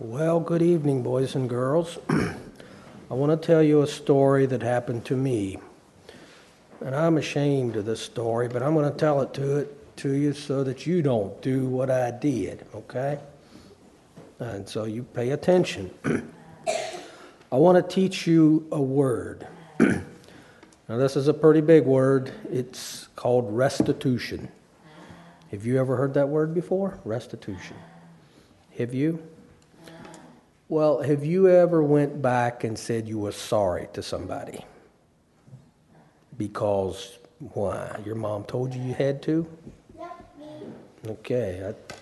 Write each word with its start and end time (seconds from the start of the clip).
Well, 0.00 0.40
good 0.40 0.60
evening, 0.60 1.04
boys 1.04 1.36
and 1.36 1.48
girls. 1.48 1.98
I 2.08 3.14
want 3.14 3.40
to 3.40 3.46
tell 3.46 3.62
you 3.62 3.82
a 3.82 3.86
story 3.86 4.44
that 4.44 4.60
happened 4.60 5.04
to 5.04 5.16
me. 5.16 5.58
And 6.80 6.96
I'm 6.96 7.16
ashamed 7.16 7.76
of 7.76 7.84
this 7.84 8.00
story, 8.00 8.48
but 8.48 8.60
I'm 8.60 8.74
going 8.74 8.90
to 8.90 8.98
tell 8.98 9.20
it 9.20 9.32
to 9.34 9.58
it 9.58 9.96
to 9.98 10.10
you 10.10 10.32
so 10.32 10.64
that 10.64 10.84
you 10.84 11.00
don't 11.00 11.40
do 11.42 11.66
what 11.66 11.92
I 11.92 12.10
did, 12.10 12.66
okay? 12.74 13.20
And 14.40 14.68
so 14.68 14.82
you 14.82 15.04
pay 15.04 15.30
attention. 15.30 15.94
I 17.52 17.56
want 17.56 17.76
to 17.76 17.94
teach 17.94 18.26
you 18.26 18.66
a 18.72 18.82
word. 18.82 19.46
now 19.78 20.02
this 20.88 21.14
is 21.14 21.28
a 21.28 21.34
pretty 21.34 21.60
big 21.60 21.84
word. 21.84 22.32
It's 22.50 23.06
called 23.14 23.46
restitution. 23.56 24.48
Have 25.52 25.64
you 25.64 25.78
ever 25.78 25.96
heard 25.96 26.14
that 26.14 26.28
word 26.28 26.52
before? 26.52 26.98
Restitution. 27.04 27.76
Have 28.76 28.92
you? 28.92 29.22
Well, 30.74 31.02
have 31.02 31.24
you 31.24 31.48
ever 31.48 31.84
went 31.84 32.20
back 32.20 32.64
and 32.64 32.76
said 32.76 33.06
you 33.06 33.16
were 33.16 33.30
sorry 33.30 33.86
to 33.92 34.02
somebody? 34.02 34.64
Because 36.36 37.16
why? 37.38 38.00
Your 38.04 38.16
mom 38.16 38.42
told 38.42 38.74
you 38.74 38.82
you 38.82 38.92
had 38.92 39.22
to? 39.22 39.46
Okay. 41.06 41.64
I, 41.64 41.94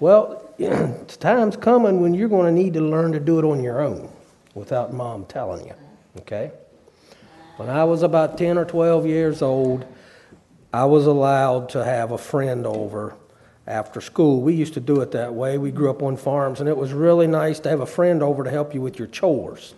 well, 0.00 0.42
time's 1.20 1.56
coming 1.56 2.00
when 2.00 2.14
you're 2.14 2.28
going 2.28 2.52
to 2.52 2.62
need 2.62 2.74
to 2.74 2.80
learn 2.80 3.12
to 3.12 3.20
do 3.20 3.38
it 3.38 3.44
on 3.44 3.62
your 3.62 3.80
own 3.80 4.10
without 4.54 4.92
mom 4.92 5.24
telling 5.26 5.64
you. 5.64 5.74
Okay? 6.18 6.50
When 7.58 7.70
I 7.70 7.84
was 7.84 8.02
about 8.02 8.36
10 8.36 8.58
or 8.58 8.64
12 8.64 9.06
years 9.06 9.40
old, 9.40 9.86
I 10.72 10.84
was 10.86 11.06
allowed 11.06 11.68
to 11.68 11.84
have 11.84 12.10
a 12.10 12.18
friend 12.18 12.66
over 12.66 13.14
after 13.66 14.00
school. 14.00 14.40
We 14.40 14.54
used 14.54 14.74
to 14.74 14.80
do 14.80 15.00
it 15.00 15.12
that 15.12 15.34
way. 15.34 15.58
We 15.58 15.70
grew 15.70 15.90
up 15.90 16.02
on 16.02 16.16
farms, 16.16 16.60
and 16.60 16.68
it 16.68 16.76
was 16.76 16.92
really 16.92 17.26
nice 17.26 17.60
to 17.60 17.68
have 17.70 17.80
a 17.80 17.86
friend 17.86 18.22
over 18.22 18.44
to 18.44 18.50
help 18.50 18.74
you 18.74 18.80
with 18.80 18.98
your 18.98 19.08
chores. 19.08 19.74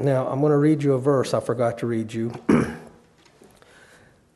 Now, 0.00 0.26
I'm 0.28 0.40
going 0.40 0.52
to 0.52 0.58
read 0.58 0.82
you 0.82 0.94
a 0.94 0.98
verse 0.98 1.34
I 1.34 1.40
forgot 1.40 1.78
to 1.78 1.86
read 1.86 2.12
you. 2.12 2.32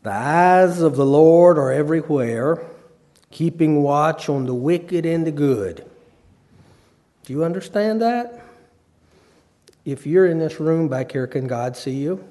the 0.02 0.12
eyes 0.12 0.80
of 0.80 0.96
the 0.96 1.06
Lord 1.06 1.58
are 1.58 1.72
everywhere, 1.72 2.64
keeping 3.30 3.82
watch 3.82 4.28
on 4.28 4.46
the 4.46 4.54
wicked 4.54 5.06
and 5.06 5.26
the 5.26 5.32
good. 5.32 5.88
Do 7.24 7.32
you 7.32 7.44
understand 7.44 8.02
that? 8.02 8.42
If 9.84 10.06
you're 10.06 10.26
in 10.26 10.38
this 10.38 10.60
room 10.60 10.88
back 10.88 11.12
here, 11.12 11.26
can 11.26 11.46
God 11.46 11.76
see 11.76 11.92
you? 11.92 12.26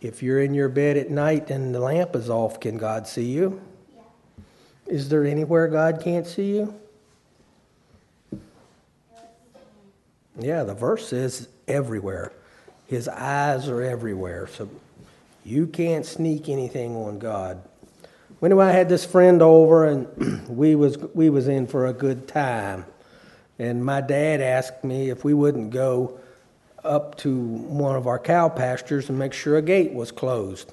If 0.00 0.22
you're 0.22 0.40
in 0.40 0.52
your 0.52 0.68
bed 0.68 0.96
at 0.96 1.10
night 1.10 1.50
and 1.50 1.74
the 1.74 1.80
lamp 1.80 2.14
is 2.14 2.28
off, 2.28 2.60
can 2.60 2.76
God 2.76 3.06
see 3.06 3.24
you? 3.24 3.62
Is 4.86 5.08
there 5.08 5.24
anywhere 5.24 5.68
God 5.68 6.00
can't 6.02 6.26
see 6.26 6.56
you? 6.56 6.74
Yeah, 10.38 10.64
the 10.64 10.74
verse 10.74 11.08
says 11.08 11.48
everywhere. 11.68 12.32
His 12.86 13.08
eyes 13.08 13.68
are 13.68 13.82
everywhere. 13.82 14.46
So 14.46 14.68
you 15.44 15.66
can't 15.66 16.04
sneak 16.04 16.48
anything 16.48 16.96
on 16.96 17.18
God. 17.18 17.62
Anyway, 18.42 18.66
I 18.66 18.72
had 18.72 18.90
this 18.90 19.06
friend 19.06 19.40
over 19.40 19.86
and 19.86 20.48
we 20.48 20.74
was 20.74 20.98
we 20.98 21.30
was 21.30 21.48
in 21.48 21.66
for 21.66 21.86
a 21.86 21.92
good 21.92 22.28
time. 22.28 22.84
And 23.58 23.84
my 23.84 24.00
dad 24.00 24.40
asked 24.40 24.84
me 24.84 25.10
if 25.10 25.24
we 25.24 25.32
wouldn't 25.32 25.70
go 25.70 26.18
up 26.82 27.16
to 27.18 27.34
one 27.34 27.96
of 27.96 28.06
our 28.06 28.18
cow 28.18 28.48
pastures 28.48 29.08
and 29.08 29.18
make 29.18 29.32
sure 29.32 29.56
a 29.56 29.62
gate 29.62 29.92
was 29.92 30.10
closed. 30.10 30.72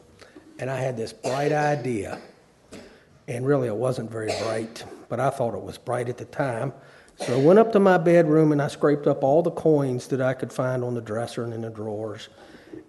And 0.59 0.70
I 0.70 0.78
had 0.78 0.98
this 0.98 1.14
bright 1.14 1.52
idea. 1.52 2.20
And 3.27 3.45
really, 3.45 3.67
it 3.67 3.75
wasn't 3.75 4.11
very 4.11 4.31
bright, 4.44 4.83
but 5.09 5.19
I 5.19 5.30
thought 5.30 5.53
it 5.53 5.61
was 5.61 5.77
bright 5.77 6.09
at 6.09 6.17
the 6.17 6.25
time. 6.25 6.73
So 7.17 7.39
I 7.39 7.44
went 7.44 7.59
up 7.59 7.72
to 7.73 7.80
my 7.80 7.97
bedroom 7.97 8.52
and 8.52 8.61
I 8.61 8.67
scraped 8.67 9.05
up 9.05 9.23
all 9.23 9.44
the 9.44 9.52
coins 9.52 10.08
that 10.08 10.22
I 10.22 10.33
could 10.33 10.52
find 10.52 10.83
on 10.83 10.95
the 10.95 11.02
dresser 11.02 11.44
and 11.44 11.53
in 11.53 11.61
the 11.61 11.69
drawers. 11.69 12.30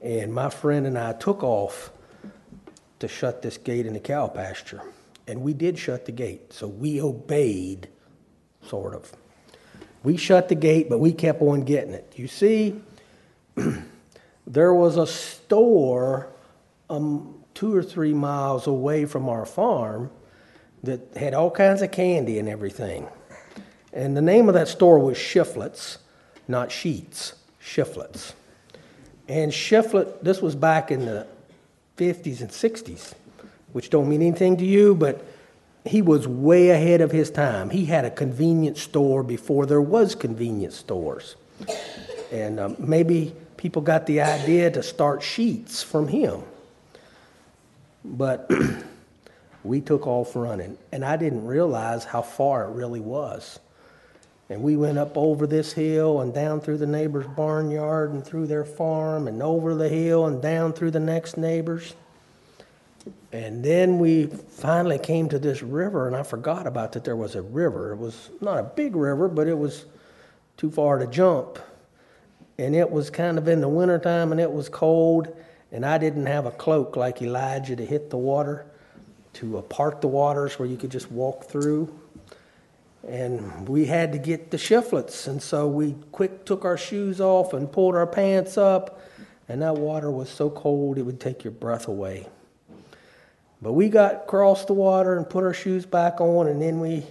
And 0.00 0.32
my 0.32 0.48
friend 0.48 0.86
and 0.86 0.98
I 0.98 1.12
took 1.12 1.42
off 1.42 1.92
to 3.00 3.08
shut 3.08 3.42
this 3.42 3.58
gate 3.58 3.84
in 3.84 3.92
the 3.92 4.00
cow 4.00 4.28
pasture. 4.28 4.80
And 5.26 5.42
we 5.42 5.52
did 5.52 5.78
shut 5.78 6.06
the 6.06 6.12
gate. 6.12 6.52
So 6.52 6.66
we 6.66 7.00
obeyed, 7.00 7.88
sort 8.66 8.94
of. 8.94 9.12
We 10.02 10.16
shut 10.16 10.48
the 10.48 10.54
gate, 10.54 10.88
but 10.88 10.98
we 10.98 11.12
kept 11.12 11.42
on 11.42 11.62
getting 11.64 11.92
it. 11.92 12.14
You 12.16 12.26
see, 12.26 12.80
there 14.46 14.72
was 14.74 14.96
a 14.96 15.06
store 15.06 16.32
um, 16.88 17.42
two 17.54 17.74
or 17.74 17.82
three 17.82 18.14
miles 18.14 18.66
away 18.66 19.04
from 19.04 19.28
our 19.28 19.44
farm 19.44 20.10
that 20.82 21.00
had 21.16 21.34
all 21.34 21.50
kinds 21.50 21.82
of 21.82 21.90
candy 21.90 22.38
and 22.38 22.48
everything. 22.48 23.08
And 23.92 24.16
the 24.16 24.22
name 24.22 24.48
of 24.48 24.54
that 24.54 24.68
store 24.68 24.98
was 24.98 25.16
Shiflets, 25.16 25.98
not 26.48 26.70
Sheetz, 26.70 27.34
Shiflets. 27.62 28.32
And 29.28 29.52
Shiflet, 29.52 30.22
this 30.22 30.42
was 30.42 30.54
back 30.54 30.90
in 30.90 31.04
the 31.04 31.26
50s 31.96 32.40
and 32.40 32.50
60s, 32.50 33.12
which 33.72 33.90
don't 33.90 34.08
mean 34.08 34.22
anything 34.22 34.56
to 34.56 34.64
you, 34.64 34.94
but 34.94 35.24
he 35.84 36.02
was 36.02 36.26
way 36.26 36.70
ahead 36.70 37.00
of 37.00 37.10
his 37.10 37.30
time. 37.30 37.70
He 37.70 37.84
had 37.84 38.04
a 38.04 38.10
convenience 38.10 38.80
store 38.80 39.22
before 39.22 39.66
there 39.66 39.80
was 39.80 40.14
convenience 40.14 40.76
stores. 40.76 41.36
And 42.30 42.58
um, 42.58 42.76
maybe 42.78 43.34
people 43.56 43.82
got 43.82 44.06
the 44.06 44.20
idea 44.20 44.70
to 44.70 44.82
start 44.82 45.20
Sheetz 45.20 45.84
from 45.84 46.08
him. 46.08 46.42
But 48.04 48.50
we 49.64 49.80
took 49.80 50.06
off 50.06 50.34
running, 50.34 50.76
and 50.90 51.04
I 51.04 51.16
didn't 51.16 51.46
realize 51.46 52.04
how 52.04 52.22
far 52.22 52.64
it 52.64 52.74
really 52.74 53.00
was. 53.00 53.60
And 54.48 54.62
we 54.62 54.76
went 54.76 54.98
up 54.98 55.16
over 55.16 55.46
this 55.46 55.72
hill 55.72 56.20
and 56.20 56.34
down 56.34 56.60
through 56.60 56.78
the 56.78 56.86
neighbor's 56.86 57.26
barnyard 57.26 58.12
and 58.12 58.24
through 58.24 58.48
their 58.48 58.64
farm 58.64 59.28
and 59.28 59.42
over 59.42 59.74
the 59.74 59.88
hill 59.88 60.26
and 60.26 60.42
down 60.42 60.72
through 60.72 60.90
the 60.90 61.00
next 61.00 61.36
neighbor's. 61.36 61.94
And 63.32 63.64
then 63.64 63.98
we 63.98 64.26
finally 64.26 64.98
came 64.98 65.28
to 65.30 65.38
this 65.38 65.62
river, 65.62 66.06
and 66.06 66.14
I 66.14 66.22
forgot 66.22 66.66
about 66.66 66.92
that 66.92 67.04
there 67.04 67.16
was 67.16 67.34
a 67.34 67.42
river. 67.42 67.92
It 67.92 67.98
was 67.98 68.30
not 68.40 68.58
a 68.58 68.62
big 68.62 68.94
river, 68.94 69.28
but 69.28 69.48
it 69.48 69.56
was 69.56 69.86
too 70.56 70.70
far 70.70 70.98
to 70.98 71.06
jump. 71.06 71.58
And 72.58 72.76
it 72.76 72.90
was 72.90 73.10
kind 73.10 73.38
of 73.38 73.48
in 73.48 73.60
the 73.60 73.68
wintertime, 73.68 74.32
and 74.32 74.40
it 74.40 74.52
was 74.52 74.68
cold, 74.68 75.34
and 75.70 75.86
I 75.86 75.98
didn't 75.98 76.26
have 76.26 76.46
a 76.46 76.50
cloak 76.50 76.96
like 76.96 77.22
Elijah 77.22 77.74
to 77.74 77.86
hit 77.86 78.10
the 78.10 78.18
water 78.18 78.66
to 79.34 79.58
uh, 79.58 79.62
part 79.62 80.00
the 80.00 80.08
waters 80.08 80.58
where 80.58 80.68
you 80.68 80.76
could 80.76 80.90
just 80.90 81.10
walk 81.10 81.44
through. 81.44 81.92
And 83.06 83.68
we 83.68 83.86
had 83.86 84.12
to 84.12 84.18
get 84.18 84.52
the 84.52 84.56
shiflets, 84.56 85.26
and 85.26 85.42
so 85.42 85.66
we 85.66 85.96
quick 86.12 86.44
took 86.44 86.64
our 86.64 86.78
shoes 86.78 87.20
off 87.20 87.52
and 87.52 87.70
pulled 87.70 87.96
our 87.96 88.06
pants 88.06 88.56
up, 88.56 89.00
and 89.48 89.60
that 89.62 89.74
water 89.74 90.08
was 90.08 90.28
so 90.28 90.48
cold 90.48 90.98
it 90.98 91.02
would 91.02 91.18
take 91.18 91.42
your 91.42 91.50
breath 91.50 91.88
away. 91.88 92.28
But 93.60 93.72
we 93.72 93.88
got 93.88 94.14
across 94.14 94.66
the 94.66 94.72
water 94.72 95.16
and 95.16 95.28
put 95.28 95.42
our 95.42 95.52
shoes 95.52 95.84
back 95.84 96.20
on, 96.20 96.46
and 96.46 96.62
then 96.62 96.78
we 96.78 97.04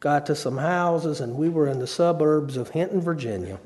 got 0.00 0.26
to 0.26 0.34
some 0.34 0.56
houses, 0.56 1.20
and 1.20 1.36
we 1.36 1.48
were 1.48 1.68
in 1.68 1.78
the 1.78 1.86
suburbs 1.86 2.56
of 2.56 2.70
Hinton, 2.70 3.00
Virginia, 3.00 3.60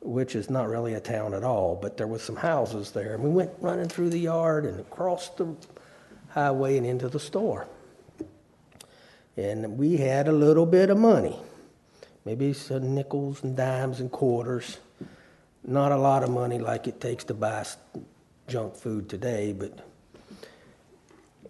which 0.00 0.36
is 0.36 0.48
not 0.48 0.68
really 0.68 0.94
a 0.94 1.00
town 1.00 1.34
at 1.34 1.42
all, 1.42 1.74
but 1.74 1.96
there 1.96 2.06
was 2.06 2.22
some 2.22 2.36
houses 2.36 2.92
there. 2.92 3.14
And 3.14 3.22
we 3.24 3.30
went 3.30 3.50
running 3.60 3.88
through 3.88 4.10
the 4.10 4.18
yard 4.18 4.64
and 4.64 4.78
across 4.78 5.30
the 5.30 5.56
highway 6.38 6.76
and 6.76 6.86
into 6.86 7.08
the 7.08 7.18
store. 7.18 7.66
And 9.36 9.76
we 9.78 9.96
had 9.96 10.28
a 10.28 10.32
little 10.32 10.66
bit 10.66 10.90
of 10.90 10.98
money, 10.98 11.36
maybe 12.24 12.52
some 12.52 12.94
nickels 12.94 13.42
and 13.42 13.56
dimes 13.56 14.00
and 14.00 14.10
quarters. 14.10 14.78
Not 15.64 15.92
a 15.92 15.96
lot 15.96 16.22
of 16.22 16.30
money 16.30 16.58
like 16.58 16.86
it 16.86 17.00
takes 17.00 17.24
to 17.24 17.34
buy 17.34 17.66
junk 18.46 18.76
food 18.76 19.08
today, 19.08 19.52
but. 19.52 19.84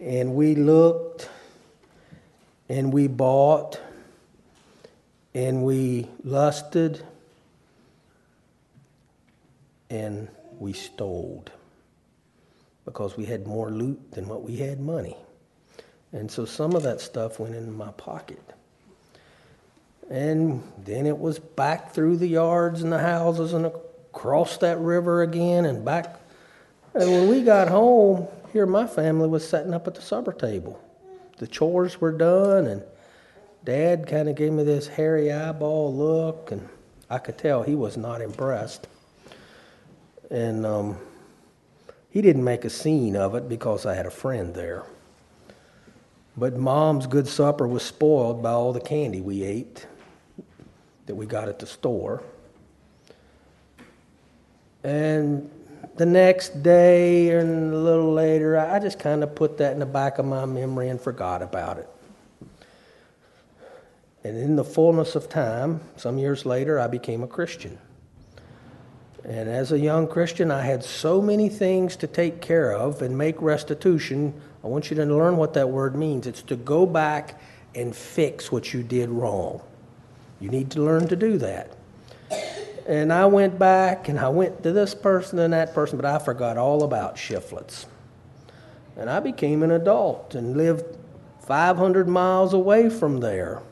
And 0.01 0.35
we 0.35 0.55
looked 0.55 1.29
and 2.69 2.93
we 2.93 3.09
bought 3.09 3.81
and 5.35 5.65
we 5.65 6.09
lusted 6.23 7.03
and 9.91 10.29
we 10.59 10.73
stole 10.73 11.45
because 12.89 13.19
we 13.19 13.27
had 13.27 13.47
more 13.47 13.71
loot 13.71 14.13
than 14.13 14.27
what 14.27 14.43
we 14.43 14.57
had 14.57 14.81
money. 14.81 15.15
And 16.13 16.31
so 16.31 16.47
some 16.47 16.75
of 16.75 16.83
that 16.85 17.03
stuff 17.03 17.39
went 17.39 17.55
into 17.55 17.71
my 17.71 17.91
pocket. 17.93 18.43
And 20.09 20.63
then 20.87 21.05
it 21.05 21.19
was 21.19 21.39
back 21.39 21.93
through 21.93 22.17
the 22.17 22.27
yards 22.27 22.83
and 22.83 22.91
the 22.91 22.99
houses 22.99 23.53
and 23.53 23.67
across 23.67 24.57
that 24.59 24.79
river 24.79 25.21
again 25.21 25.67
and 25.67 25.85
back. 25.85 26.19
And 26.95 27.11
when 27.11 27.29
we 27.29 27.43
got 27.43 27.69
home, 27.69 28.27
here 28.55 28.65
my 28.65 28.87
family 28.87 29.29
was 29.29 29.47
sitting 29.47 29.75
up 29.75 29.87
at 29.87 29.95
the 29.95 30.01
supper 30.01 30.33
table. 30.33 30.83
The 31.37 31.47
chores 31.47 32.01
were 32.01 32.13
done, 32.13 32.67
and 32.67 32.83
Dad 33.65 34.07
kind 34.07 34.31
of 34.31 34.35
gave 34.35 34.53
me 34.53 34.65
this 34.65 34.89
hairy 34.89 35.31
eyeball 35.31 35.95
look, 35.95 36.53
and 36.53 36.67
I 37.11 37.19
could 37.19 37.37
tell 37.37 37.63
he 37.63 37.75
was 37.75 37.99
not 37.99 38.23
impressed. 38.23 38.89
And 40.31 40.65
um, 40.65 40.97
he 42.11 42.23
didn't 42.23 42.45
make 42.45 42.65
a 42.65 42.71
scene 42.71 43.17
of 43.17 43.35
it 43.35 43.49
because 43.49 43.87
I 43.87 43.95
had 43.95 44.07
a 44.07 44.11
friend 44.11 44.55
there. 44.55 44.85
But 46.37 46.57
mom's 46.57 47.07
good 47.07 47.27
supper 47.27 47.67
was 47.67 47.83
spoiled 47.83 48.43
by 48.43 48.51
all 48.51 48.73
the 48.73 48.81
candy 48.81 49.21
we 49.21 49.43
ate. 49.43 49.87
that 51.07 51.15
we 51.15 51.25
got 51.27 51.49
at 51.49 51.59
the 51.59 51.67
store. 51.67 52.23
And 54.85 55.51
the 55.97 56.07
next 56.07 56.63
day 56.63 57.31
and 57.31 57.73
a 57.73 57.77
little 57.77 58.13
later, 58.13 58.59
I 58.59 58.79
just 58.79 58.99
kind 58.99 59.25
of 59.25 59.35
put 59.35 59.57
that 59.59 59.73
in 59.73 59.81
the 59.81 59.87
back 59.87 60.19
of 60.19 60.27
my 60.27 60.45
memory 60.45 60.91
and 60.91 61.01
forgot 61.01 61.43
about 61.43 61.79
it. 61.79 61.89
And 64.23 64.37
in 64.37 64.55
the 64.55 64.65
fullness 64.65 65.15
of 65.15 65.29
time, 65.31 65.81
some 65.97 66.19
years 66.19 66.45
later, 66.45 66.79
I 66.79 66.89
became 66.89 67.23
a 67.23 67.27
Christian. 67.27 67.79
And 69.25 69.49
as 69.49 69.73
a 69.73 69.79
young 69.79 70.07
Christian, 70.07 70.51
I 70.51 70.63
had 70.63 70.85
so 70.85 71.21
many 71.21 71.49
things 71.49 71.97
to 71.97 72.07
take 72.07 72.41
care 72.41 72.73
of 72.73 73.03
and 73.03 73.17
make 73.17 73.41
restitution. 73.43 74.33
I 74.63 74.69
want 74.69 74.91
you 74.91 74.97
to 74.97 75.05
learn 75.05 75.37
what 75.37 75.55
that 75.55 75.69
word 75.69 75.97
means. 75.97 76.27
It's 76.27 76.43
to 76.43 76.57
go 76.57 76.87
back 76.87 77.41
and 77.75 77.95
fix 77.95 78.51
what 78.51 78.73
you 78.73 78.83
did 78.83 79.09
wrong. 79.09 79.61
You 80.41 80.49
need 80.51 80.71
to 80.73 80.83
learn 80.83 81.09
to 81.09 81.17
do 81.17 81.39
that. 81.39 81.77
And 82.87 83.13
I 83.13 83.27
went 83.27 83.59
back 83.59 84.09
and 84.09 84.19
I 84.19 84.29
went 84.29 84.63
to 84.63 84.73
this 84.73 84.95
person 84.95 85.39
and 85.39 85.53
that 85.53 85.75
person, 85.75 85.99
but 85.99 86.07
I 86.07 86.19
forgot 86.19 86.57
all 86.57 86.85
about 86.85 87.17
shiflets. 87.17 87.87
And 88.97 89.11
I 89.11 89.21
became 89.21 89.63
an 89.63 89.73
adult 89.73 90.35
and 90.35 90.57
lived 90.57 90.97
500 91.41 92.09
miles 92.09 92.55
away 92.55 92.89
from 92.89 93.21
there. 93.21 93.63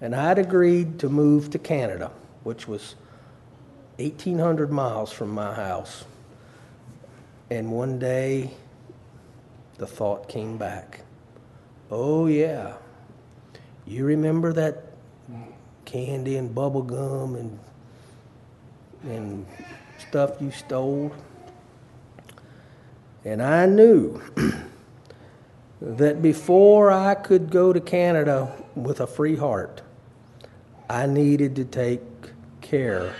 And 0.00 0.14
I'd 0.14 0.38
agreed 0.38 0.98
to 1.00 1.08
move 1.08 1.50
to 1.50 1.58
Canada, 1.58 2.10
which 2.42 2.68
was 2.68 2.94
1,800 4.00 4.70
miles 4.70 5.12
from 5.12 5.30
my 5.30 5.54
house. 5.54 6.04
And 7.50 7.70
one 7.70 7.98
day, 7.98 8.50
the 9.78 9.86
thought 9.86 10.28
came 10.28 10.56
back 10.58 11.00
oh, 11.90 12.26
yeah. 12.26 12.74
You 13.86 14.04
remember 14.04 14.52
that 14.52 14.84
candy 15.84 16.36
and 16.36 16.54
bubble 16.54 16.82
gum 16.82 17.34
and, 17.34 17.58
and 19.02 19.46
stuff 19.98 20.40
you 20.40 20.50
stole? 20.50 21.12
And 23.24 23.42
I 23.42 23.66
knew 23.66 24.22
that 25.82 26.22
before 26.22 26.90
I 26.90 27.14
could 27.14 27.50
go 27.50 27.72
to 27.72 27.80
Canada 27.80 28.52
with 28.74 29.00
a 29.00 29.06
free 29.06 29.36
heart, 29.36 29.82
I 30.88 31.06
needed 31.06 31.56
to 31.56 31.64
take 31.64 32.00
care 32.60 33.14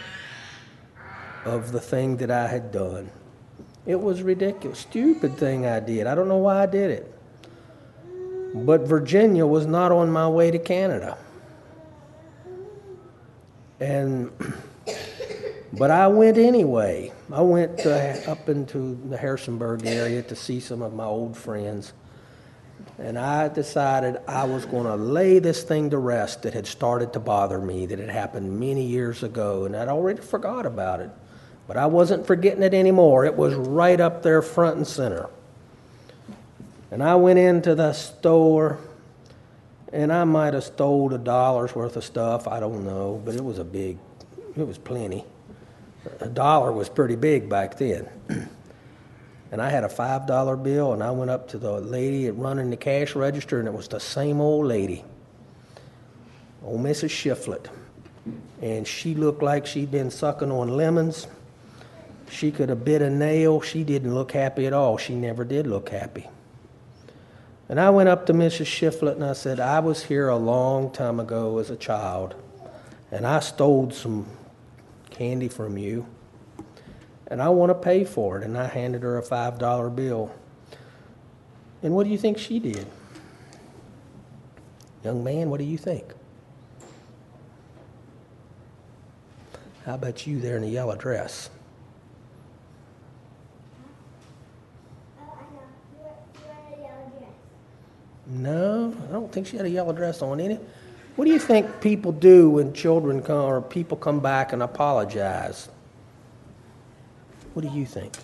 of 1.44 1.72
the 1.72 1.80
thing 1.80 2.16
that 2.18 2.30
I 2.30 2.46
had 2.46 2.72
done. 2.72 3.10
It 3.86 4.00
was 4.00 4.22
ridiculous, 4.22 4.80
stupid 4.80 5.36
thing 5.36 5.66
I 5.66 5.80
did. 5.80 6.06
I 6.06 6.14
don't 6.14 6.28
know 6.28 6.36
why 6.36 6.62
I 6.62 6.66
did 6.66 6.90
it. 6.90 7.14
But 8.54 8.82
Virginia 8.82 9.46
was 9.46 9.66
not 9.66 9.92
on 9.92 10.10
my 10.10 10.28
way 10.28 10.50
to 10.50 10.58
Canada. 10.58 11.16
And 13.78 14.30
but 15.72 15.90
I 15.90 16.08
went 16.08 16.36
anyway. 16.36 17.12
I 17.32 17.40
went 17.40 17.78
to, 17.78 18.30
up 18.30 18.48
into 18.48 19.00
the 19.08 19.16
Harrisonburg 19.16 19.86
area 19.86 20.22
to 20.22 20.36
see 20.36 20.60
some 20.60 20.82
of 20.82 20.92
my 20.92 21.04
old 21.04 21.36
friends 21.36 21.92
and 22.98 23.18
I 23.18 23.48
decided 23.48 24.18
I 24.28 24.44
was 24.44 24.66
going 24.66 24.84
to 24.84 24.96
lay 24.96 25.38
this 25.38 25.62
thing 25.62 25.90
to 25.90 25.98
rest 25.98 26.42
that 26.42 26.54
had 26.54 26.66
started 26.66 27.12
to 27.14 27.20
bother 27.20 27.58
me, 27.58 27.86
that 27.86 27.98
had 27.98 28.10
happened 28.10 28.60
many 28.60 28.84
years 28.84 29.22
ago, 29.22 29.64
and 29.64 29.74
I'd 29.74 29.88
already 29.88 30.20
forgot 30.20 30.66
about 30.66 31.00
it. 31.00 31.10
But 31.70 31.76
I 31.76 31.86
wasn't 31.86 32.26
forgetting 32.26 32.64
it 32.64 32.74
anymore. 32.74 33.24
It 33.24 33.36
was 33.36 33.54
right 33.54 34.00
up 34.00 34.24
there, 34.24 34.42
front 34.42 34.78
and 34.78 34.84
center. 34.84 35.30
And 36.90 37.00
I 37.00 37.14
went 37.14 37.38
into 37.38 37.76
the 37.76 37.92
store, 37.92 38.80
and 39.92 40.12
I 40.12 40.24
might 40.24 40.54
have 40.54 40.64
stole 40.64 41.14
a 41.14 41.18
dollar's 41.18 41.72
worth 41.72 41.94
of 41.94 42.02
stuff. 42.02 42.48
I 42.48 42.58
don't 42.58 42.84
know, 42.84 43.22
but 43.24 43.36
it 43.36 43.44
was 43.44 43.60
a 43.60 43.64
big, 43.64 43.98
it 44.56 44.66
was 44.66 44.78
plenty. 44.78 45.24
A 46.18 46.26
dollar 46.28 46.72
was 46.72 46.88
pretty 46.88 47.14
big 47.14 47.48
back 47.48 47.78
then. 47.78 48.08
and 49.52 49.62
I 49.62 49.70
had 49.70 49.84
a 49.84 49.88
five 49.88 50.26
dollar 50.26 50.56
bill, 50.56 50.92
and 50.92 51.04
I 51.04 51.12
went 51.12 51.30
up 51.30 51.46
to 51.50 51.58
the 51.58 51.80
lady 51.80 52.28
running 52.32 52.70
the 52.70 52.76
cash 52.76 53.14
register, 53.14 53.60
and 53.60 53.68
it 53.68 53.74
was 53.74 53.86
the 53.86 54.00
same 54.00 54.40
old 54.40 54.66
lady, 54.66 55.04
old 56.64 56.80
Mrs. 56.80 57.10
Shiflett, 57.10 57.68
and 58.60 58.88
she 58.88 59.14
looked 59.14 59.44
like 59.44 59.66
she'd 59.66 59.92
been 59.92 60.10
sucking 60.10 60.50
on 60.50 60.70
lemons. 60.70 61.28
She 62.30 62.50
could 62.50 62.68
have 62.68 62.84
bit 62.84 63.02
a 63.02 63.10
nail. 63.10 63.60
She 63.60 63.84
didn't 63.84 64.14
look 64.14 64.32
happy 64.32 64.66
at 64.66 64.72
all. 64.72 64.96
She 64.96 65.14
never 65.14 65.44
did 65.44 65.66
look 65.66 65.88
happy. 65.88 66.28
And 67.68 67.80
I 67.80 67.90
went 67.90 68.08
up 68.08 68.26
to 68.26 68.32
Mrs. 68.32 68.66
Shiflett 68.66 69.14
and 69.14 69.24
I 69.24 69.32
said, 69.32 69.60
I 69.60 69.80
was 69.80 70.04
here 70.04 70.28
a 70.28 70.36
long 70.36 70.90
time 70.90 71.20
ago 71.20 71.58
as 71.58 71.70
a 71.70 71.76
child, 71.76 72.34
and 73.10 73.26
I 73.26 73.40
stole 73.40 73.90
some 73.90 74.26
candy 75.10 75.48
from 75.48 75.76
you 75.76 76.06
and 77.30 77.40
I 77.40 77.48
want 77.48 77.70
to 77.70 77.74
pay 77.74 78.04
for 78.04 78.38
it. 78.38 78.44
And 78.44 78.58
I 78.58 78.66
handed 78.66 79.02
her 79.02 79.16
a 79.16 79.22
$5 79.22 79.94
bill. 79.94 80.34
And 81.82 81.94
what 81.94 82.04
do 82.04 82.10
you 82.10 82.18
think 82.18 82.36
she 82.36 82.58
did? 82.58 82.86
Young 85.04 85.24
man, 85.24 85.48
what 85.48 85.58
do 85.58 85.64
you 85.64 85.78
think? 85.78 86.12
How 89.86 89.94
about 89.94 90.26
you 90.26 90.40
there 90.40 90.56
in 90.56 90.62
the 90.62 90.68
yellow 90.68 90.96
dress? 90.96 91.48
No, 98.30 98.94
I 99.08 99.12
don't 99.12 99.30
think 99.32 99.48
she 99.48 99.56
had 99.56 99.66
a 99.66 99.70
yellow 99.70 99.92
dress 99.92 100.22
on 100.22 100.40
any. 100.40 100.58
What 101.16 101.24
do 101.24 101.32
you 101.32 101.38
think 101.38 101.80
people 101.80 102.12
do 102.12 102.50
when 102.50 102.72
children 102.72 103.22
come 103.22 103.44
or 103.44 103.60
people 103.60 103.96
come 103.96 104.20
back 104.20 104.52
and 104.52 104.62
apologize? 104.62 105.68
What 107.52 107.62
do 107.62 107.68
you 107.76 107.84
think? 107.84 108.14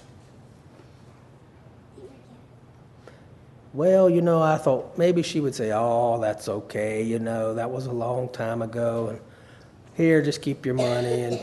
Well, 3.75 4.09
you 4.09 4.23
know, 4.23 4.41
I 4.41 4.57
thought 4.57 4.97
maybe 4.97 5.23
she 5.23 5.41
would 5.41 5.55
say, 5.55 5.73
Oh, 5.75 6.19
that's 6.21 6.49
okay, 6.49 7.03
you 7.03 7.19
know, 7.19 7.55
that 7.55 7.71
was 7.71 7.87
a 7.87 7.93
long 7.93 8.29
time 8.31 8.63
ago, 8.63 9.09
and 9.09 9.21
here, 9.97 10.23
just 10.23 10.43
keep 10.43 10.65
your 10.65 10.75
money. 10.75 11.23
And 11.23 11.41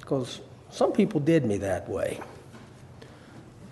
because 0.00 0.40
some 0.70 0.92
people 0.92 1.20
did 1.20 1.44
me 1.44 1.58
that 1.58 1.88
way. 1.88 2.20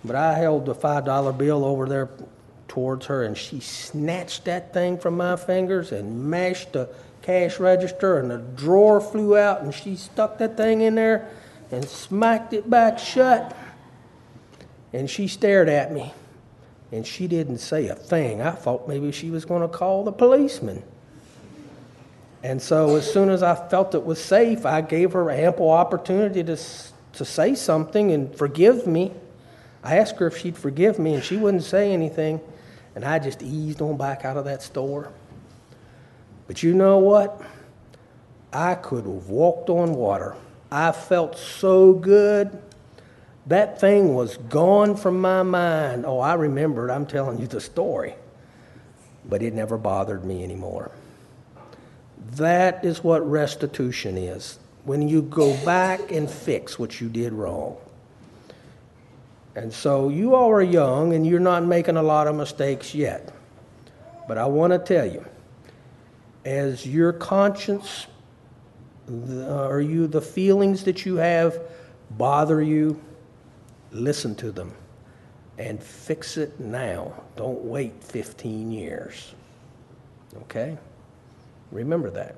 But 0.03 0.15
I 0.15 0.33
held 0.35 0.65
the 0.65 0.75
$5 0.75 1.37
bill 1.37 1.65
over 1.65 1.87
there 1.87 2.09
towards 2.67 3.07
her, 3.07 3.23
and 3.23 3.37
she 3.37 3.59
snatched 3.59 4.45
that 4.45 4.73
thing 4.73 4.97
from 4.97 5.17
my 5.17 5.35
fingers 5.35 5.91
and 5.91 6.29
mashed 6.29 6.73
the 6.73 6.89
cash 7.21 7.59
register, 7.59 8.19
and 8.19 8.31
the 8.31 8.37
drawer 8.37 9.01
flew 9.01 9.37
out, 9.37 9.61
and 9.61 9.73
she 9.73 9.95
stuck 9.95 10.37
that 10.37 10.55
thing 10.55 10.81
in 10.81 10.95
there 10.95 11.29
and 11.71 11.87
smacked 11.87 12.53
it 12.53 12.69
back 12.69 12.97
shut. 12.99 13.55
And 14.93 15.09
she 15.09 15.27
stared 15.27 15.67
at 15.67 15.91
me, 15.91 16.13
and 16.91 17.05
she 17.05 17.27
didn't 17.27 17.57
say 17.57 17.87
a 17.87 17.95
thing. 17.95 18.41
I 18.41 18.51
thought 18.51 18.87
maybe 18.87 19.11
she 19.11 19.29
was 19.29 19.43
going 19.43 19.61
to 19.61 19.67
call 19.67 20.03
the 20.03 20.11
policeman. 20.11 20.83
And 22.43 22.61
so, 22.61 22.95
as 22.95 23.11
soon 23.11 23.29
as 23.29 23.43
I 23.43 23.55
felt 23.55 23.93
it 23.93 24.05
was 24.05 24.23
safe, 24.23 24.65
I 24.65 24.81
gave 24.81 25.11
her 25.13 25.29
ample 25.29 25.69
opportunity 25.69 26.43
to, 26.45 26.55
to 26.55 27.25
say 27.25 27.55
something 27.55 28.11
and 28.11 28.33
forgive 28.33 28.87
me. 28.87 29.11
I 29.83 29.97
asked 29.97 30.17
her 30.19 30.27
if 30.27 30.37
she'd 30.37 30.57
forgive 30.57 30.97
me, 30.97 31.13
and 31.15 31.23
she 31.23 31.35
wouldn't 31.35 31.63
say 31.63 31.91
anything. 31.91 32.39
And 32.97 33.05
I 33.05 33.19
just 33.19 33.43
eased 33.43 33.79
on 33.79 33.95
back 33.95 34.25
out 34.25 34.37
of 34.37 34.45
that 34.45 34.63
store. 34.63 35.11
But 36.47 36.63
you 36.63 36.73
know 36.73 36.97
what? 36.97 37.39
I 38.51 38.73
could 38.73 39.05
have 39.05 39.29
walked 39.29 39.69
on 39.69 39.93
water. 39.93 40.35
I 40.71 40.91
felt 40.93 41.37
so 41.37 41.93
good. 41.93 42.59
That 43.45 43.79
thing 43.79 44.15
was 44.15 44.37
gone 44.37 44.95
from 44.95 45.21
my 45.21 45.43
mind. 45.43 46.07
Oh, 46.07 46.17
I 46.17 46.33
remembered. 46.33 46.89
I'm 46.89 47.05
telling 47.05 47.39
you 47.39 47.45
the 47.45 47.61
story. 47.61 48.15
But 49.29 49.43
it 49.43 49.53
never 49.53 49.77
bothered 49.77 50.25
me 50.25 50.43
anymore. 50.43 50.89
That 52.31 52.83
is 52.83 53.03
what 53.03 53.19
restitution 53.29 54.17
is 54.17 54.57
when 54.85 55.07
you 55.07 55.21
go 55.21 55.55
back 55.63 56.11
and 56.11 56.27
fix 56.27 56.79
what 56.79 56.99
you 56.99 57.09
did 57.09 57.31
wrong. 57.31 57.77
And 59.57 59.73
so 59.73 60.09
you 60.09 60.35
all 60.35 60.51
are 60.51 60.61
young 60.61 61.13
and 61.13 61.25
you're 61.25 61.39
not 61.39 61.65
making 61.65 61.97
a 61.97 62.03
lot 62.03 62.27
of 62.27 62.35
mistakes 62.35 62.93
yet. 62.93 63.33
But 64.27 64.37
I 64.37 64.45
want 64.45 64.71
to 64.71 64.77
tell 64.77 65.11
you, 65.11 65.25
as 66.45 66.85
your 66.85 67.11
conscience 67.11 68.05
are 69.09 69.81
you 69.81 70.05
the 70.05 70.21
feelings 70.21 70.83
that 70.83 71.07
you 71.07 71.15
have 71.15 71.59
bother 72.11 72.61
you? 72.61 73.01
Listen 73.91 74.35
to 74.35 74.51
them 74.51 74.73
and 75.57 75.81
fix 75.81 76.37
it 76.37 76.59
now. 76.59 77.11
Don't 77.35 77.63
wait 77.63 78.03
15 78.03 78.71
years. 78.71 79.33
Okay? 80.43 80.77
Remember 81.71 82.11
that. 82.11 82.35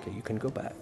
Okay, 0.00 0.10
you 0.10 0.22
can 0.22 0.36
go 0.36 0.48
back. 0.48 0.74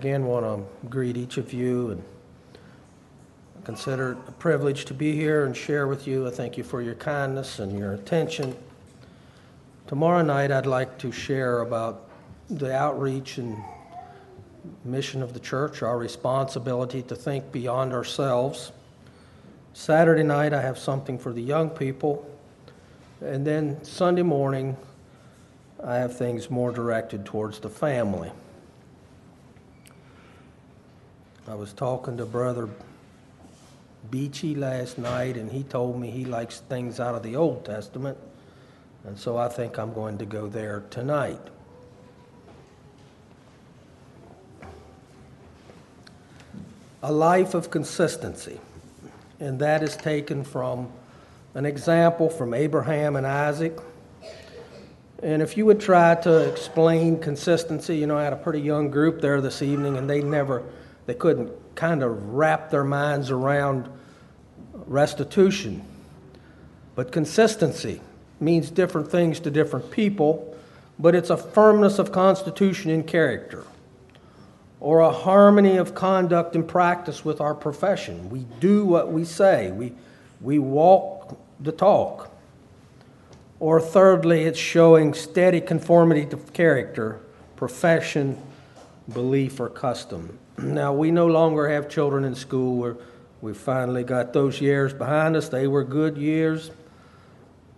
Again, 0.00 0.24
want 0.24 0.46
to 0.46 0.88
greet 0.88 1.18
each 1.18 1.36
of 1.36 1.52
you 1.52 1.90
and 1.90 2.02
consider 3.64 4.12
it 4.12 4.18
a 4.28 4.32
privilege 4.32 4.86
to 4.86 4.94
be 4.94 5.14
here 5.14 5.44
and 5.44 5.54
share 5.54 5.86
with 5.86 6.06
you. 6.06 6.26
I 6.26 6.30
thank 6.30 6.56
you 6.56 6.64
for 6.64 6.80
your 6.80 6.94
kindness 6.94 7.58
and 7.58 7.78
your 7.78 7.92
attention. 7.92 8.56
Tomorrow 9.88 10.22
night, 10.22 10.50
I'd 10.50 10.64
like 10.64 10.96
to 11.00 11.12
share 11.12 11.60
about 11.60 12.08
the 12.48 12.74
outreach 12.74 13.36
and 13.36 13.62
mission 14.86 15.20
of 15.20 15.34
the 15.34 15.40
church, 15.40 15.82
our 15.82 15.98
responsibility 15.98 17.02
to 17.02 17.14
think 17.14 17.52
beyond 17.52 17.92
ourselves. 17.92 18.72
Saturday 19.74 20.22
night, 20.22 20.54
I 20.54 20.62
have 20.62 20.78
something 20.78 21.18
for 21.18 21.34
the 21.34 21.42
young 21.42 21.68
people. 21.68 22.26
And 23.20 23.46
then 23.46 23.84
Sunday 23.84 24.22
morning, 24.22 24.78
I 25.84 25.96
have 25.96 26.16
things 26.16 26.48
more 26.48 26.72
directed 26.72 27.26
towards 27.26 27.58
the 27.58 27.68
family. 27.68 28.32
I 31.48 31.54
was 31.54 31.72
talking 31.72 32.18
to 32.18 32.26
Brother 32.26 32.68
Beachy 34.10 34.54
last 34.54 34.98
night, 34.98 35.36
and 35.36 35.50
he 35.50 35.62
told 35.62 35.98
me 35.98 36.10
he 36.10 36.24
likes 36.24 36.60
things 36.60 37.00
out 37.00 37.14
of 37.14 37.22
the 37.22 37.34
Old 37.34 37.64
Testament, 37.64 38.18
and 39.04 39.18
so 39.18 39.36
I 39.36 39.48
think 39.48 39.78
I'm 39.78 39.92
going 39.94 40.18
to 40.18 40.26
go 40.26 40.48
there 40.48 40.84
tonight. 40.90 41.40
A 47.02 47.10
life 47.10 47.54
of 47.54 47.70
consistency, 47.70 48.60
and 49.40 49.58
that 49.60 49.82
is 49.82 49.96
taken 49.96 50.44
from 50.44 50.88
an 51.54 51.64
example 51.64 52.28
from 52.28 52.52
Abraham 52.52 53.16
and 53.16 53.26
Isaac. 53.26 53.78
And 55.22 55.40
if 55.40 55.56
you 55.56 55.64
would 55.66 55.80
try 55.80 56.14
to 56.16 56.50
explain 56.50 57.18
consistency, 57.18 57.96
you 57.96 58.06
know, 58.06 58.18
I 58.18 58.24
had 58.24 58.34
a 58.34 58.36
pretty 58.36 58.60
young 58.60 58.90
group 58.90 59.22
there 59.22 59.40
this 59.40 59.62
evening, 59.62 59.96
and 59.96 60.08
they 60.08 60.22
never 60.22 60.62
they 61.10 61.14
couldn't 61.14 61.50
kind 61.74 62.04
of 62.04 62.34
wrap 62.34 62.70
their 62.70 62.84
minds 62.84 63.32
around 63.32 63.88
restitution. 64.86 65.82
But 66.94 67.10
consistency 67.10 68.00
means 68.38 68.70
different 68.70 69.10
things 69.10 69.40
to 69.40 69.50
different 69.50 69.90
people, 69.90 70.56
but 71.00 71.16
it's 71.16 71.30
a 71.30 71.36
firmness 71.36 71.98
of 71.98 72.12
constitution 72.12 72.92
and 72.92 73.04
character, 73.04 73.64
or 74.78 75.00
a 75.00 75.10
harmony 75.10 75.78
of 75.78 75.96
conduct 75.96 76.54
and 76.54 76.68
practice 76.68 77.24
with 77.24 77.40
our 77.40 77.56
profession. 77.56 78.30
We 78.30 78.46
do 78.60 78.84
what 78.84 79.10
we 79.10 79.24
say, 79.24 79.72
we, 79.72 79.92
we 80.40 80.60
walk 80.60 81.36
the 81.58 81.72
talk. 81.72 82.30
Or 83.58 83.80
thirdly, 83.80 84.44
it's 84.44 84.60
showing 84.60 85.14
steady 85.14 85.60
conformity 85.60 86.24
to 86.26 86.36
character, 86.36 87.18
profession, 87.56 88.40
belief, 89.12 89.58
or 89.58 89.68
custom. 89.68 90.38
Now, 90.62 90.92
we 90.92 91.10
no 91.10 91.26
longer 91.26 91.68
have 91.68 91.88
children 91.88 92.24
in 92.24 92.34
school. 92.34 92.76
We're, 92.76 92.96
we 93.40 93.54
finally 93.54 94.04
got 94.04 94.32
those 94.32 94.60
years 94.60 94.92
behind 94.92 95.36
us. 95.36 95.48
They 95.48 95.66
were 95.66 95.84
good 95.84 96.18
years. 96.18 96.70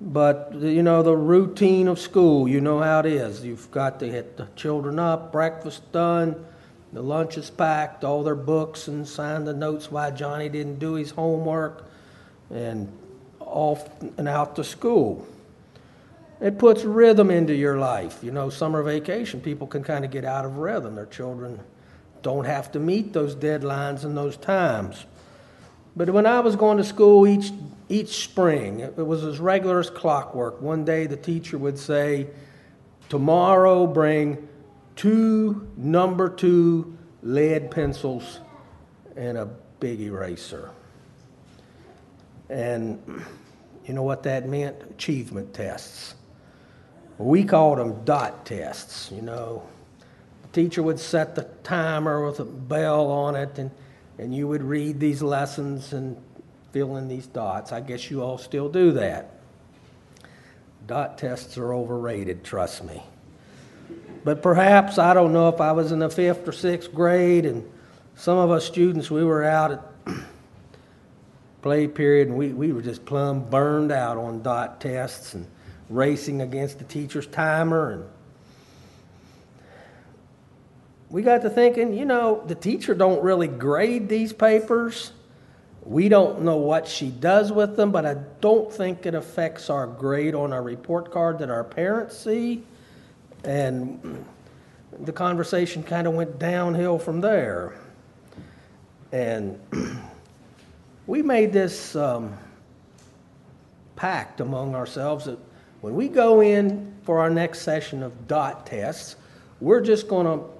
But, 0.00 0.54
you 0.54 0.82
know, 0.82 1.02
the 1.02 1.16
routine 1.16 1.86
of 1.86 2.00
school, 2.00 2.48
you 2.48 2.60
know 2.60 2.80
how 2.80 3.00
it 3.00 3.06
is. 3.06 3.44
You've 3.44 3.70
got 3.70 4.00
to 4.00 4.08
get 4.08 4.36
the 4.36 4.48
children 4.56 4.98
up, 4.98 5.30
breakfast 5.30 5.92
done, 5.92 6.44
the 6.92 7.02
lunch 7.02 7.38
is 7.38 7.48
packed, 7.48 8.04
all 8.04 8.22
their 8.22 8.34
books, 8.34 8.86
and 8.88 9.08
sign 9.08 9.44
the 9.44 9.54
notes 9.54 9.90
why 9.90 10.10
Johnny 10.10 10.48
didn't 10.48 10.78
do 10.78 10.94
his 10.94 11.10
homework, 11.10 11.84
and 12.50 12.92
off 13.40 13.88
and 14.18 14.28
out 14.28 14.56
to 14.56 14.64
school. 14.64 15.26
It 16.40 16.58
puts 16.58 16.84
rhythm 16.84 17.30
into 17.30 17.54
your 17.54 17.78
life. 17.78 18.22
You 18.22 18.32
know, 18.32 18.50
summer 18.50 18.82
vacation, 18.82 19.40
people 19.40 19.66
can 19.66 19.82
kind 19.82 20.04
of 20.04 20.10
get 20.10 20.24
out 20.24 20.44
of 20.44 20.58
rhythm. 20.58 20.96
Their 20.96 21.06
children 21.06 21.60
don't 22.22 22.44
have 22.44 22.72
to 22.72 22.80
meet 22.80 23.12
those 23.12 23.34
deadlines 23.34 24.04
and 24.04 24.16
those 24.16 24.36
times. 24.36 25.04
But 25.94 26.10
when 26.10 26.26
I 26.26 26.40
was 26.40 26.56
going 26.56 26.78
to 26.78 26.84
school 26.84 27.26
each, 27.26 27.50
each 27.88 28.24
spring, 28.24 28.80
it 28.80 28.96
was 28.96 29.24
as 29.24 29.38
regular 29.38 29.78
as 29.78 29.90
clockwork. 29.90 30.62
One 30.62 30.84
day 30.84 31.06
the 31.06 31.16
teacher 31.16 31.58
would 31.58 31.78
say, 31.78 32.28
Tomorrow 33.08 33.86
bring 33.88 34.48
two 34.96 35.68
number 35.76 36.30
two 36.30 36.96
lead 37.22 37.70
pencils 37.70 38.40
and 39.16 39.36
a 39.36 39.46
big 39.80 40.00
eraser. 40.00 40.70
And 42.48 43.22
you 43.84 43.92
know 43.92 44.02
what 44.02 44.22
that 44.22 44.48
meant? 44.48 44.82
Achievement 44.82 45.52
tests. 45.52 46.14
We 47.18 47.44
called 47.44 47.78
them 47.78 48.02
dot 48.04 48.46
tests, 48.46 49.10
you 49.12 49.20
know 49.20 49.62
teacher 50.52 50.82
would 50.82 51.00
set 51.00 51.34
the 51.34 51.44
timer 51.64 52.24
with 52.24 52.40
a 52.40 52.44
bell 52.44 53.10
on 53.10 53.34
it, 53.34 53.58
and, 53.58 53.70
and 54.18 54.34
you 54.34 54.46
would 54.48 54.62
read 54.62 55.00
these 55.00 55.22
lessons 55.22 55.92
and 55.92 56.16
fill 56.72 56.96
in 56.96 57.08
these 57.08 57.26
dots. 57.26 57.72
I 57.72 57.80
guess 57.80 58.10
you 58.10 58.22
all 58.22 58.38
still 58.38 58.68
do 58.68 58.92
that. 58.92 59.30
Dot 60.86 61.18
tests 61.18 61.56
are 61.58 61.72
overrated, 61.72 62.44
trust 62.44 62.84
me. 62.84 63.02
But 64.24 64.42
perhaps, 64.42 64.98
I 64.98 65.14
don't 65.14 65.32
know 65.32 65.48
if 65.48 65.60
I 65.60 65.72
was 65.72 65.92
in 65.92 65.98
the 65.98 66.10
fifth 66.10 66.46
or 66.46 66.52
sixth 66.52 66.92
grade, 66.92 67.46
and 67.46 67.68
some 68.14 68.38
of 68.38 68.50
us 68.50 68.64
students, 68.64 69.10
we 69.10 69.24
were 69.24 69.44
out 69.44 69.72
at 69.72 69.82
play 71.62 71.88
period, 71.88 72.28
and 72.28 72.36
we, 72.36 72.52
we 72.52 72.72
were 72.72 72.82
just 72.82 73.04
plumb 73.04 73.48
burned 73.48 73.90
out 73.90 74.16
on 74.16 74.42
dot 74.42 74.80
tests 74.80 75.34
and 75.34 75.46
racing 75.88 76.40
against 76.40 76.78
the 76.78 76.84
teacher's 76.84 77.26
timer 77.26 77.90
and 77.92 78.04
we 81.12 81.20
got 81.20 81.42
to 81.42 81.50
thinking, 81.50 81.92
you 81.92 82.06
know, 82.06 82.42
the 82.46 82.54
teacher 82.54 82.94
don't 82.94 83.22
really 83.22 83.46
grade 83.46 84.08
these 84.08 84.32
papers. 84.32 85.12
We 85.84 86.08
don't 86.08 86.40
know 86.40 86.56
what 86.56 86.88
she 86.88 87.10
does 87.10 87.52
with 87.52 87.76
them, 87.76 87.92
but 87.92 88.06
I 88.06 88.14
don't 88.40 88.72
think 88.72 89.04
it 89.04 89.14
affects 89.14 89.68
our 89.68 89.86
grade 89.86 90.34
on 90.34 90.54
our 90.54 90.62
report 90.62 91.12
card 91.12 91.38
that 91.40 91.50
our 91.50 91.64
parents 91.64 92.16
see. 92.16 92.64
And 93.44 94.24
the 95.00 95.12
conversation 95.12 95.82
kind 95.82 96.06
of 96.06 96.14
went 96.14 96.38
downhill 96.38 96.98
from 96.98 97.20
there. 97.20 97.74
And 99.12 99.60
we 101.06 101.20
made 101.20 101.52
this 101.52 101.94
um, 101.94 102.32
pact 103.96 104.40
among 104.40 104.74
ourselves 104.74 105.26
that 105.26 105.38
when 105.82 105.94
we 105.94 106.08
go 106.08 106.40
in 106.40 106.94
for 107.02 107.18
our 107.18 107.28
next 107.28 107.60
session 107.60 108.02
of 108.02 108.26
dot 108.26 108.64
tests, 108.64 109.16
we're 109.60 109.82
just 109.82 110.08
going 110.08 110.26
to 110.26 110.51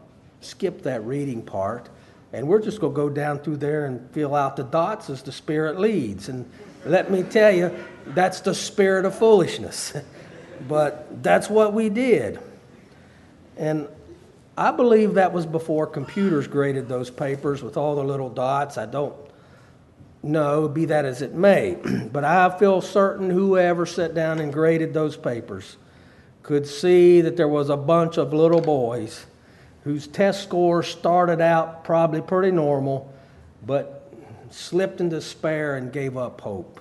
skip 0.45 0.83
that 0.83 1.05
reading 1.05 1.43
part, 1.43 1.89
and 2.33 2.49
we're 2.49 2.61
just 2.61 2.81
going 2.81 2.93
to 2.93 2.97
go 2.97 3.09
down 3.09 3.39
through 3.41 3.59
there 3.59 3.87
and 3.87 4.11
fill 4.11 4.35
out 4.35 4.57
the 4.57 4.65
dots 4.65 5.11
as 5.11 5.23
the 5.23 5.33
Spirit 5.33 5.79
leads. 5.79 6.29
And 6.29 6.51
let 6.85 7.11
me 7.11 7.23
tell 7.23 7.53
you, 7.53 7.75
that's 8.07 8.41
the 8.41 8.55
spirit 8.55 9.05
of 9.05 9.17
foolishness. 9.17 9.93
but 10.69 11.23
that's 11.23 11.49
what 11.49 11.73
we 11.73 11.89
did. 11.89 12.41
And 13.57 13.89
I 14.57 14.71
believe 14.71 15.15
that 15.15 15.33
was 15.33 15.47
before 15.47 15.87
computers 15.87 16.47
graded 16.47 16.89
those 16.89 17.11
papers 17.11 17.63
with 17.63 17.77
all 17.77 17.95
the 17.95 18.05
little 18.05 18.31
dots. 18.31 18.79
I 18.79 18.87
don't 18.87 19.15
know, 20.23 20.69
be 20.69 20.87
that 20.87 21.05
as 21.05 21.23
it 21.23 21.35
may. 21.35 21.77
but 22.13 22.25
I 22.25 22.57
feel 22.59 22.81
certain 22.81 23.31
whoever 23.31 23.87
sat 23.87 24.15
down 24.15 24.41
and 24.41 24.53
graded 24.53 24.95
those 24.95 25.17
papers 25.17 25.77
could 26.43 26.67
see 26.67 27.21
that 27.21 27.37
there 27.37 27.49
was 27.49 27.71
a 27.71 27.77
bunch 27.77 28.17
of 28.17 28.33
little 28.33 28.61
boys 28.61 29.27
whose 29.85 30.07
test 30.07 30.43
scores 30.43 30.87
started 30.87 31.41
out 31.41 31.85
probably 31.85 32.21
pretty 32.21 32.51
normal, 32.51 33.12
but 33.67 34.12
slipped 34.51 35.01
in 35.01 35.09
despair 35.09 35.77
and 35.77 35.93
gave 35.93 36.17
up 36.17 36.41
hope. 36.41 36.81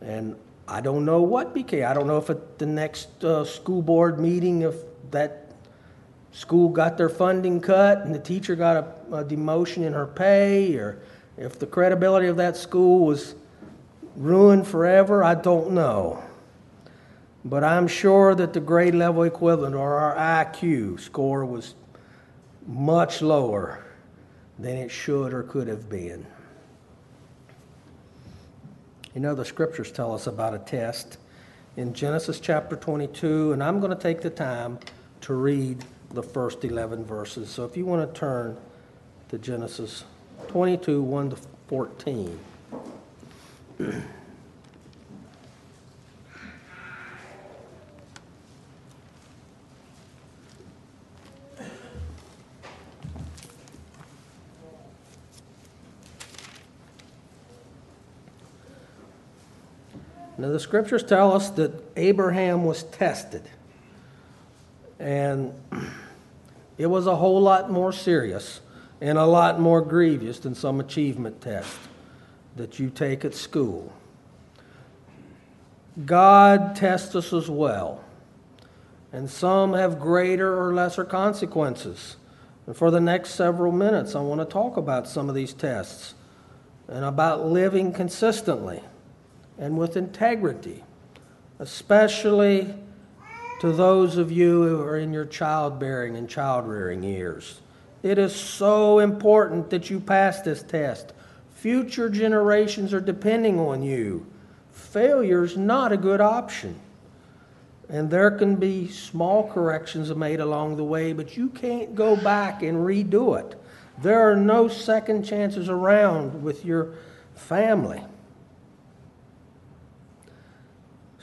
And 0.00 0.36
I 0.66 0.80
don't 0.80 1.04
know 1.04 1.22
what 1.22 1.54
became. 1.54 1.86
I 1.86 1.94
don't 1.94 2.06
know 2.06 2.18
if 2.18 2.30
at 2.30 2.58
the 2.58 2.66
next 2.66 3.24
uh, 3.24 3.44
school 3.44 3.80
board 3.80 4.20
meeting, 4.20 4.62
if 4.62 4.74
that 5.10 5.52
school 6.32 6.68
got 6.68 6.98
their 6.98 7.08
funding 7.08 7.60
cut 7.60 7.98
and 7.98 8.14
the 8.14 8.18
teacher 8.18 8.54
got 8.54 8.76
a, 8.76 9.16
a 9.16 9.24
demotion 9.24 9.78
in 9.78 9.92
her 9.92 10.06
pay, 10.06 10.74
or 10.74 11.00
if 11.36 11.58
the 11.58 11.66
credibility 11.66 12.26
of 12.26 12.36
that 12.36 12.56
school 12.56 13.06
was 13.06 13.34
ruined 14.16 14.66
forever. 14.66 15.24
I 15.24 15.34
don't 15.34 15.70
know. 15.70 16.22
But 17.44 17.64
I'm 17.64 17.86
sure 17.86 18.34
that 18.34 18.52
the 18.52 18.60
grade 18.60 18.94
level 18.94 19.22
equivalent 19.22 19.74
or 19.74 19.94
our 19.94 20.44
IQ 20.44 21.00
score 21.00 21.44
was 21.44 21.74
much 22.66 23.22
lower 23.22 23.84
than 24.58 24.76
it 24.76 24.90
should 24.90 25.32
or 25.32 25.44
could 25.44 25.68
have 25.68 25.88
been. 25.88 26.26
You 29.14 29.20
know, 29.20 29.34
the 29.34 29.44
scriptures 29.44 29.90
tell 29.90 30.14
us 30.14 30.26
about 30.26 30.54
a 30.54 30.58
test 30.58 31.18
in 31.76 31.94
Genesis 31.94 32.40
chapter 32.40 32.76
22, 32.76 33.52
and 33.52 33.62
I'm 33.62 33.80
going 33.80 33.96
to 33.96 34.02
take 34.02 34.20
the 34.20 34.30
time 34.30 34.78
to 35.22 35.34
read 35.34 35.84
the 36.10 36.22
first 36.22 36.64
11 36.64 37.04
verses. 37.04 37.48
So 37.48 37.64
if 37.64 37.76
you 37.76 37.86
want 37.86 38.12
to 38.12 38.18
turn 38.18 38.56
to 39.28 39.38
Genesis 39.38 40.04
22, 40.48 41.02
1 41.02 41.30
to 41.30 41.36
14. 41.68 42.38
Now, 60.38 60.50
the 60.50 60.60
scriptures 60.60 61.02
tell 61.02 61.32
us 61.32 61.50
that 61.50 61.72
Abraham 61.96 62.64
was 62.64 62.84
tested. 62.84 63.42
And 65.00 65.52
it 66.78 66.86
was 66.86 67.08
a 67.08 67.16
whole 67.16 67.40
lot 67.42 67.70
more 67.70 67.92
serious 67.92 68.60
and 69.00 69.18
a 69.18 69.26
lot 69.26 69.58
more 69.58 69.80
grievous 69.80 70.38
than 70.38 70.54
some 70.54 70.78
achievement 70.78 71.40
test 71.40 71.76
that 72.54 72.78
you 72.78 72.88
take 72.88 73.24
at 73.24 73.34
school. 73.34 73.92
God 76.06 76.76
tests 76.76 77.16
us 77.16 77.32
as 77.32 77.50
well, 77.50 78.04
and 79.12 79.28
some 79.28 79.72
have 79.72 79.98
greater 79.98 80.60
or 80.60 80.72
lesser 80.72 81.04
consequences. 81.04 82.16
And 82.66 82.76
for 82.76 82.92
the 82.92 83.00
next 83.00 83.30
several 83.30 83.72
minutes, 83.72 84.14
I 84.14 84.20
want 84.20 84.40
to 84.40 84.44
talk 84.44 84.76
about 84.76 85.08
some 85.08 85.28
of 85.28 85.34
these 85.34 85.52
tests 85.52 86.14
and 86.86 87.04
about 87.04 87.46
living 87.46 87.92
consistently 87.92 88.82
and 89.58 89.76
with 89.76 89.96
integrity, 89.96 90.84
especially 91.58 92.74
to 93.60 93.72
those 93.72 94.16
of 94.16 94.30
you 94.30 94.62
who 94.62 94.80
are 94.80 94.96
in 94.96 95.12
your 95.12 95.24
childbearing 95.24 96.16
and 96.16 96.28
child 96.28 96.66
rearing 96.66 97.02
years. 97.02 97.60
It 98.02 98.18
is 98.18 98.34
so 98.34 99.00
important 99.00 99.70
that 99.70 99.90
you 99.90 99.98
pass 99.98 100.40
this 100.42 100.62
test. 100.62 101.12
Future 101.56 102.08
generations 102.08 102.94
are 102.94 103.00
depending 103.00 103.58
on 103.58 103.82
you. 103.82 104.26
Failure 104.70 105.42
is 105.42 105.56
not 105.56 105.90
a 105.90 105.96
good 105.96 106.20
option. 106.20 106.78
And 107.88 108.10
there 108.10 108.30
can 108.30 108.56
be 108.56 108.86
small 108.88 109.48
corrections 109.50 110.14
made 110.14 110.40
along 110.40 110.76
the 110.76 110.84
way, 110.84 111.12
but 111.12 111.36
you 111.36 111.48
can't 111.48 111.94
go 111.94 112.14
back 112.14 112.62
and 112.62 112.78
redo 112.78 113.40
it. 113.40 113.58
There 114.00 114.30
are 114.30 114.36
no 114.36 114.68
second 114.68 115.24
chances 115.24 115.68
around 115.68 116.44
with 116.44 116.64
your 116.64 116.94
family. 117.34 118.04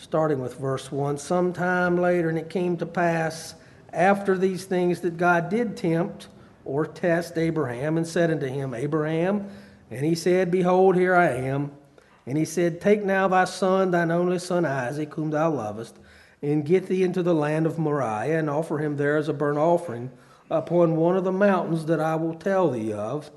Starting 0.06 0.39
with 0.39 0.60
verse 0.60 0.91
1 0.91 1.18
Sometime 1.18 1.98
later, 2.00 2.30
and 2.30 2.38
it 2.38 2.48
came 2.48 2.78
to 2.78 2.86
pass 2.86 3.56
after 3.91 4.38
these 4.38 4.63
things 4.63 5.00
that 5.00 5.18
God 5.18 5.50
did 5.50 5.76
tempt 5.76 6.28
or 6.63 6.86
test 6.86 7.39
Abraham 7.39 7.98
and 7.98 8.06
said 8.06 8.30
unto 8.30 8.46
him, 8.46 8.76
Abraham, 8.76 9.50
and 9.89 10.06
he 10.06 10.13
said, 10.13 10.52
Behold, 10.52 10.96
here 10.96 11.15
I 11.15 11.30
am. 11.32 11.72
And 12.28 12.38
he 12.38 12.46
said, 12.46 12.80
Take 12.80 13.04
now 13.04 13.28
thy 13.28 13.46
son, 13.46 13.89
thine 13.89 14.12
only 14.12 14.38
son 14.38 14.63
Isaac, 14.63 15.12
whom 15.15 15.32
thou 15.32 15.50
lovest, 15.50 15.98
and 16.39 16.63
get 16.63 16.86
thee 16.86 17.02
into 17.02 17.24
the 17.24 17.34
land 17.34 17.65
of 17.65 17.80
Moriah, 17.80 18.38
and 18.38 18.48
offer 18.48 18.78
him 18.78 18.98
there 18.98 19.18
as 19.18 19.28
a 19.28 19.34
burnt 19.34 19.58
offering 19.58 20.12
upon 20.52 20.98
one 20.98 21.18
of 21.18 21.24
the 21.24 21.32
mountains 21.32 21.86
that 21.86 22.00
I 22.00 22.13
will 22.13 22.36
tell 22.36 22.70
thee 22.70 22.94
of. 22.94 23.32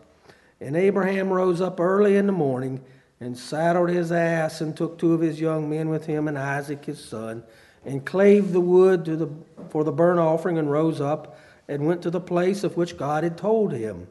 And 0.61 0.77
Abraham 0.77 1.31
rose 1.31 1.63
up 1.63 1.81
early 1.81 2.19
in 2.19 2.27
the 2.27 2.33
morning, 2.33 2.85
and 3.21 3.37
saddled 3.37 3.89
his 3.89 4.13
ass, 4.13 4.61
and 4.61 4.77
took 4.77 4.99
two 4.99 5.13
of 5.13 5.21
his 5.21 5.41
young 5.41 5.69
men 5.69 5.89
with 5.89 6.07
him, 6.07 6.29
and 6.29 6.39
Isaac 6.39 6.85
his 6.85 7.05
son, 7.05 7.43
and 7.85 8.05
clave 8.05 8.53
the 8.53 8.61
wood 8.61 9.05
the, 9.05 9.31
for 9.71 9.85
the 9.85 9.93
burnt 9.93 10.21
offering, 10.21 10.59
and 10.59 10.71
rose 10.71 11.01
up 11.01 11.39
and 11.69 11.87
went 11.87 12.03
to 12.03 12.11
the 12.11 12.21
place 12.21 12.65
of 12.65 12.77
which 12.77 12.97
God 12.97 13.25
had 13.25 13.37
told 13.37 13.73
him. 13.73 14.09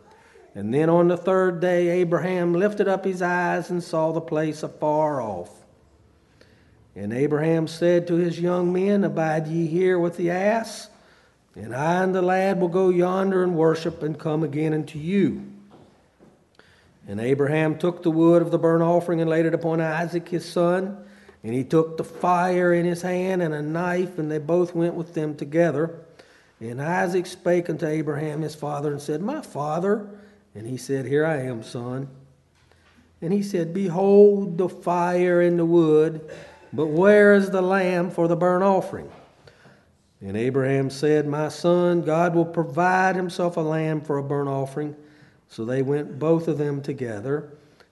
And 0.53 0.73
then 0.73 0.89
on 0.89 1.07
the 1.07 1.17
third 1.17 1.59
day, 1.59 1.89
Abraham 1.89 2.53
lifted 2.53 2.87
up 2.87 3.05
his 3.05 3.21
eyes 3.21 3.69
and 3.69 3.83
saw 3.83 4.11
the 4.11 4.21
place 4.21 4.63
afar 4.63 5.21
off. 5.21 5.51
And 6.95 7.13
Abraham 7.13 7.67
said 7.67 8.07
to 8.07 8.15
his 8.15 8.39
young 8.39 8.73
men, 8.73 9.03
Abide 9.03 9.47
ye 9.47 9.67
here 9.67 9.99
with 9.99 10.17
the 10.17 10.31
ass, 10.31 10.89
and 11.55 11.75
I 11.75 12.03
and 12.03 12.13
the 12.13 12.21
lad 12.21 12.59
will 12.59 12.69
go 12.69 12.89
yonder 12.89 13.43
and 13.43 13.55
worship 13.55 14.01
and 14.01 14.17
come 14.17 14.43
again 14.43 14.73
unto 14.73 14.97
you. 14.97 15.45
And 17.07 17.21
Abraham 17.21 17.77
took 17.77 18.03
the 18.03 18.11
wood 18.11 18.41
of 18.41 18.51
the 18.51 18.59
burnt 18.59 18.83
offering 18.83 19.21
and 19.21 19.29
laid 19.29 19.45
it 19.45 19.53
upon 19.53 19.79
Isaac 19.79 20.27
his 20.27 20.45
son. 20.45 21.05
And 21.43 21.53
he 21.53 21.63
took 21.63 21.95
the 21.95 22.03
fire 22.03 22.73
in 22.73 22.85
his 22.85 23.01
hand 23.01 23.41
and 23.41 23.53
a 23.53 23.61
knife, 23.61 24.17
and 24.17 24.29
they 24.29 24.39
both 24.39 24.75
went 24.75 24.95
with 24.95 25.13
them 25.13 25.35
together. 25.35 26.01
And 26.59 26.81
Isaac 26.81 27.25
spake 27.25 27.69
unto 27.69 27.85
Abraham 27.85 28.41
his 28.41 28.55
father 28.55 28.91
and 28.91 29.01
said, 29.01 29.21
My 29.21 29.41
father. 29.41 30.09
And 30.53 30.67
he 30.67 30.75
said, 30.75 31.05
Here 31.05 31.25
I 31.25 31.37
am, 31.43 31.63
son. 31.63 32.09
And 33.21 33.31
he 33.31 33.41
said, 33.41 33.73
Behold 33.73 34.57
the 34.57 34.67
fire 34.67 35.41
and 35.41 35.57
the 35.57 35.65
wood, 35.65 36.29
but 36.73 36.87
where 36.87 37.33
is 37.33 37.49
the 37.51 37.61
lamb 37.61 38.11
for 38.11 38.27
the 38.27 38.35
burnt 38.35 38.63
offering? 38.63 39.09
And 40.19 40.35
Abraham 40.35 40.89
said, 40.89 41.27
My 41.27 41.49
son, 41.49 42.01
God 42.01 42.35
will 42.35 42.45
provide 42.45 43.15
himself 43.15 43.55
a 43.55 43.61
lamb 43.61 44.01
for 44.01 44.17
a 44.17 44.23
burnt 44.23 44.49
offering. 44.49 44.95
So 45.49 45.65
they 45.65 45.81
went 45.81 46.19
both 46.19 46.47
of 46.47 46.57
them 46.57 46.81
together. 46.81 47.49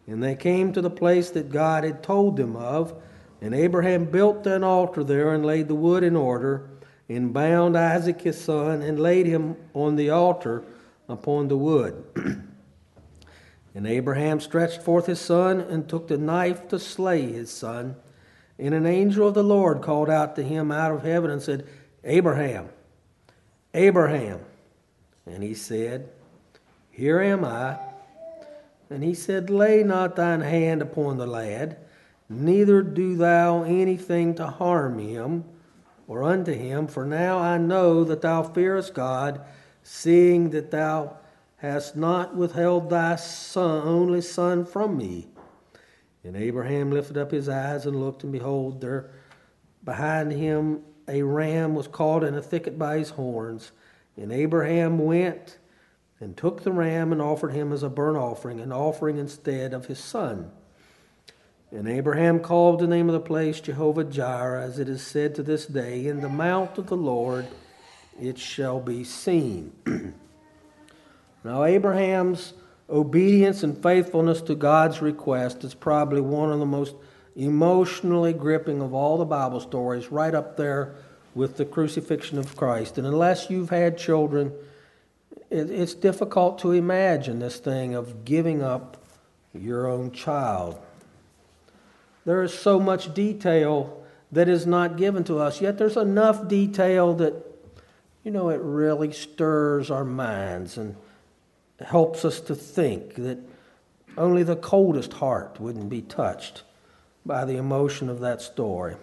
And 0.07 0.21
they 0.21 0.35
came 0.35 0.71
to 0.73 0.81
the 0.81 0.89
place 0.89 1.31
that 1.31 1.51
God 1.51 1.83
had 1.83 2.03
told 2.03 2.37
them 2.37 2.55
of. 2.55 2.93
And 3.41 3.53
Abraham 3.53 4.05
built 4.05 4.45
an 4.47 4.63
altar 4.63 5.03
there 5.03 5.33
and 5.33 5.45
laid 5.45 5.67
the 5.67 5.75
wood 5.75 6.03
in 6.03 6.15
order 6.15 6.69
and 7.07 7.33
bound 7.33 7.77
Isaac 7.77 8.21
his 8.21 8.39
son, 8.39 8.81
and 8.81 8.99
laid 8.99 9.27
him 9.27 9.55
on 9.73 9.95
the 9.95 10.09
altar 10.09 10.63
upon 11.07 11.47
the 11.47 11.57
wood. 11.57 12.03
and 13.75 13.85
Abraham 13.87 14.39
stretched 14.39 14.81
forth 14.81 15.05
his 15.05 15.21
son, 15.21 15.59
and 15.59 15.87
took 15.87 16.07
the 16.07 16.17
knife 16.17 16.67
to 16.69 16.79
slay 16.79 17.31
his 17.31 17.51
son. 17.51 17.95
And 18.57 18.73
an 18.73 18.85
angel 18.85 19.27
of 19.27 19.33
the 19.33 19.43
Lord 19.43 19.81
called 19.81 20.09
out 20.09 20.35
to 20.37 20.43
him 20.43 20.71
out 20.71 20.91
of 20.91 21.03
heaven 21.03 21.29
and 21.29 21.41
said, 21.41 21.67
Abraham, 22.03 22.69
Abraham. 23.73 24.39
And 25.25 25.43
he 25.43 25.53
said, 25.53 26.09
Here 26.95 27.19
am 27.19 27.43
I. 27.43 27.77
And 28.89 29.03
he 29.03 29.13
said, 29.13 29.49
Lay 29.49 29.84
not 29.84 30.15
thine 30.15 30.39
hand 30.39 30.81
upon 30.81 31.17
the 31.17 31.27
lad, 31.27 31.77
neither 32.29 32.81
do 32.81 33.17
thou 33.17 33.63
anything 33.63 34.34
to 34.36 34.47
harm 34.47 34.99
him 34.99 35.43
or 36.08 36.23
unto 36.23 36.53
him, 36.53 36.88
for 36.88 37.05
now 37.05 37.38
I 37.39 37.58
know 37.58 38.05
that 38.05 38.21
thou 38.21 38.43
fearest 38.43 38.93
God, 38.93 39.41
seeing 39.84 40.51
that 40.51 40.71
thou 40.71 41.17
hast 41.58 41.97
not 41.97 42.36
withheld 42.36 42.89
thy 42.89 43.17
son, 43.17 43.86
only 43.86 44.21
son 44.21 44.65
from 44.65 44.97
me. 44.97 45.27
And 46.23 46.38
Abraham 46.38 46.91
lifted 46.91 47.17
up 47.17 47.31
his 47.31 47.49
eyes 47.49 47.86
and 47.86 47.99
looked, 47.99 48.23
and 48.23 48.31
behold, 48.31 48.79
there 48.79 49.10
behind 49.84 50.31
him 50.31 50.81
a 51.10 51.23
ram 51.23 51.75
was 51.75 51.88
caught 51.88 52.23
in 52.23 52.36
a 52.36 52.41
thicket 52.41 52.79
by 52.79 52.99
his 52.99 53.10
horns. 53.12 53.71
And 54.15 54.31
Abraham 54.31 54.99
went 54.99 55.58
and 56.19 56.38
took 56.38 56.63
the 56.63 56.71
ram 56.71 57.12
and 57.12 57.21
offered 57.21 57.51
him 57.51 57.71
as 57.73 57.84
a 57.84 57.89
burnt 57.89 58.17
offering, 58.17 58.60
an 58.60 58.71
offering 58.71 59.17
instead 59.17 59.73
of 59.73 59.88
his 59.88 59.99
son. 59.99 60.51
And 61.71 61.88
Abraham 61.88 62.39
called 62.39 62.80
the 62.80 62.88
name 62.88 63.10
of 63.10 63.13
the 63.13 63.19
place 63.19 63.60
Jehovah 63.60 64.06
Jireh, 64.06 64.62
as 64.62 64.80
it 64.80 64.88
is 64.88 65.01
said 65.01 65.36
to 65.36 65.43
this 65.43 65.65
day, 65.65 66.08
In 66.08 66.21
the 66.21 66.30
mount 66.30 66.78
of 66.78 66.88
the 66.88 66.95
Lord 66.95 67.47
it 68.19 68.38
shall 68.38 68.80
be 68.80 69.04
seen. 69.04 69.73
now, 71.43 71.63
Abraham's 71.65 72.54
obedience 72.89 73.63
and 73.63 73.82
faithfulness 73.82 74.41
to 74.43 74.56
God's 74.56 75.01
request 75.01 75.63
is 75.63 75.73
probably 75.73 76.21
one 76.21 76.51
of 76.51 76.60
the 76.60 76.65
most 76.65 76.95
emotionally 77.36 78.32
gripping 78.32 78.82
of 78.82 78.93
all 78.93 79.17
the 79.17 79.25
Bible 79.25 79.60
stories, 79.60 80.12
right 80.12 80.34
up 80.34 80.56
there 80.56 80.95
with 81.34 81.58
the 81.58 81.65
crucifixion 81.65 82.38
of 82.38 82.56
Christ. 82.56 82.97
And 82.97 83.06
unless 83.06 83.49
you've 83.49 83.69
had 83.69 83.97
children, 83.97 84.54
it's 85.55 85.93
difficult 85.93 86.59
to 86.59 86.71
imagine 86.71 87.39
this 87.39 87.57
thing 87.57 87.95
of 87.95 88.25
giving 88.25 88.61
up 88.61 89.03
your 89.53 89.87
own 89.87 90.11
child. 90.11 90.79
There 92.25 92.43
is 92.43 92.53
so 92.53 92.79
much 92.79 93.13
detail 93.13 94.03
that 94.31 94.49
is 94.49 94.65
not 94.65 94.97
given 94.97 95.23
to 95.25 95.37
us, 95.39 95.61
yet 95.61 95.77
there's 95.77 95.97
enough 95.97 96.47
detail 96.47 97.13
that, 97.15 97.33
you 98.23 98.31
know, 98.31 98.49
it 98.49 98.59
really 98.61 99.11
stirs 99.11 99.89
our 99.91 100.03
minds 100.03 100.77
and 100.77 100.95
helps 101.79 102.25
us 102.25 102.39
to 102.41 102.55
think 102.55 103.15
that 103.15 103.37
only 104.17 104.43
the 104.43 104.55
coldest 104.55 105.13
heart 105.13 105.59
wouldn't 105.59 105.89
be 105.89 106.01
touched 106.01 106.63
by 107.25 107.45
the 107.45 107.57
emotion 107.57 108.09
of 108.09 108.19
that 108.19 108.41
story. 108.41 108.95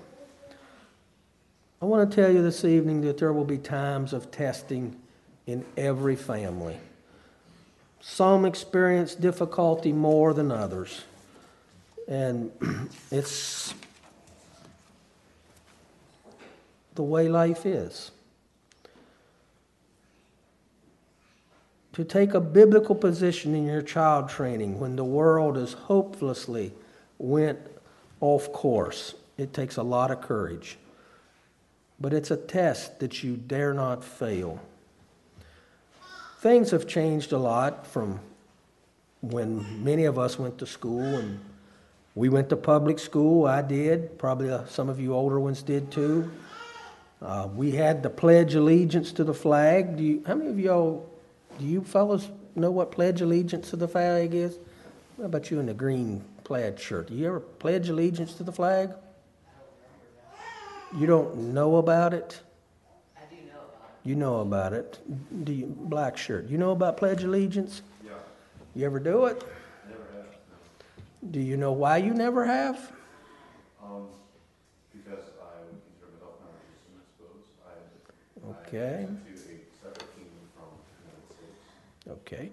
I 1.81 1.85
want 1.85 2.11
to 2.11 2.15
tell 2.15 2.31
you 2.31 2.43
this 2.43 2.65
evening 2.65 3.01
that 3.03 3.19
there 3.19 3.33
will 3.33 3.45
be 3.45 3.59
times 3.59 4.13
of 4.13 4.31
testing 4.31 4.97
in 5.47 5.65
every 5.77 6.17
family. 6.17 6.79
Some 8.01 8.45
experience 8.45 9.15
difficulty 9.15 9.93
more 9.93 10.35
than 10.35 10.51
others. 10.51 11.03
And 12.09 12.51
it's 13.11 13.75
the 16.95 17.03
way 17.03 17.29
life 17.29 17.65
is. 17.65 18.11
To 21.95 22.05
take 22.05 22.33
a 22.33 22.41
biblical 22.41 22.95
position 22.95 23.55
in 23.55 23.67
your 23.67 23.83
child 23.83 24.29
training 24.29 24.81
when 24.81 24.97
the 24.97 25.05
world 25.05 25.59
is 25.59 25.75
hopelessly 25.75 26.73
went 27.19 27.59
off 28.21 28.51
course, 28.53 29.15
it 29.37 29.53
takes 29.53 29.77
a 29.77 29.83
lot 29.83 30.11
of 30.11 30.23
courage. 30.23 30.79
But 32.01 32.15
it's 32.15 32.31
a 32.31 32.37
test 32.37 32.99
that 33.01 33.23
you 33.23 33.37
dare 33.37 33.75
not 33.75 34.03
fail. 34.03 34.61
Things 36.43 36.73
have 36.73 36.89
changed 36.89 37.31
a 37.31 37.39
lot 37.39 37.87
from 37.87 38.19
when 39.21 39.85
many 39.85 40.07
of 40.07 40.19
us 40.19 40.41
went 40.41 40.59
to 40.59 40.67
school 40.67 41.01
and 41.01 41.39
We 42.15 42.29
went 42.29 42.51
to 42.51 42.57
public 42.57 42.99
school, 42.99 43.47
I 43.47 43.63
did, 43.63 44.19
probably 44.19 44.51
uh, 44.51 44.67
some 44.67 44.91
of 44.91 45.01
you 45.01 45.15
older 45.15 45.41
ones 45.41 45.63
did 45.63 45.91
too. 45.91 46.31
Uh, 47.23 47.49
we 47.55 47.71
had 47.71 48.03
to 48.03 48.11
pledge 48.11 48.55
allegiance 48.55 49.13
to 49.13 49.25
the 49.25 49.33
flag. 49.33 49.97
Do 49.97 50.03
you, 50.03 50.23
how 50.27 50.35
many 50.35 50.51
of 50.51 50.59
y'all, 50.59 51.09
do 51.59 51.65
you 51.65 51.83
fellows 51.83 52.29
know 52.55 52.71
what 52.71 52.93
pledge 52.93 53.23
allegiance 53.23 53.71
to 53.71 53.77
the 53.77 53.89
flag 53.89 54.35
is? 54.35 54.59
How 55.17 55.25
about 55.25 55.51
you 55.51 55.59
in 55.59 55.67
the 55.67 55.75
green 55.75 56.23
plaid 56.45 56.79
shirt? 56.79 57.09
Do 57.09 57.15
you 57.15 57.29
ever 57.29 57.41
pledge 57.41 57.89
allegiance 57.89 58.35
to 58.35 58.43
the 58.43 58.53
flag? 58.53 58.91
You 60.99 61.07
don't 61.07 61.55
know 61.55 61.77
about 61.77 62.13
it? 62.13 62.41
I 63.17 63.21
do 63.31 63.37
know 63.47 63.61
about 63.71 63.92
You 64.05 64.17
know 64.17 64.41
about 64.41 64.73
it. 64.73 64.99
Do 65.45 65.53
you, 65.53 65.67
black 65.67 66.17
shirt. 66.17 66.49
You 66.49 66.59
know 66.59 66.73
about 66.73 66.97
pledge 66.97 67.23
allegiance? 67.23 67.83
Yeah, 68.05 68.11
You 68.75 68.85
ever 68.87 68.99
do 68.99 69.27
it? 69.27 69.45
never 69.89 70.01
have, 70.17 70.27
no. 70.27 71.31
Do 71.31 71.41
you 71.41 71.57
know 71.57 71.73
why 71.73 71.99
you 71.99 72.13
never 72.13 72.45
have? 72.45 72.77
Um, 73.83 74.07
because 74.93 75.21
I 75.41 75.61
would 75.63 75.81
consider 75.87 76.13
myself 76.15 76.35
non-Christian, 76.43 76.95
I 76.99 77.05
suppose. 77.17 77.47
I, 77.65 78.51
Okay. 78.69 79.03
I 79.03 79.07
to 79.07 79.39
a 79.39 79.83
separate 79.83 80.17
kingdom 80.17 80.43
from 80.57 80.65
the 80.89 81.05
United 81.05 81.29
States. 81.31 82.23
Okay. 82.27 82.51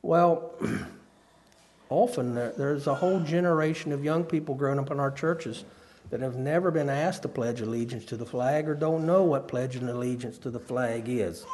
Well, 0.00 0.52
often 1.90 2.34
there, 2.34 2.52
there's 2.56 2.86
a 2.86 2.94
whole 2.94 3.20
generation 3.20 3.92
of 3.92 4.02
young 4.02 4.24
people 4.24 4.54
growing 4.54 4.78
up 4.78 4.90
in 4.90 4.98
our 5.00 5.10
churches 5.10 5.64
that 6.10 6.20
have 6.20 6.36
never 6.36 6.70
been 6.70 6.88
asked 6.88 7.22
to 7.22 7.28
pledge 7.28 7.60
allegiance 7.60 8.04
to 8.06 8.16
the 8.16 8.26
flag 8.26 8.68
or 8.68 8.74
don't 8.74 9.06
know 9.06 9.22
what 9.22 9.48
pledging 9.48 9.88
allegiance 9.88 10.38
to 10.38 10.50
the 10.50 10.60
flag 10.60 11.08
is. 11.08 11.44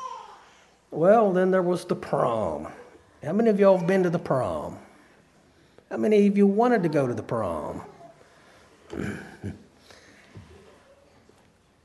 Well, 0.90 1.32
then 1.32 1.50
there 1.50 1.62
was 1.62 1.84
the 1.84 1.96
prom. 1.96 2.68
How 3.24 3.32
many 3.32 3.48
of 3.50 3.58
y'all 3.58 3.78
have 3.78 3.86
been 3.86 4.02
to 4.02 4.10
the 4.10 4.18
prom? 4.18 4.78
How 5.90 5.96
many 5.96 6.26
of 6.26 6.36
you 6.36 6.46
wanted 6.46 6.82
to 6.82 6.88
go 6.88 7.06
to 7.06 7.14
the 7.14 7.22
prom? 7.22 7.82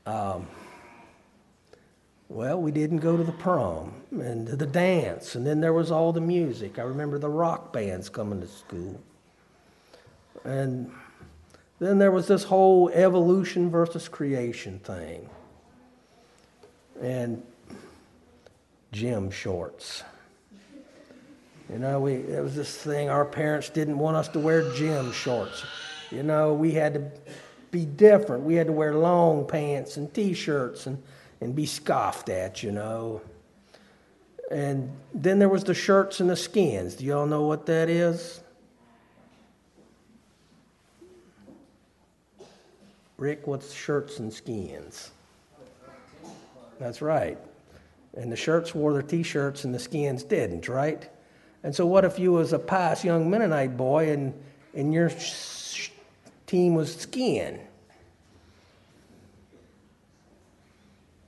um, 0.06 0.46
well, 2.28 2.60
we 2.60 2.70
didn't 2.70 2.98
go 2.98 3.16
to 3.16 3.24
the 3.24 3.32
prom 3.32 3.94
and 4.12 4.46
to 4.46 4.56
the 4.56 4.66
dance, 4.66 5.34
and 5.34 5.46
then 5.46 5.60
there 5.60 5.72
was 5.72 5.90
all 5.90 6.12
the 6.12 6.20
music. 6.20 6.78
I 6.78 6.82
remember 6.82 7.18
the 7.18 7.30
rock 7.30 7.72
bands 7.72 8.10
coming 8.10 8.40
to 8.42 8.46
school. 8.46 9.00
And 10.44 10.92
then 11.78 11.98
there 11.98 12.10
was 12.10 12.26
this 12.26 12.44
whole 12.44 12.88
evolution 12.90 13.70
versus 13.70 14.08
creation 14.08 14.78
thing. 14.80 15.28
And 17.00 17.42
gym 18.92 19.30
shorts. 19.30 20.02
You 21.70 21.78
know, 21.78 22.00
we 22.00 22.14
it 22.14 22.42
was 22.42 22.56
this 22.56 22.74
thing 22.74 23.10
our 23.10 23.24
parents 23.24 23.68
didn't 23.68 23.98
want 23.98 24.16
us 24.16 24.28
to 24.28 24.38
wear 24.38 24.72
gym 24.74 25.12
shorts. 25.12 25.64
You 26.10 26.22
know, 26.22 26.54
we 26.54 26.72
had 26.72 26.94
to 26.94 27.10
be 27.70 27.84
different. 27.84 28.44
We 28.44 28.54
had 28.54 28.66
to 28.68 28.72
wear 28.72 28.94
long 28.94 29.46
pants 29.46 29.98
and 29.98 30.12
t-shirts 30.12 30.86
and 30.86 31.02
and 31.40 31.54
be 31.54 31.66
scoffed 31.66 32.28
at, 32.28 32.62
you 32.62 32.72
know. 32.72 33.20
And 34.50 34.90
then 35.14 35.38
there 35.38 35.48
was 35.48 35.64
the 35.64 35.74
shirts 35.74 36.20
and 36.20 36.28
the 36.28 36.36
skins. 36.36 36.94
Do 36.96 37.04
y'all 37.04 37.26
know 37.26 37.42
what 37.42 37.66
that 37.66 37.88
is? 37.88 38.40
Rick, 43.18 43.48
what's 43.48 43.74
shirts 43.74 44.20
and 44.20 44.32
skins? 44.32 45.10
That's 46.78 47.02
right. 47.02 47.36
And 48.16 48.30
the 48.30 48.36
shirts 48.36 48.74
wore 48.74 48.92
their 48.92 49.02
t-shirts 49.02 49.64
and 49.64 49.74
the 49.74 49.78
skins 49.80 50.22
didn't, 50.22 50.68
right? 50.68 51.08
And 51.64 51.74
so 51.74 51.84
what 51.84 52.04
if 52.04 52.18
you 52.18 52.32
was 52.32 52.52
a 52.52 52.58
pious 52.58 53.04
young 53.04 53.28
Mennonite 53.28 53.76
boy 53.76 54.12
and, 54.12 54.32
and 54.72 54.94
your 54.94 55.10
sh- 55.10 55.90
team 56.46 56.76
was 56.76 56.94
skin? 56.94 57.58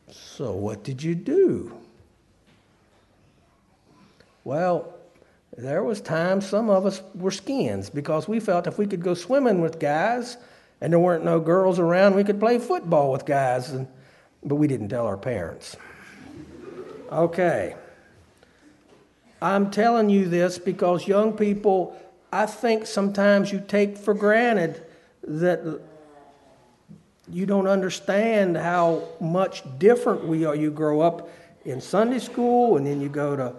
So 0.09 0.53
what 0.53 0.85
did 0.85 1.03
you 1.03 1.17
do? 1.17 1.77
Well, 4.45 4.95
there 5.57 5.83
was 5.83 6.01
times 6.01 6.47
some 6.47 6.71
of 6.71 6.87
us 6.87 7.03
were 7.17 7.33
skins 7.33 7.91
because 7.91 8.29
we 8.29 8.39
felt 8.39 8.69
if 8.69 8.79
we 8.79 8.87
could 8.87 9.03
go 9.03 9.15
swimming 9.15 9.61
with 9.61 9.81
guys 9.81 10.37
and 10.81 10.93
there 10.93 11.01
weren't 11.01 11.25
no 11.25 11.41
girls 11.41 11.79
around, 11.79 12.15
we 12.15 12.25
could 12.25 12.41
play 12.41 12.59
football 12.59 13.13
with 13.13 13.27
guys, 13.27 13.71
and, 13.71 13.87
but 14.43 14.57
we 14.57 14.67
didn't 14.67 14.89
tell 14.89 15.07
our 15.07 15.17
parents. 15.17 15.77
Okay. 17.13 17.75
I'm 19.43 19.71
telling 19.71 20.11
you 20.11 20.29
this 20.29 20.59
because 20.59 21.07
young 21.07 21.33
people, 21.33 21.99
I 22.33 22.47
think 22.47 22.87
sometimes 22.87 23.53
you 23.53 23.63
take 23.67 23.97
for 23.97 24.15
granted 24.15 24.85
that 25.25 25.81
you 27.29 27.47
don't 27.47 27.67
understand 27.67 28.57
how 28.57 29.09
much 29.21 29.63
different 29.79 30.27
we 30.27 30.45
are. 30.45 30.55
You 30.55 30.71
grow 30.71 31.01
up 31.01 31.29
in 31.65 31.81
Sunday 31.81 32.19
school, 32.19 32.77
and 32.77 32.87
then 32.87 33.01
you 33.01 33.09
go 33.09 33.37
to 33.37 33.55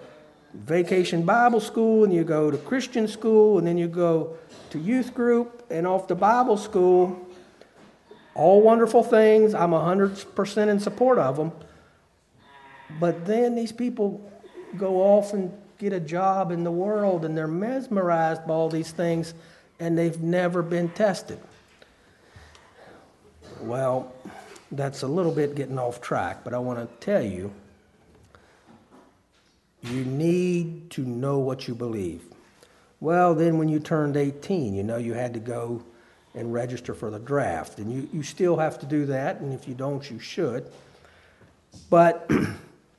vacation 0.54 1.24
Bible 1.24 1.60
school, 1.60 2.04
and 2.04 2.14
you 2.14 2.24
go 2.24 2.52
to 2.52 2.58
Christian 2.58 3.08
school, 3.08 3.58
and 3.58 3.66
then 3.66 3.78
you 3.78 3.88
go 3.88 4.38
to 4.72 4.80
youth 4.80 5.14
group, 5.14 5.66
and 5.70 5.88
off 5.88 6.08
to 6.08 6.16
Bible 6.16 6.58
school. 6.58 7.28
All 8.36 8.62
wonderful 8.62 9.04
things. 9.04 9.54
I'm 9.54 9.72
100% 9.72 10.68
in 10.68 10.80
support 10.80 11.18
of 11.18 11.38
them. 11.38 11.52
But 13.00 13.26
then 13.26 13.56
these 13.56 13.72
people 13.72 14.30
go 14.78 15.02
off 15.02 15.34
and 15.34 15.52
get 15.78 15.94
a 15.94 16.00
job 16.00 16.52
in 16.52 16.64
the 16.64 16.72
world, 16.72 17.26
and 17.26 17.38
they're 17.38 17.48
mesmerized 17.48 18.46
by 18.46 18.54
all 18.54 18.70
these 18.70 18.92
things, 18.92 19.34
and 19.80 19.98
they've 19.98 20.22
never 20.22 20.62
been 20.62 20.90
tested. 20.90 21.40
Well, 23.62 24.14
that's 24.72 25.02
a 25.02 25.08
little 25.08 25.32
bit 25.32 25.56
getting 25.56 25.78
off 25.78 26.02
track, 26.02 26.44
but 26.44 26.54
I 26.54 26.60
want 26.60 26.80
to 26.80 27.06
tell 27.06 27.22
you 27.22 27.52
you 29.84 30.06
need 30.06 30.89
to 30.91 31.02
know 31.02 31.39
what 31.39 31.67
you 31.67 31.76
believe. 31.76 32.24
Well, 33.00 33.34
then 33.34 33.58
when 33.58 33.67
you 33.67 33.80
turned 33.80 34.15
18, 34.15 34.74
you 34.76 34.84
know 34.84 34.98
you 34.98 35.13
had 35.13 35.34
to 35.34 35.39
go 35.39 35.84
and 36.36 36.54
register 36.54 36.94
for 36.94 37.10
the 37.10 37.20
draft, 37.20 37.80
and 37.80 37.91
you, 37.91 38.08
you 38.13 38.24
still 38.24 38.58
have 38.58 38.80
to 38.80 38.86
do 38.86 39.06
that, 39.08 39.41
and 39.41 39.54
if 39.54 39.67
you 39.67 39.74
don't, 39.74 40.10
you 40.10 40.20
should. 40.20 40.65
But 41.89 42.30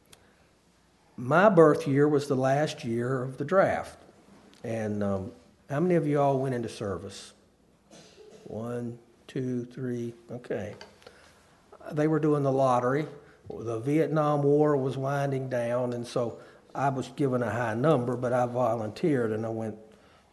my 1.16 1.49
birth 1.49 1.87
year 1.87 2.09
was 2.09 2.27
the 2.27 2.35
last 2.35 2.85
year 2.85 3.23
of 3.23 3.38
the 3.38 3.45
draft. 3.45 3.99
And 4.64 5.03
um, 5.03 5.33
how 5.71 5.81
many 5.81 5.95
of 5.95 6.07
you 6.07 6.21
all 6.21 6.38
went 6.38 6.55
into 6.55 6.68
service? 6.68 7.33
One, 8.45 8.99
two, 9.27 9.64
three, 9.66 10.14
okay. 10.31 10.75
They 11.92 12.07
were 12.07 12.21
doing 12.21 12.42
the 12.42 12.53
lottery. 12.53 13.07
The 13.49 13.79
Vietnam 13.79 14.42
War 14.42 14.77
was 14.77 14.97
winding 14.97 15.49
down, 15.49 15.92
and 15.92 16.07
so 16.07 16.38
I 16.75 16.89
was 16.89 17.09
given 17.09 17.43
a 17.43 17.51
high 17.51 17.75
number, 17.75 18.17
but 18.17 18.33
I 18.33 18.47
volunteered 18.47 19.33
and 19.33 19.45
I 19.45 19.51
went 19.51 19.77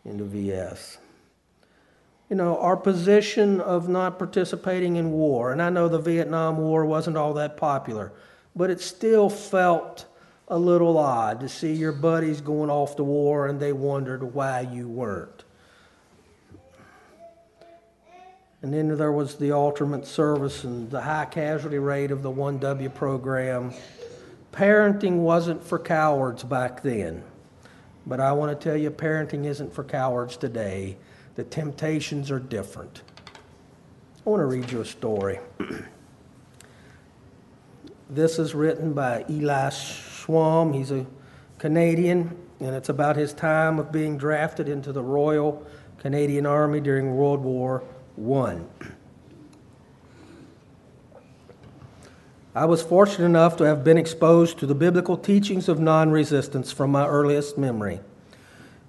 into 0.06 0.24
VS. 0.24 0.98
You 2.30 2.36
know, 2.36 2.58
our 2.60 2.78
position 2.78 3.60
of 3.60 3.90
not 3.90 4.20
participating 4.20 4.98
in 4.98 5.12
war, 5.12 5.52
and 5.52 5.62
I 5.62 5.70
know 5.70 5.88
the 5.88 6.00
Vietnam 6.00 6.58
War 6.58 6.86
wasn't 6.86 7.18
all 7.18 7.34
that 7.34 7.58
popular, 7.58 8.14
but 8.56 8.70
it 8.70 8.80
still 8.82 9.30
felt 9.30 10.06
a 10.50 10.58
little 10.58 10.98
odd 10.98 11.40
to 11.40 11.50
see 11.50 11.74
your 11.74 11.92
buddies 11.92 12.42
going 12.42 12.70
off 12.70 12.96
to 12.96 13.04
war 13.04 13.48
and 13.48 13.60
they 13.60 13.72
wondered 13.72 14.34
why 14.34 14.62
you 14.62 14.88
weren't. 14.88 15.44
And 18.62 18.74
then 18.74 18.98
there 18.98 19.12
was 19.12 19.36
the 19.36 19.52
alternate 19.52 20.06
service 20.06 20.64
and 20.64 20.90
the 20.90 21.02
high 21.02 21.26
casualty 21.26 21.80
rate 21.80 22.12
of 22.12 22.24
the 22.24 22.32
1W 22.32 22.94
program. 22.94 23.74
Parenting 24.52 25.18
wasn't 25.18 25.64
for 25.64 25.80
cowards 25.80 26.44
back 26.44 26.82
then. 26.82 27.24
But 28.06 28.20
I 28.20 28.32
want 28.32 28.60
to 28.60 28.70
tell 28.70 28.78
you, 28.78 28.90
parenting 28.90 29.46
isn't 29.46 29.74
for 29.74 29.84
cowards 29.84 30.38
today. 30.38 30.98
The 31.36 31.44
temptations 31.44 32.32
are 32.32 32.40
different. 32.40 33.04
I 34.26 34.30
want 34.30 34.42
to 34.42 34.46
read 34.46 34.72
you 34.72 34.82
a 34.82 34.86
story. 34.86 35.40
this 38.10 38.40
is 38.40 38.56
written 38.56 38.94
by 38.94 39.26
Eli 39.30 39.70
Schwam. 39.70 40.74
He's 40.74 40.92
a 40.92 41.06
Canadian, 41.60 42.36
and 42.60 42.76
it's 42.76 42.90
about 42.90 43.16
his 43.16 43.34
time 43.34 43.80
of 43.80 43.92
being 43.92 44.18
drafted 44.18 44.68
into 44.68 44.92
the 44.92 45.04
Royal 45.04 45.66
Canadian 46.00 46.46
Army 46.46 46.80
during 46.80 47.16
World 47.16 47.42
War 47.42 47.84
I. 48.18 48.60
I 52.56 52.66
was 52.66 52.82
fortunate 52.82 53.26
enough 53.26 53.58
to 53.58 53.66
have 53.66 53.84
been 53.84 53.98
exposed 53.98 54.58
to 54.60 54.66
the 54.66 54.74
biblical 54.74 55.18
teachings 55.18 55.70
of 55.70 55.80
non 55.80 56.10
resistance 56.10 56.72
from 56.72 56.92
my 56.92 57.06
earliest 57.06 57.58
memory. 57.58 58.00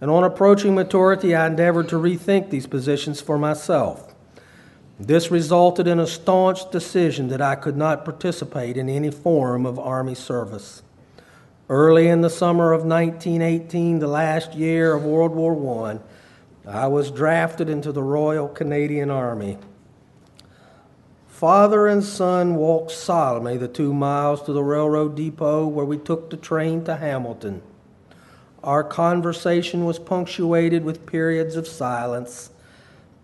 And 0.01 0.11
on 0.11 0.25
approaching 0.25 0.75
maturity, 0.75 1.35
I 1.35 1.47
endeavored 1.47 1.89
to 1.91 1.97
rethink 1.97 2.49
these 2.49 2.67
positions 2.67 3.21
for 3.21 3.37
myself. 3.37 4.15
This 4.99 5.31
resulted 5.31 5.87
in 5.87 5.99
a 5.99 6.07
staunch 6.07 6.71
decision 6.71 7.29
that 7.29 7.43
I 7.43 7.55
could 7.55 7.77
not 7.77 8.05
participate 8.05 8.79
in 8.79 8.89
any 8.89 9.11
form 9.11 9.67
of 9.67 9.79
Army 9.79 10.15
service. 10.15 10.83
Early 11.69 12.09
in 12.09 12.23
the 12.23 12.31
summer 12.31 12.73
of 12.73 12.85
1918, 12.85 13.99
the 13.99 14.07
last 14.07 14.55
year 14.55 14.95
of 14.95 15.05
World 15.05 15.33
War 15.33 16.01
I, 16.67 16.85
I 16.85 16.87
was 16.87 17.11
drafted 17.11 17.69
into 17.69 17.93
the 17.93 18.03
Royal 18.03 18.49
Canadian 18.49 19.11
Army. 19.11 19.59
Father 21.41 21.87
and 21.87 22.05
son 22.05 22.55
walked 22.55 22.91
solemnly 22.91 23.57
the 23.57 23.67
two 23.67 23.95
miles 23.95 24.43
to 24.43 24.53
the 24.53 24.63
railroad 24.63 25.17
depot 25.17 25.67
where 25.67 25.87
we 25.87 25.97
took 25.97 26.29
the 26.29 26.37
train 26.37 26.85
to 26.85 26.97
Hamilton. 26.97 27.63
Our 28.63 28.85
conversation 28.85 29.87
was 29.87 29.99
punctuated 29.99 30.85
with 30.85 31.07
periods 31.07 31.57
of 31.57 31.67
silence, 31.67 32.51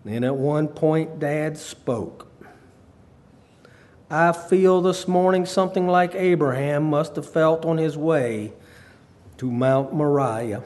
and 0.03 0.25
at 0.25 0.35
one 0.35 0.67
point, 0.67 1.19
Dad 1.19 1.59
spoke. 1.59 2.27
I 4.09 4.31
feel 4.31 4.81
this 4.81 5.07
morning 5.07 5.45
something 5.45 5.85
like 5.87 6.15
Abraham 6.15 6.85
must 6.85 7.17
have 7.17 7.31
felt 7.31 7.65
on 7.65 7.77
his 7.77 7.99
way 7.99 8.51
to 9.37 9.51
Mount 9.51 9.93
Moriah. 9.93 10.63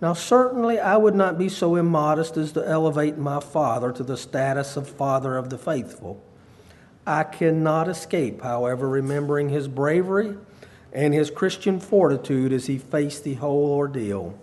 Now, 0.00 0.12
certainly, 0.12 0.78
I 0.78 0.96
would 0.96 1.14
not 1.14 1.38
be 1.38 1.48
so 1.48 1.76
immodest 1.76 2.36
as 2.36 2.52
to 2.52 2.68
elevate 2.68 3.16
my 3.16 3.40
father 3.40 3.92
to 3.92 4.02
the 4.02 4.16
status 4.16 4.76
of 4.76 4.88
father 4.88 5.36
of 5.36 5.48
the 5.48 5.56
faithful. 5.56 6.22
I 7.06 7.22
cannot 7.22 7.88
escape, 7.88 8.42
however, 8.42 8.88
remembering 8.88 9.48
his 9.48 9.68
bravery 9.68 10.36
and 10.92 11.14
his 11.14 11.30
Christian 11.30 11.80
fortitude 11.80 12.52
as 12.52 12.66
he 12.66 12.78
faced 12.78 13.24
the 13.24 13.34
whole 13.34 13.70
ordeal. 13.70 14.38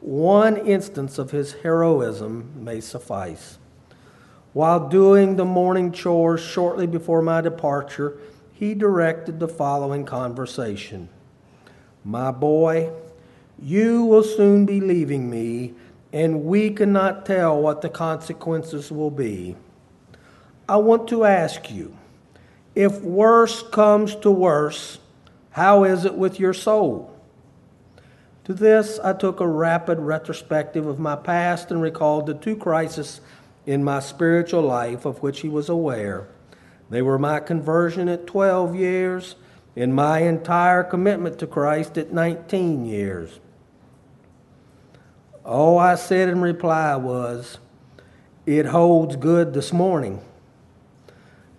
One 0.00 0.56
instance 0.56 1.18
of 1.18 1.30
his 1.30 1.52
heroism 1.52 2.52
may 2.56 2.80
suffice. 2.80 3.58
While 4.54 4.88
doing 4.88 5.36
the 5.36 5.44
morning 5.44 5.92
chores 5.92 6.40
shortly 6.40 6.86
before 6.86 7.22
my 7.22 7.40
departure, 7.40 8.18
he 8.52 8.74
directed 8.74 9.40
the 9.40 9.48
following 9.48 10.04
conversation 10.04 11.08
My 12.04 12.30
boy, 12.30 12.90
you 13.60 14.04
will 14.04 14.22
soon 14.22 14.66
be 14.66 14.80
leaving 14.80 15.30
me, 15.30 15.74
and 16.12 16.44
we 16.44 16.70
cannot 16.70 17.26
tell 17.26 17.60
what 17.60 17.80
the 17.80 17.88
consequences 17.88 18.90
will 18.90 19.10
be. 19.10 19.56
I 20.68 20.76
want 20.76 21.08
to 21.08 21.24
ask 21.24 21.70
you 21.70 21.96
if 22.74 23.00
worse 23.02 23.62
comes 23.62 24.16
to 24.16 24.30
worse, 24.30 24.98
how 25.50 25.84
is 25.84 26.04
it 26.04 26.14
with 26.14 26.40
your 26.40 26.54
soul? 26.54 27.14
To 28.44 28.52
this, 28.52 28.98
I 29.02 29.12
took 29.12 29.40
a 29.40 29.46
rapid 29.46 29.98
retrospective 29.98 30.86
of 30.86 30.98
my 30.98 31.16
past 31.16 31.70
and 31.70 31.80
recalled 31.80 32.26
the 32.26 32.34
two 32.34 32.56
crises 32.56 33.20
in 33.64 33.84
my 33.84 34.00
spiritual 34.00 34.62
life 34.62 35.04
of 35.04 35.22
which 35.22 35.40
he 35.40 35.48
was 35.48 35.68
aware. 35.68 36.28
They 36.90 37.00
were 37.00 37.18
my 37.18 37.40
conversion 37.40 38.08
at 38.08 38.26
12 38.26 38.74
years 38.74 39.36
and 39.76 39.94
my 39.94 40.20
entire 40.20 40.84
commitment 40.84 41.38
to 41.38 41.46
Christ 41.46 41.96
at 41.96 42.12
19 42.12 42.84
years. 42.84 43.40
All 45.44 45.78
I 45.78 45.96
said 45.96 46.30
in 46.30 46.40
reply 46.40 46.96
was, 46.96 47.58
It 48.46 48.64
holds 48.64 49.16
good 49.16 49.52
this 49.52 49.74
morning. 49.74 50.22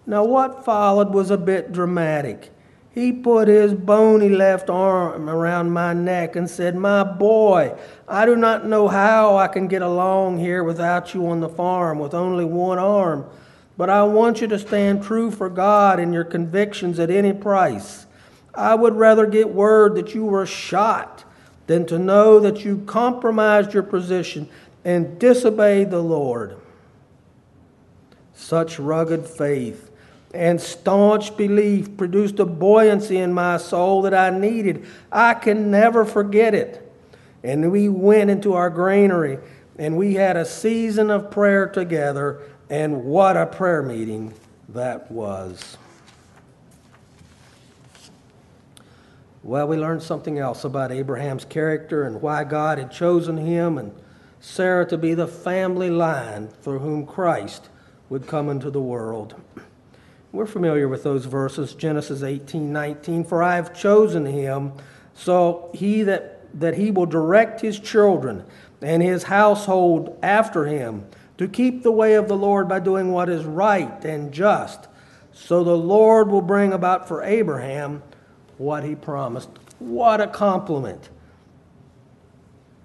Now, 0.07 0.23
what 0.23 0.65
followed 0.65 1.13
was 1.13 1.29
a 1.29 1.37
bit 1.37 1.71
dramatic. 1.71 2.51
He 2.89 3.11
put 3.11 3.47
his 3.47 3.75
bony 3.75 4.29
left 4.29 4.71
arm 4.71 5.29
around 5.29 5.69
my 5.69 5.93
neck 5.93 6.35
and 6.35 6.49
said, 6.49 6.75
My 6.75 7.03
boy, 7.03 7.77
I 8.07 8.25
do 8.25 8.35
not 8.35 8.65
know 8.65 8.87
how 8.87 9.37
I 9.37 9.47
can 9.47 9.67
get 9.67 9.83
along 9.83 10.39
here 10.39 10.63
without 10.63 11.13
you 11.13 11.27
on 11.27 11.39
the 11.39 11.49
farm 11.49 11.99
with 11.99 12.15
only 12.15 12.45
one 12.45 12.79
arm, 12.79 13.29
but 13.77 13.91
I 13.91 14.03
want 14.03 14.41
you 14.41 14.47
to 14.47 14.57
stand 14.57 15.03
true 15.03 15.29
for 15.29 15.49
God 15.49 15.99
and 15.99 16.11
your 16.11 16.23
convictions 16.23 16.97
at 16.97 17.11
any 17.11 17.33
price. 17.33 18.07
I 18.55 18.73
would 18.73 18.95
rather 18.95 19.27
get 19.27 19.49
word 19.49 19.93
that 19.95 20.15
you 20.15 20.25
were 20.25 20.47
shot 20.47 21.23
than 21.67 21.85
to 21.87 21.97
know 21.97 22.39
that 22.39 22.63
you 22.63 22.83
compromised 22.85 23.73
your 23.73 23.83
position 23.83 24.49
and 24.83 25.19
disobeyed 25.19 25.89
the 25.89 26.01
Lord. 26.01 26.57
Such 28.33 28.79
rugged 28.79 29.25
faith 29.25 29.91
and 30.33 30.59
staunch 30.59 31.35
belief 31.37 31.95
produced 31.97 32.39
a 32.39 32.45
buoyancy 32.45 33.17
in 33.17 33.33
my 33.33 33.57
soul 33.57 34.01
that 34.03 34.13
I 34.13 34.29
needed. 34.29 34.85
I 35.11 35.33
can 35.33 35.71
never 35.71 36.05
forget 36.05 36.53
it. 36.53 36.81
And 37.43 37.71
we 37.71 37.89
went 37.89 38.29
into 38.29 38.53
our 38.53 38.69
granary 38.69 39.39
and 39.77 39.97
we 39.97 40.15
had 40.15 40.37
a 40.37 40.45
season 40.45 41.09
of 41.09 41.31
prayer 41.31 41.67
together, 41.67 42.41
and 42.69 43.03
what 43.03 43.35
a 43.35 43.45
prayer 43.45 43.83
meeting 43.83 44.33
that 44.69 45.11
was. 45.11 45.77
Well, 49.45 49.67
we 49.67 49.77
learned 49.77 50.01
something 50.01 50.39
else 50.39 50.63
about 50.63 50.91
Abraham's 50.91 51.45
character 51.45 52.01
and 52.01 52.19
why 52.19 52.45
God 52.45 52.79
had 52.79 52.91
chosen 52.91 53.37
him 53.37 53.77
and 53.77 53.93
Sarah 54.39 54.87
to 54.87 54.97
be 54.97 55.13
the 55.13 55.27
family 55.27 55.91
line 55.91 56.47
through 56.47 56.79
whom 56.79 57.05
Christ 57.05 57.69
would 58.09 58.25
come 58.25 58.49
into 58.49 58.71
the 58.71 58.81
world. 58.81 59.35
We're 60.31 60.47
familiar 60.47 60.87
with 60.87 61.03
those 61.03 61.25
verses, 61.25 61.75
Genesis 61.75 62.23
18, 62.23 62.73
19. 62.73 63.23
For 63.23 63.43
I 63.43 63.57
have 63.57 63.71
chosen 63.71 64.25
him, 64.25 64.73
so 65.13 65.69
he 65.75 66.01
that, 66.01 66.59
that 66.59 66.73
he 66.73 66.89
will 66.89 67.05
direct 67.05 67.61
his 67.61 67.79
children 67.79 68.45
and 68.81 69.03
his 69.03 69.21
household 69.21 70.17
after 70.23 70.65
him 70.65 71.05
to 71.37 71.47
keep 71.47 71.83
the 71.83 71.91
way 71.91 72.15
of 72.15 72.27
the 72.27 72.35
Lord 72.35 72.67
by 72.67 72.79
doing 72.79 73.11
what 73.11 73.29
is 73.29 73.45
right 73.45 74.03
and 74.05 74.31
just. 74.33 74.87
So 75.33 75.63
the 75.63 75.77
Lord 75.77 76.29
will 76.29 76.41
bring 76.41 76.73
about 76.73 77.07
for 77.07 77.21
Abraham 77.21 78.01
what 78.57 78.83
he 78.83 78.95
promised. 78.95 79.49
What 79.79 80.21
a 80.21 80.27
compliment. 80.27 81.09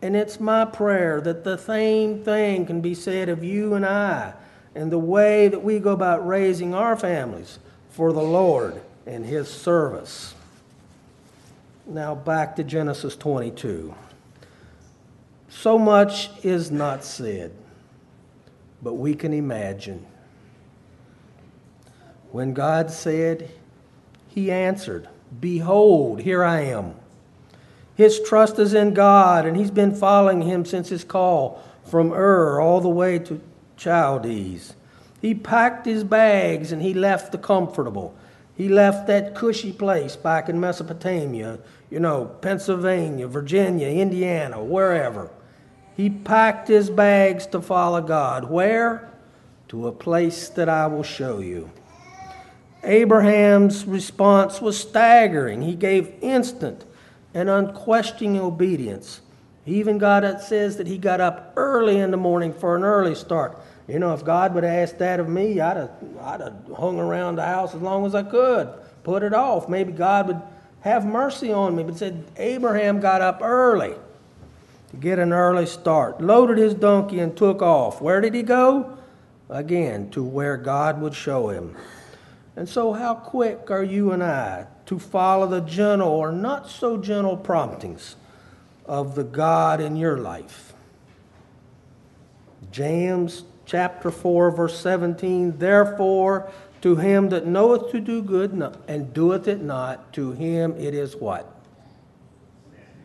And 0.03 0.17
it's 0.17 0.41
my 0.41 0.65
prayer 0.65 1.21
that 1.21 1.45
the 1.45 1.57
same 1.57 2.25
thing 2.25 2.67
can 2.67 2.81
be 2.81 2.95
said 2.95 3.29
of 3.29 3.45
you 3.45 3.75
and 3.75 3.85
I 3.85 4.33
and 4.75 4.91
the 4.91 4.99
way 4.99 5.49
that 5.49 5.63
we 5.63 5.79
go 5.79 5.93
about 5.93 6.27
raising 6.27 6.75
our 6.75 6.97
families 6.97 7.59
for 7.91 8.13
the 8.13 8.23
Lord 8.23 8.81
and 9.07 9.27
his 9.27 9.49
service. 9.49 10.35
Now 11.87 12.15
back 12.15 12.57
to 12.57 12.65
Genesis 12.65 13.17
22. 13.17 13.95
So 15.49 15.79
much 15.79 16.31
is 16.45 16.71
not 16.71 17.05
said, 17.05 17.53
but 18.83 18.95
we 18.95 19.15
can 19.15 19.33
imagine. 19.33 20.07
When 22.31 22.55
God 22.55 22.91
said, 22.91 23.51
He 24.29 24.51
answered. 24.51 25.09
Behold, 25.39 26.21
here 26.21 26.43
I 26.43 26.61
am. 26.63 26.95
His 27.95 28.21
trust 28.21 28.59
is 28.59 28.75
in 28.75 28.95
God, 28.95 29.47
and 29.47 29.57
he's 29.57 29.71
been 29.71 29.95
following 29.95 30.43
him 30.43 30.65
since 30.65 30.89
his 30.89 31.05
call 31.05 31.63
from 31.85 32.13
Ur 32.13 32.61
all 32.61 32.81
the 32.81 32.89
way 32.89 33.19
to 33.19 33.41
Chaldees. 33.77 34.75
He 35.21 35.35
packed 35.35 35.85
his 35.85 36.03
bags 36.03 36.73
and 36.73 36.81
he 36.81 36.95
left 36.95 37.33
the 37.33 37.39
comfortable. 37.39 38.15
He 38.57 38.69
left 38.69 39.07
that 39.07 39.35
cushy 39.35 39.73
place 39.73 40.17
back 40.17 40.49
in 40.49 40.61
Mesopotamia, 40.61 41.59
you 41.91 42.01
know, 42.01 42.27
Pennsylvania, 42.41 43.27
Virginia, 43.27 43.89
Indiana, 43.89 44.63
wherever. 44.63 45.31
He 45.97 46.09
packed 46.09 46.69
his 46.69 46.89
bags 46.89 47.47
to 47.49 47.61
follow 47.61 48.01
God. 48.01 48.51
Where? 48.51 49.11
To 49.69 49.87
a 49.87 49.93
place 49.93 50.49
that 50.51 50.69
I 50.69 50.87
will 50.87 51.03
show 51.03 51.41
you. 51.41 51.71
Abraham's 52.83 53.85
response 53.85 54.61
was 54.61 54.79
staggering. 54.79 55.63
He 55.63 55.75
gave 55.75 56.15
instant 56.23 56.85
and 57.35 57.49
unquestioning 57.49 58.41
obedience. 58.41 59.21
Even 59.67 60.03
it 60.03 60.41
says 60.41 60.79
that 60.79 60.87
he 60.87 60.99
got 60.99 61.21
up 61.21 61.53
early 61.57 61.99
in 61.99 62.11
the 62.11 62.17
morning 62.17 62.53
for 62.53 62.75
an 62.75 62.83
early 62.83 63.15
start. 63.15 63.59
You 63.87 63.99
know, 63.99 64.15
if 64.15 64.25
God 64.25 64.55
would 64.55 64.65
have 64.65 64.73
asked 64.73 64.99
that 64.99 65.21
of 65.21 65.29
me, 65.29 65.61
I'd 65.61 65.77
have, 65.77 65.91
I'd 66.23 66.41
have 66.41 66.57
hung 66.77 66.99
around 66.99 67.37
the 67.37 67.45
house 67.45 67.75
as 67.75 67.83
long 67.83 68.07
as 68.07 68.15
I 68.15 68.23
could, 68.23 68.73
put 69.05 69.23
it 69.23 69.35
off. 69.35 69.69
Maybe 69.69 69.93
God 69.93 70.29
would 70.29 70.43
have 70.81 71.05
mercy 71.05 71.53
on 71.53 71.77
me. 71.77 71.83
But 71.83 71.99
said 71.99 72.25
Abraham 72.37 73.01
got 73.01 73.21
up 73.21 73.41
early 73.43 73.95
to 74.91 74.97
get 74.97 75.19
an 75.19 75.33
early 75.33 75.67
start, 75.67 76.21
loaded 76.21 76.57
his 76.59 76.75
donkey, 76.75 77.21
and 77.21 77.37
took 77.37 77.63
off. 77.63 78.01
Where 78.01 78.21
did 78.21 78.35
he 78.35 78.43
go? 78.43 78.97
Again, 79.49 80.11
to 80.11 80.23
where 80.23 80.57
God 80.57 81.01
would 81.01 81.15
show 81.15 81.49
him. 81.51 81.77
And 82.61 82.69
so, 82.69 82.93
how 82.93 83.15
quick 83.15 83.71
are 83.71 83.83
you 83.83 84.13
and 84.13 84.23
I 84.23 84.67
to 84.85 84.99
follow 84.99 85.47
the 85.47 85.63
gentle 85.63 86.11
or 86.11 86.31
not 86.31 86.69
so 86.69 86.99
gentle 86.99 87.39
promptings 87.39 88.17
of 88.85 89.15
the 89.15 89.25
God 89.25 89.81
in 89.81 89.97
your 89.97 90.19
life? 90.19 90.75
James 92.71 93.45
chapter 93.65 94.11
4, 94.11 94.51
verse 94.51 94.79
17 94.79 95.57
Therefore, 95.57 96.53
to 96.83 96.97
him 96.97 97.31
that 97.31 97.47
knoweth 97.47 97.93
to 97.93 97.99
do 97.99 98.21
good 98.21 98.53
and 98.87 99.15
doeth 99.15 99.49
it 99.49 99.63
not, 99.63 100.13
to 100.13 100.33
him 100.33 100.77
it 100.77 100.93
is 100.93 101.17
what? 101.17 101.51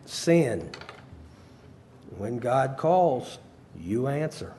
Sin. 0.06 0.70
When 2.18 2.40
God 2.40 2.76
calls, 2.76 3.40
you 3.80 4.08
answer. 4.08 4.54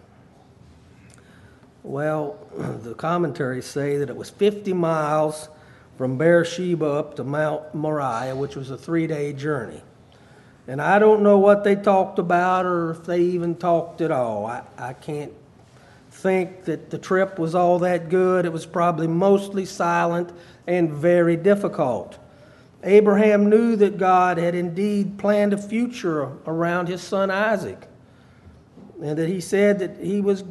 Well, 1.86 2.36
the 2.82 2.94
commentaries 2.94 3.64
say 3.64 3.98
that 3.98 4.10
it 4.10 4.16
was 4.16 4.28
50 4.28 4.72
miles 4.72 5.48
from 5.96 6.18
Beersheba 6.18 6.84
up 6.84 7.14
to 7.14 7.24
Mount 7.24 7.74
Moriah, 7.76 8.34
which 8.34 8.56
was 8.56 8.70
a 8.70 8.76
three 8.76 9.06
day 9.06 9.32
journey. 9.32 9.80
And 10.66 10.82
I 10.82 10.98
don't 10.98 11.22
know 11.22 11.38
what 11.38 11.62
they 11.62 11.76
talked 11.76 12.18
about 12.18 12.66
or 12.66 12.90
if 12.90 13.04
they 13.04 13.20
even 13.20 13.54
talked 13.54 14.00
at 14.00 14.10
all. 14.10 14.46
I, 14.46 14.64
I 14.76 14.94
can't 14.94 15.32
think 16.10 16.64
that 16.64 16.90
the 16.90 16.98
trip 16.98 17.38
was 17.38 17.54
all 17.54 17.78
that 17.78 18.08
good. 18.08 18.46
It 18.46 18.52
was 18.52 18.66
probably 18.66 19.06
mostly 19.06 19.64
silent 19.64 20.32
and 20.66 20.90
very 20.90 21.36
difficult. 21.36 22.18
Abraham 22.82 23.48
knew 23.48 23.76
that 23.76 23.96
God 23.96 24.38
had 24.38 24.56
indeed 24.56 25.18
planned 25.18 25.52
a 25.52 25.58
future 25.58 26.32
around 26.48 26.88
his 26.88 27.00
son 27.00 27.30
Isaac, 27.30 27.86
and 29.00 29.16
that 29.16 29.28
he 29.28 29.40
said 29.40 29.78
that 29.78 29.98
he 29.98 30.20
was 30.20 30.42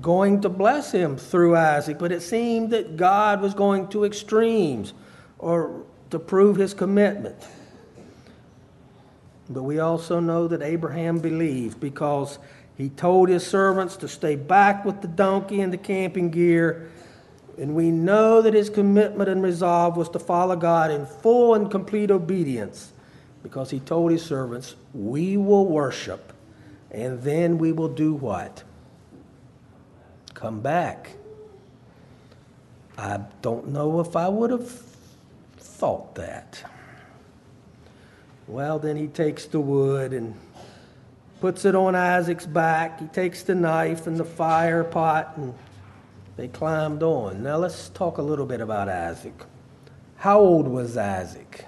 going 0.00 0.40
to 0.40 0.48
bless 0.48 0.92
him 0.92 1.16
through 1.16 1.56
Isaac, 1.56 1.98
but 1.98 2.12
it 2.12 2.20
seemed 2.20 2.70
that 2.70 2.96
God 2.96 3.40
was 3.40 3.54
going 3.54 3.88
to 3.88 4.04
extremes 4.04 4.92
or 5.38 5.84
to 6.10 6.18
prove 6.18 6.56
his 6.56 6.74
commitment. 6.74 7.36
But 9.48 9.62
we 9.62 9.78
also 9.78 10.20
know 10.20 10.48
that 10.48 10.62
Abraham 10.62 11.18
believed 11.18 11.80
because 11.80 12.38
he 12.76 12.88
told 12.88 13.28
his 13.28 13.46
servants 13.46 13.96
to 13.98 14.08
stay 14.08 14.36
back 14.36 14.84
with 14.84 15.00
the 15.02 15.08
donkey 15.08 15.60
and 15.60 15.72
the 15.72 15.78
camping 15.78 16.30
gear. 16.30 16.90
And 17.58 17.74
we 17.74 17.90
know 17.90 18.42
that 18.42 18.54
his 18.54 18.68
commitment 18.68 19.28
and 19.28 19.42
resolve 19.42 19.96
was 19.96 20.08
to 20.10 20.18
follow 20.18 20.56
God 20.56 20.90
in 20.90 21.06
full 21.06 21.54
and 21.54 21.70
complete 21.70 22.10
obedience 22.10 22.92
because 23.42 23.70
he 23.70 23.78
told 23.78 24.10
his 24.10 24.24
servants, 24.24 24.74
We 24.92 25.36
will 25.36 25.66
worship, 25.66 26.32
and 26.90 27.22
then 27.22 27.58
we 27.58 27.70
will 27.70 27.88
do 27.88 28.14
what? 28.14 28.64
Come 30.34 30.60
back. 30.60 31.10
I 32.98 33.20
don't 33.42 33.68
know 33.68 34.00
if 34.00 34.14
I 34.14 34.28
would 34.28 34.50
have 34.50 34.70
thought 35.56 36.14
that. 36.16 36.62
Well, 38.46 38.78
then 38.78 38.96
he 38.96 39.06
takes 39.06 39.46
the 39.46 39.60
wood 39.60 40.12
and 40.12 40.34
puts 41.40 41.64
it 41.64 41.74
on 41.74 41.94
Isaac's 41.94 42.46
back. 42.46 43.00
He 43.00 43.06
takes 43.06 43.42
the 43.42 43.54
knife 43.54 44.06
and 44.06 44.16
the 44.16 44.24
fire 44.24 44.84
pot, 44.84 45.34
and 45.36 45.54
they 46.36 46.48
climbed 46.48 47.02
on. 47.02 47.42
Now 47.42 47.56
let's 47.56 47.88
talk 47.90 48.18
a 48.18 48.22
little 48.22 48.46
bit 48.46 48.60
about 48.60 48.88
Isaac. 48.88 49.44
How 50.16 50.40
old 50.40 50.68
was 50.68 50.96
Isaac? 50.96 51.66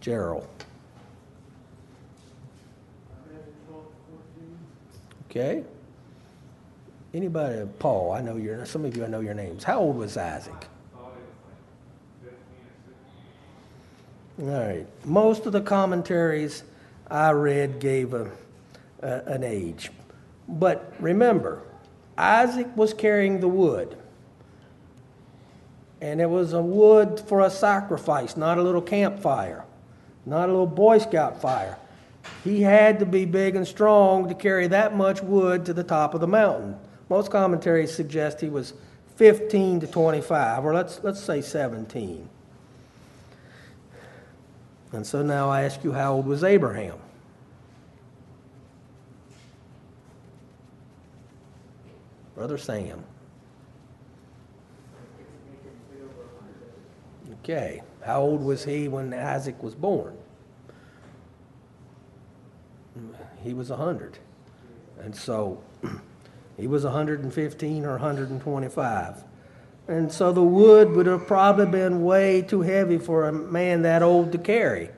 Gerald. 0.00 0.46
Okay. 5.30 5.64
Anybody, 7.16 7.66
Paul, 7.78 8.12
I 8.12 8.20
know 8.20 8.36
your, 8.36 8.66
some 8.66 8.84
of 8.84 8.94
you 8.94 9.02
I 9.02 9.06
know 9.06 9.20
your 9.20 9.32
names. 9.32 9.64
How 9.64 9.78
old 9.78 9.96
was 9.96 10.18
Isaac? 10.18 10.66
All 14.38 14.44
right. 14.44 14.86
Most 15.06 15.46
of 15.46 15.54
the 15.54 15.62
commentaries 15.62 16.62
I 17.10 17.30
read 17.30 17.80
gave 17.80 18.12
a, 18.12 18.30
a, 19.00 19.22
an 19.28 19.44
age. 19.44 19.90
But 20.46 20.92
remember, 21.00 21.62
Isaac 22.18 22.68
was 22.76 22.92
carrying 22.92 23.40
the 23.40 23.48
wood. 23.48 23.96
And 26.02 26.20
it 26.20 26.28
was 26.28 26.52
a 26.52 26.60
wood 26.60 27.18
for 27.18 27.40
a 27.40 27.48
sacrifice, 27.48 28.36
not 28.36 28.58
a 28.58 28.62
little 28.62 28.82
campfire, 28.82 29.64
not 30.26 30.50
a 30.50 30.52
little 30.52 30.66
Boy 30.66 30.98
Scout 30.98 31.40
fire. 31.40 31.78
He 32.44 32.60
had 32.60 32.98
to 32.98 33.06
be 33.06 33.24
big 33.24 33.56
and 33.56 33.66
strong 33.66 34.28
to 34.28 34.34
carry 34.34 34.66
that 34.66 34.94
much 34.94 35.22
wood 35.22 35.64
to 35.64 35.72
the 35.72 35.82
top 35.82 36.12
of 36.12 36.20
the 36.20 36.26
mountain. 36.26 36.78
Most 37.08 37.30
commentaries 37.30 37.94
suggest 37.94 38.40
he 38.40 38.48
was 38.48 38.74
15 39.16 39.80
to 39.80 39.86
25, 39.86 40.64
or 40.64 40.74
let's, 40.74 41.00
let's 41.02 41.20
say 41.20 41.40
17. 41.40 42.28
And 44.92 45.06
so 45.06 45.22
now 45.22 45.48
I 45.48 45.62
ask 45.62 45.82
you, 45.84 45.92
how 45.92 46.14
old 46.14 46.26
was 46.26 46.42
Abraham? 46.44 46.98
Brother 52.34 52.58
Sam. 52.58 53.02
Okay, 57.40 57.82
how 58.04 58.20
old 58.20 58.42
was 58.42 58.64
he 58.64 58.88
when 58.88 59.14
Isaac 59.14 59.62
was 59.62 59.74
born? 59.74 60.16
He 63.42 63.54
was 63.54 63.70
100. 63.70 64.18
And 65.00 65.14
so 65.14 65.62
he 66.56 66.66
was 66.66 66.84
115 66.84 67.84
or 67.84 67.90
125. 67.92 69.24
And 69.88 70.10
so 70.10 70.32
the 70.32 70.42
wood 70.42 70.90
would 70.92 71.06
have 71.06 71.26
probably 71.26 71.66
been 71.66 72.02
way 72.02 72.42
too 72.42 72.62
heavy 72.62 72.98
for 72.98 73.28
a 73.28 73.32
man 73.32 73.82
that 73.82 74.02
old 74.02 74.32
to 74.32 74.38
carry. 74.38 74.90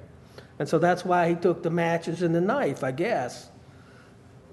And 0.59 0.69
so 0.69 0.79
that's 0.79 1.05
why 1.05 1.29
he 1.29 1.35
took 1.35 1.63
the 1.63 1.71
matches 1.71 2.23
and 2.23 2.35
the 2.35 2.41
knife, 2.41 2.83
I 2.83 2.93
guess. 2.93 3.51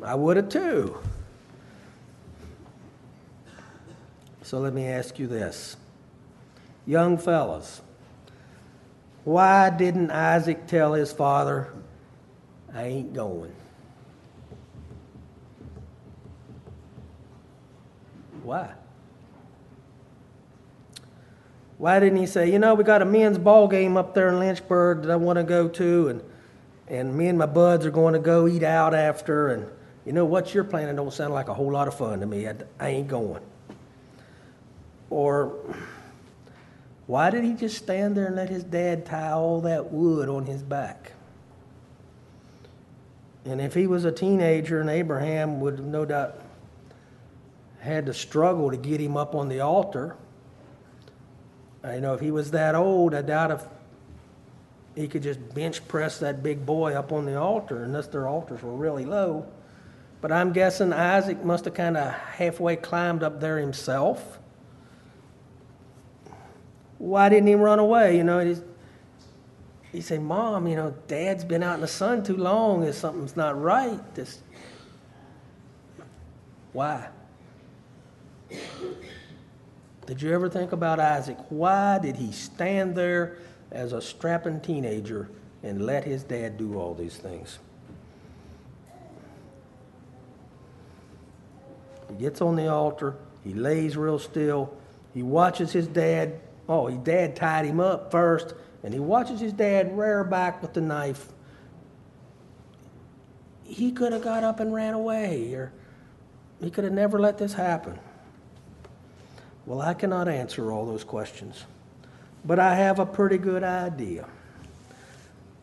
I 0.03 0.15
would 0.15 0.37
have 0.37 0.49
too. 0.49 0.97
So 4.43 4.59
let 4.59 4.73
me 4.73 4.85
ask 4.85 5.17
you 5.17 5.27
this. 5.27 5.77
Young 6.85 7.17
fellas, 7.17 7.81
why 9.23 9.71
didn't 9.71 10.11
Isaac 10.11 10.67
tell 10.67 10.93
his 10.93 11.11
father, 11.11 11.73
I 12.73 12.83
ain't 12.83 13.13
going? 13.13 13.55
Why? 18.45 18.71
Why 21.77 21.99
didn't 21.99 22.19
he 22.19 22.25
say, 22.25 22.49
you 22.51 22.59
know, 22.59 22.73
we 22.73 22.83
got 22.83 23.01
a 23.01 23.05
men's 23.05 23.37
ball 23.37 23.67
game 23.67 23.97
up 23.97 24.13
there 24.13 24.29
in 24.29 24.39
Lynchburg 24.39 25.01
that 25.01 25.11
I 25.11 25.15
want 25.17 25.37
to 25.37 25.43
go 25.43 25.67
to, 25.67 26.07
and 26.07 26.21
and 26.87 27.17
me 27.17 27.27
and 27.27 27.37
my 27.37 27.47
buds 27.47 27.85
are 27.85 27.91
going 27.91 28.13
to 28.13 28.19
go 28.19 28.47
eat 28.47 28.63
out 28.63 28.93
after, 28.93 29.49
and 29.49 29.67
you 30.05 30.13
know 30.13 30.23
what 30.25 30.53
you're 30.53 30.63
planning 30.63 30.95
don't 30.95 31.11
sound 31.11 31.33
like 31.33 31.47
a 31.47 31.53
whole 31.53 31.71
lot 31.71 31.87
of 31.87 31.97
fun 31.97 32.19
to 32.19 32.25
me. 32.25 32.47
I, 32.47 32.55
I 32.79 32.89
ain't 32.89 33.07
going. 33.07 33.41
Or 35.09 35.57
why 37.07 37.29
did 37.29 37.43
he 37.43 37.53
just 37.53 37.77
stand 37.77 38.15
there 38.15 38.27
and 38.27 38.35
let 38.35 38.49
his 38.49 38.63
dad 38.63 39.05
tie 39.05 39.31
all 39.31 39.61
that 39.61 39.91
wood 39.91 40.29
on 40.29 40.45
his 40.45 40.63
back? 40.63 41.11
And 43.43 43.59
if 43.59 43.73
he 43.73 43.85
was 43.85 44.05
a 44.05 44.11
teenager, 44.11 44.79
and 44.79 44.89
Abraham 44.89 45.59
would 45.59 45.79
no 45.79 46.05
doubt 46.05 46.39
had 47.85 48.05
to 48.07 48.13
struggle 48.13 48.71
to 48.71 48.77
get 48.77 48.99
him 48.99 49.15
up 49.15 49.35
on 49.35 49.47
the 49.47 49.61
altar. 49.61 50.17
Uh, 51.83 51.89
I 51.89 51.99
know 51.99 52.13
if 52.13 52.19
he 52.19 52.31
was 52.31 52.51
that 52.51 52.75
old, 52.75 53.13
I 53.13 53.21
doubt 53.21 53.51
if 53.51 53.63
he 54.95 55.07
could 55.07 55.23
just 55.23 55.53
bench 55.53 55.87
press 55.87 56.19
that 56.19 56.41
big 56.41 56.65
boy 56.65 56.93
up 56.93 57.11
on 57.11 57.25
the 57.25 57.39
altar, 57.39 57.83
unless 57.83 58.07
their 58.07 58.27
altars 58.27 58.61
were 58.61 58.75
really 58.75 59.05
low. 59.05 59.45
But 60.21 60.31
I'm 60.31 60.53
guessing 60.53 60.93
Isaac 60.93 61.43
must 61.43 61.65
have 61.65 61.73
kind 61.73 61.97
of 61.97 62.11
halfway 62.13 62.75
climbed 62.75 63.21
up 63.21 63.39
there 63.39 63.59
himself. 63.59 64.39
Why 66.97 67.29
didn't 67.29 67.47
he 67.47 67.55
run 67.55 67.79
away? 67.79 68.17
You 68.17 68.23
know, 68.23 68.55
he 69.91 70.01
said, 70.01 70.21
Mom, 70.21 70.67
you 70.67 70.75
know, 70.75 70.95
Dad's 71.07 71.43
been 71.43 71.61
out 71.61 71.75
in 71.75 71.81
the 71.81 71.87
sun 71.87 72.23
too 72.23 72.37
long. 72.37 72.83
If 72.83 72.95
something's 72.95 73.35
not 73.35 73.61
right, 73.61 73.99
this. 74.15 74.41
Why? 76.73 77.09
Did 80.05 80.21
you 80.21 80.33
ever 80.33 80.49
think 80.49 80.71
about 80.71 80.99
Isaac? 80.99 81.37
Why 81.49 81.99
did 81.99 82.15
he 82.15 82.31
stand 82.31 82.95
there 82.95 83.37
as 83.71 83.91
a 83.91 84.01
strapping 84.01 84.61
teenager 84.61 85.29
and 85.63 85.85
let 85.85 86.03
his 86.03 86.23
dad 86.23 86.57
do 86.57 86.77
all 86.79 86.93
these 86.93 87.17
things? 87.17 87.57
He 92.09 92.15
gets 92.15 92.39
on 92.39 92.55
the 92.55 92.67
altar, 92.67 93.15
he 93.43 93.53
lays 93.53 93.97
real 93.97 94.19
still, 94.19 94.77
he 95.13 95.23
watches 95.23 95.71
his 95.71 95.87
dad. 95.87 96.39
Oh, 96.69 96.87
his 96.87 96.99
dad 96.99 97.35
tied 97.35 97.65
him 97.65 97.79
up 97.79 98.11
first, 98.11 98.53
and 98.83 98.93
he 98.93 98.99
watches 98.99 99.39
his 99.39 99.53
dad 99.53 99.97
rear 99.97 100.23
back 100.23 100.61
with 100.61 100.73
the 100.73 100.81
knife. 100.81 101.29
He 103.63 103.91
could 103.91 104.13
have 104.13 104.21
got 104.21 104.43
up 104.43 104.59
and 104.59 104.73
ran 104.73 104.93
away, 104.93 105.53
or 105.53 105.71
he 106.61 106.69
could 106.69 106.83
have 106.83 106.93
never 106.93 107.19
let 107.19 107.37
this 107.37 107.53
happen. 107.53 107.99
Well, 109.65 109.81
I 109.81 109.93
cannot 109.93 110.27
answer 110.27 110.71
all 110.71 110.85
those 110.85 111.03
questions, 111.03 111.65
but 112.43 112.59
I 112.59 112.75
have 112.75 112.99
a 112.99 113.05
pretty 113.05 113.37
good 113.37 113.63
idea. 113.63 114.27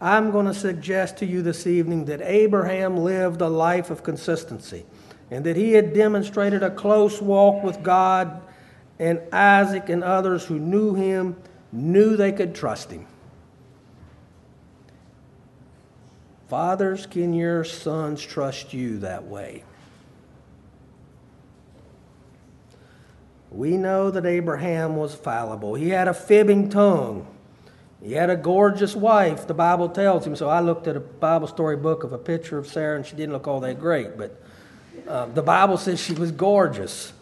I'm 0.00 0.32
going 0.32 0.46
to 0.46 0.54
suggest 0.54 1.18
to 1.18 1.26
you 1.26 1.42
this 1.42 1.66
evening 1.66 2.06
that 2.06 2.20
Abraham 2.22 2.96
lived 2.96 3.40
a 3.40 3.48
life 3.48 3.90
of 3.90 4.02
consistency 4.02 4.84
and 5.30 5.46
that 5.46 5.56
he 5.56 5.72
had 5.72 5.94
demonstrated 5.94 6.62
a 6.62 6.70
close 6.70 7.22
walk 7.22 7.62
with 7.64 7.82
God, 7.82 8.42
and 8.98 9.18
Isaac 9.32 9.88
and 9.88 10.04
others 10.04 10.44
who 10.44 10.58
knew 10.58 10.94
him 10.94 11.36
knew 11.72 12.16
they 12.16 12.32
could 12.32 12.54
trust 12.54 12.90
him. 12.90 13.06
Fathers, 16.48 17.06
can 17.06 17.32
your 17.32 17.64
sons 17.64 18.20
trust 18.20 18.74
you 18.74 18.98
that 18.98 19.24
way? 19.24 19.64
We 23.52 23.76
know 23.76 24.10
that 24.10 24.24
Abraham 24.24 24.96
was 24.96 25.14
fallible. 25.14 25.74
He 25.74 25.90
had 25.90 26.08
a 26.08 26.14
fibbing 26.14 26.70
tongue. 26.70 27.26
He 28.02 28.14
had 28.14 28.30
a 28.30 28.36
gorgeous 28.36 28.96
wife, 28.96 29.46
the 29.46 29.54
Bible 29.54 29.88
tells 29.88 30.26
him. 30.26 30.34
So 30.34 30.48
I 30.48 30.60
looked 30.60 30.88
at 30.88 30.96
a 30.96 31.00
Bible 31.00 31.46
story 31.46 31.76
book 31.76 32.02
of 32.02 32.12
a 32.12 32.18
picture 32.18 32.58
of 32.58 32.66
Sarah, 32.66 32.96
and 32.96 33.06
she 33.06 33.14
didn't 33.14 33.32
look 33.32 33.46
all 33.46 33.60
that 33.60 33.78
great, 33.78 34.16
but 34.16 34.42
uh, 35.06 35.26
the 35.26 35.42
Bible 35.42 35.76
says 35.76 36.00
she 36.00 36.14
was 36.14 36.32
gorgeous. 36.32 37.12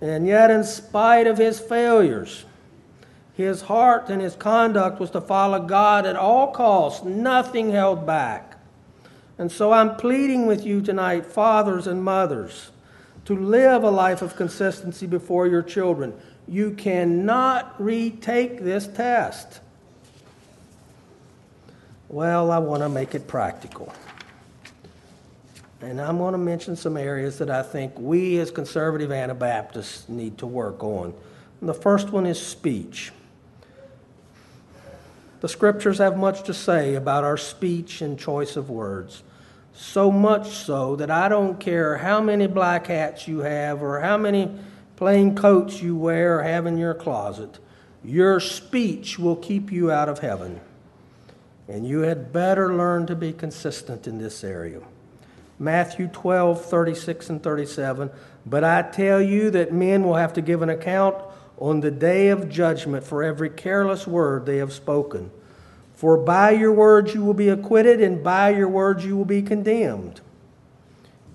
And 0.00 0.26
yet, 0.26 0.50
in 0.50 0.64
spite 0.64 1.26
of 1.26 1.36
his 1.36 1.58
failures, 1.58 2.44
his 3.34 3.62
heart 3.62 4.08
and 4.08 4.22
his 4.22 4.36
conduct 4.36 5.00
was 5.00 5.10
to 5.10 5.20
follow 5.20 5.60
God 5.60 6.06
at 6.06 6.16
all 6.16 6.52
costs, 6.52 7.04
nothing 7.04 7.72
held 7.72 8.06
back. 8.06 8.58
And 9.36 9.50
so 9.50 9.72
I'm 9.72 9.96
pleading 9.96 10.46
with 10.46 10.64
you 10.64 10.80
tonight, 10.80 11.26
fathers 11.26 11.86
and 11.86 12.04
mothers, 12.04 12.70
to 13.24 13.36
live 13.36 13.82
a 13.84 13.90
life 13.90 14.22
of 14.22 14.36
consistency 14.36 15.06
before 15.06 15.46
your 15.46 15.62
children. 15.62 16.12
You 16.46 16.72
cannot 16.72 17.74
retake 17.82 18.62
this 18.62 18.86
test. 18.86 19.60
Well, 22.08 22.50
I 22.50 22.58
want 22.58 22.82
to 22.82 22.88
make 22.88 23.14
it 23.14 23.26
practical. 23.26 23.92
And 25.80 26.00
I'm 26.00 26.18
going 26.18 26.32
to 26.32 26.38
mention 26.38 26.76
some 26.76 26.96
areas 26.96 27.38
that 27.38 27.50
I 27.50 27.62
think 27.62 27.92
we 27.98 28.38
as 28.38 28.50
conservative 28.50 29.10
Anabaptists 29.12 30.08
need 30.08 30.38
to 30.38 30.46
work 30.46 30.82
on. 30.82 31.14
And 31.60 31.68
the 31.68 31.74
first 31.74 32.10
one 32.10 32.26
is 32.26 32.40
speech. 32.40 33.12
The 35.40 35.48
scriptures 35.48 35.98
have 35.98 36.16
much 36.16 36.44
to 36.44 36.54
say 36.54 36.94
about 36.94 37.24
our 37.24 37.36
speech 37.36 38.00
and 38.00 38.18
choice 38.18 38.56
of 38.56 38.70
words. 38.70 39.22
So 39.74 40.10
much 40.10 40.50
so 40.50 40.96
that 40.96 41.10
I 41.10 41.28
don't 41.28 41.58
care 41.58 41.98
how 41.98 42.20
many 42.20 42.46
black 42.46 42.86
hats 42.86 43.26
you 43.26 43.40
have 43.40 43.82
or 43.82 44.00
how 44.00 44.16
many 44.16 44.56
plain 44.96 45.34
coats 45.34 45.82
you 45.82 45.96
wear 45.96 46.38
or 46.38 46.42
have 46.44 46.66
in 46.66 46.78
your 46.78 46.94
closet, 46.94 47.58
your 48.04 48.38
speech 48.38 49.18
will 49.18 49.36
keep 49.36 49.72
you 49.72 49.90
out 49.90 50.08
of 50.08 50.20
heaven. 50.20 50.60
And 51.66 51.86
you 51.86 52.00
had 52.00 52.32
better 52.32 52.74
learn 52.74 53.06
to 53.06 53.16
be 53.16 53.32
consistent 53.32 54.06
in 54.06 54.18
this 54.18 54.44
area. 54.44 54.80
Matthew 55.58 56.08
12, 56.08 56.64
36 56.64 57.30
and 57.30 57.42
37. 57.42 58.10
But 58.46 58.64
I 58.64 58.82
tell 58.82 59.20
you 59.20 59.50
that 59.50 59.72
men 59.72 60.04
will 60.04 60.16
have 60.16 60.34
to 60.34 60.42
give 60.42 60.62
an 60.62 60.68
account 60.68 61.16
on 61.58 61.80
the 61.80 61.90
day 61.90 62.28
of 62.28 62.48
judgment 62.48 63.04
for 63.04 63.22
every 63.22 63.50
careless 63.50 64.06
word 64.06 64.46
they 64.46 64.58
have 64.58 64.72
spoken. 64.72 65.30
For 65.94 66.16
by 66.16 66.50
your 66.50 66.72
words 66.72 67.14
you 67.14 67.24
will 67.24 67.34
be 67.34 67.48
acquitted, 67.48 68.00
and 68.00 68.22
by 68.22 68.50
your 68.50 68.68
words 68.68 69.04
you 69.04 69.16
will 69.16 69.24
be 69.24 69.42
condemned. 69.42 70.20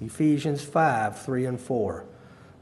Ephesians 0.02 0.64
5, 0.64 1.20
3 1.20 1.46
and 1.46 1.60
4. 1.60 2.06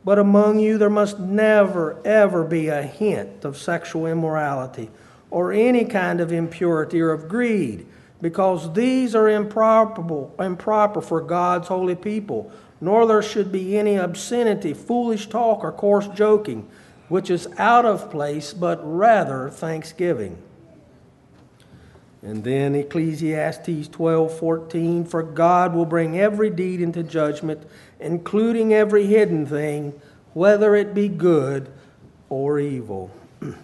But 0.06 0.20
among 0.20 0.60
you 0.60 0.78
there 0.78 0.90
must 0.90 1.20
never, 1.20 2.02
ever 2.06 2.44
be 2.44 2.68
a 2.70 2.82
hint 2.82 3.44
of 3.44 3.58
sexual 3.58 4.06
immorality 4.06 4.90
or 5.30 5.52
any 5.52 5.86
kind 5.86 6.22
of 6.22 6.32
impurity 6.32 7.02
or 7.02 7.12
of 7.12 7.28
greed 7.28 7.86
because 8.22 8.74
these 8.74 9.14
are 9.14 9.30
improper, 9.30 10.30
improper 10.42 11.02
for 11.02 11.22
God's 11.22 11.68
holy 11.68 11.96
people. 11.96 12.52
Nor 12.80 13.08
there 13.08 13.24
should 13.24 13.52
be 13.52 13.78
any 13.78 13.96
obscenity, 13.96 14.74
foolish 14.74 15.28
talk, 15.28 15.64
or 15.64 15.72
coarse 15.72 16.08
joking, 16.10 16.70
which 17.10 17.30
is 17.30 17.48
out 17.58 17.86
of 17.86 18.12
place, 18.12 18.54
but 18.54 18.80
rather 18.84 19.50
thanksgiving. 19.50 20.38
And 22.28 22.44
then 22.44 22.76
Ecclesiastes 22.76 23.88
12:14 23.88 25.08
for 25.08 25.24
God 25.24 25.74
will 25.74 25.86
bring 25.86 26.20
every 26.20 26.50
deed 26.50 26.82
into 26.82 27.02
judgment 27.02 27.64
including 28.02 28.74
every 28.74 29.06
hidden 29.06 29.46
thing 29.46 29.94
whether 30.34 30.76
it 30.76 30.94
be 30.94 31.08
good 31.08 31.70
or 32.28 32.60
evil. 32.60 33.12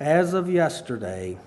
As 0.00 0.34
of 0.34 0.50
yesterday 0.50 1.38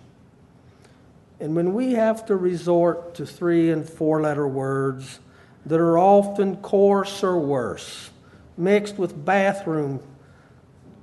And 1.41 1.57
when 1.57 1.73
we 1.73 1.95
have 1.95 2.25
to 2.27 2.37
resort 2.37 3.15
to 3.15 3.25
three 3.25 3.69
and 3.69 3.85
four 3.85 4.21
letter 4.21 4.47
words 4.47 5.19
that 5.65 5.81
are 5.81 5.99
often 5.99 6.55
coarse 6.55 7.21
or 7.21 7.37
worse, 7.37 8.11
mixed 8.57 8.97
with 8.97 9.25
bathroom 9.25 9.99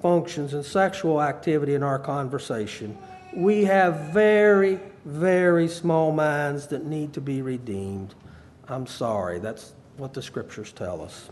functions 0.00 0.52
and 0.52 0.64
sexual 0.64 1.22
activity 1.22 1.74
in 1.74 1.82
our 1.82 1.98
conversation, 1.98 2.96
we 3.34 3.64
have 3.64 4.12
very, 4.12 4.80
very 5.04 5.68
small 5.68 6.12
minds 6.12 6.66
that 6.68 6.84
need 6.84 7.12
to 7.12 7.20
be 7.20 7.42
redeemed. 7.42 8.14
I'm 8.68 8.86
sorry, 8.86 9.38
that's 9.38 9.72
what 9.96 10.14
the 10.14 10.22
scriptures 10.22 10.72
tell 10.72 11.00
us. 11.00 11.30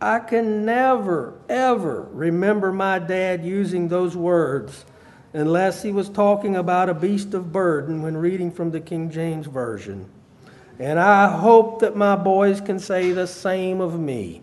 I 0.00 0.18
can 0.20 0.64
never, 0.64 1.34
ever 1.48 2.08
remember 2.12 2.72
my 2.72 2.98
dad 2.98 3.44
using 3.44 3.88
those 3.88 4.16
words 4.16 4.86
unless 5.34 5.82
he 5.82 5.92
was 5.92 6.08
talking 6.08 6.56
about 6.56 6.88
a 6.88 6.94
beast 6.94 7.34
of 7.34 7.52
burden 7.52 8.02
when 8.02 8.16
reading 8.16 8.50
from 8.50 8.70
the 8.70 8.80
King 8.80 9.10
James 9.10 9.46
Version. 9.46 10.08
And 10.78 10.98
I 10.98 11.30
hope 11.30 11.80
that 11.80 11.96
my 11.96 12.16
boys 12.16 12.60
can 12.60 12.78
say 12.78 13.12
the 13.12 13.26
same 13.26 13.82
of 13.82 14.00
me. 14.00 14.40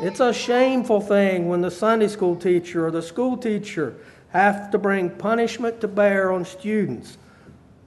It's 0.00 0.20
a 0.20 0.32
shameful 0.32 1.00
thing 1.00 1.48
when 1.48 1.60
the 1.60 1.70
Sunday 1.70 2.08
school 2.08 2.34
teacher 2.34 2.86
or 2.86 2.90
the 2.90 3.02
school 3.02 3.36
teacher 3.36 3.94
have 4.30 4.70
to 4.72 4.78
bring 4.78 5.10
punishment 5.10 5.80
to 5.80 5.88
bear 5.88 6.32
on 6.32 6.44
students 6.44 7.16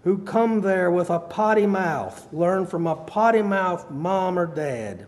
who 0.05 0.17
come 0.19 0.61
there 0.61 0.89
with 0.89 1.09
a 1.09 1.19
potty 1.19 1.65
mouth, 1.65 2.31
learn 2.31 2.65
from 2.65 2.87
a 2.87 2.95
potty 2.95 3.41
mouth 3.41 3.91
mom 3.91 4.39
or 4.39 4.45
dad. 4.45 5.05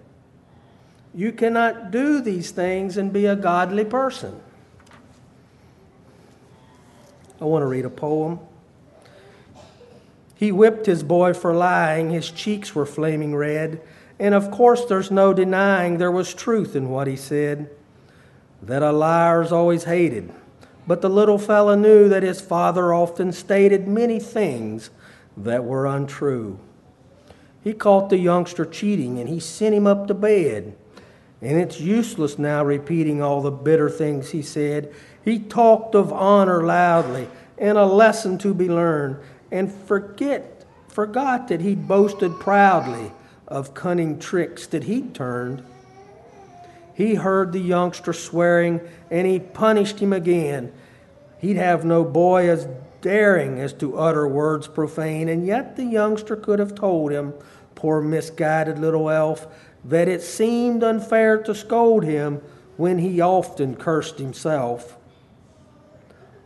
You 1.15 1.31
cannot 1.31 1.91
do 1.91 2.21
these 2.21 2.51
things 2.51 2.97
and 2.97 3.13
be 3.13 3.25
a 3.25 3.35
godly 3.35 3.85
person. 3.85 4.39
I 7.39 7.45
want 7.45 7.63
to 7.63 7.67
read 7.67 7.85
a 7.85 7.89
poem. 7.89 8.39
He 10.35 10.51
whipped 10.51 10.85
his 10.85 11.03
boy 11.03 11.33
for 11.33 11.53
lying, 11.53 12.09
his 12.09 12.29
cheeks 12.29 12.75
were 12.75 12.85
flaming 12.85 13.35
red, 13.35 13.81
and 14.19 14.35
of 14.35 14.51
course 14.51 14.85
there's 14.85 15.11
no 15.11 15.33
denying 15.33 15.97
there 15.97 16.11
was 16.11 16.33
truth 16.33 16.75
in 16.75 16.89
what 16.89 17.07
he 17.07 17.15
said. 17.15 17.69
That 18.61 18.83
a 18.83 18.91
liar's 18.91 19.51
always 19.51 19.85
hated. 19.85 20.33
But 20.85 21.01
the 21.01 21.09
little 21.09 21.37
fellow 21.37 21.75
knew 21.75 22.09
that 22.09 22.23
his 22.23 22.41
father 22.41 22.93
often 22.93 23.31
stated 23.31 23.87
many 23.87 24.19
things 24.19 24.89
that 25.37 25.63
were 25.63 25.85
untrue. 25.85 26.59
He 27.63 27.73
caught 27.73 28.09
the 28.09 28.17
youngster 28.17 28.65
cheating 28.65 29.19
and 29.19 29.29
he 29.29 29.39
sent 29.39 29.75
him 29.75 29.87
up 29.87 30.07
to 30.07 30.13
bed. 30.13 30.75
And 31.41 31.57
it's 31.57 31.79
useless 31.79 32.37
now 32.37 32.65
repeating 32.65 33.21
all 33.21 33.41
the 33.41 33.51
bitter 33.51 33.89
things 33.89 34.31
he 34.31 34.41
said. 34.41 34.93
He 35.23 35.39
talked 35.39 35.95
of 35.95 36.11
honor 36.11 36.63
loudly 36.63 37.29
and 37.57 37.77
a 37.77 37.85
lesson 37.85 38.37
to 38.39 38.53
be 38.53 38.67
learned, 38.67 39.17
and 39.51 39.71
forget, 39.71 40.65
forgot 40.87 41.49
that 41.49 41.61
he'd 41.61 41.87
boasted 41.87 42.39
proudly 42.39 43.11
of 43.49 43.73
cunning 43.73 44.19
tricks 44.19 44.67
that 44.67 44.83
he'd 44.83 45.13
turned. 45.13 45.63
He 46.93 47.15
heard 47.15 47.51
the 47.51 47.59
youngster 47.59 48.13
swearing, 48.13 48.81
and 49.09 49.25
he 49.25 49.39
punished 49.39 49.99
him 49.99 50.13
again. 50.13 50.71
He'd 51.39 51.57
have 51.57 51.85
no 51.85 52.03
boy 52.03 52.49
as 52.49 52.67
daring 53.01 53.59
as 53.59 53.73
to 53.73 53.97
utter 53.97 54.27
words 54.27 54.67
profane, 54.67 55.29
and 55.29 55.45
yet 55.45 55.75
the 55.75 55.85
youngster 55.85 56.35
could 56.35 56.59
have 56.59 56.75
told 56.75 57.11
him, 57.11 57.33
poor 57.75 58.01
misguided 58.01 58.77
little 58.77 59.09
elf, 59.09 59.47
that 59.85 60.09
it 60.09 60.21
seemed 60.21 60.83
unfair 60.83 61.41
to 61.43 61.55
scold 61.55 62.03
him 62.03 62.41
when 62.75 62.97
he 62.97 63.21
often 63.21 63.75
cursed 63.75 64.19
himself. 64.19 64.97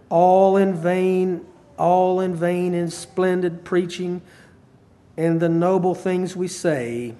All 0.10 0.56
in 0.56 0.76
vain, 0.76 1.46
all 1.78 2.20
in 2.20 2.36
vain 2.36 2.76
in 2.76 2.92
splendid 2.92 3.66
preaching 3.66 4.22
and 5.18 5.40
the 5.40 5.50
noble 5.50 5.96
things 5.96 6.36
we 6.36 6.48
say. 6.48 7.14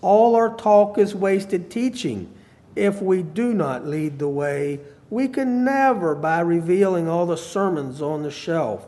All 0.00 0.36
our 0.36 0.54
talk 0.54 0.98
is 0.98 1.14
wasted 1.14 1.70
teaching 1.70 2.32
if 2.76 3.00
we 3.00 3.22
do 3.22 3.54
not 3.54 3.86
lead 3.86 4.18
the 4.18 4.28
way. 4.28 4.80
We 5.10 5.28
can 5.28 5.64
never, 5.64 6.14
by 6.14 6.40
revealing 6.40 7.08
all 7.08 7.26
the 7.26 7.36
sermons 7.36 8.02
on 8.02 8.22
the 8.22 8.30
shelf, 8.30 8.86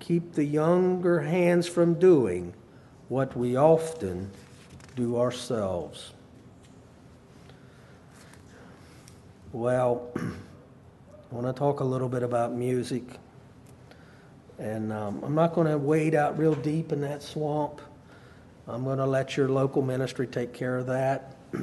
keep 0.00 0.34
the 0.34 0.44
younger 0.44 1.20
hands 1.20 1.66
from 1.66 1.94
doing 1.94 2.54
what 3.08 3.36
we 3.36 3.56
often 3.56 4.30
do 4.94 5.18
ourselves. 5.18 6.12
Well, 9.52 10.10
I 10.16 11.34
want 11.34 11.46
to 11.46 11.52
talk 11.52 11.80
a 11.80 11.84
little 11.84 12.08
bit 12.08 12.22
about 12.22 12.52
music. 12.52 13.04
And 14.58 14.92
um, 14.92 15.22
I'm 15.22 15.34
not 15.34 15.54
going 15.54 15.66
to 15.66 15.76
wade 15.76 16.14
out 16.14 16.38
real 16.38 16.54
deep 16.54 16.92
in 16.92 17.00
that 17.02 17.22
swamp. 17.22 17.80
I'm 18.66 18.84
going 18.84 18.98
to 18.98 19.06
let 19.06 19.36
your 19.36 19.48
local 19.48 19.82
ministry 19.82 20.26
take 20.26 20.52
care 20.52 20.78
of 20.78 20.86
that. 20.86 21.36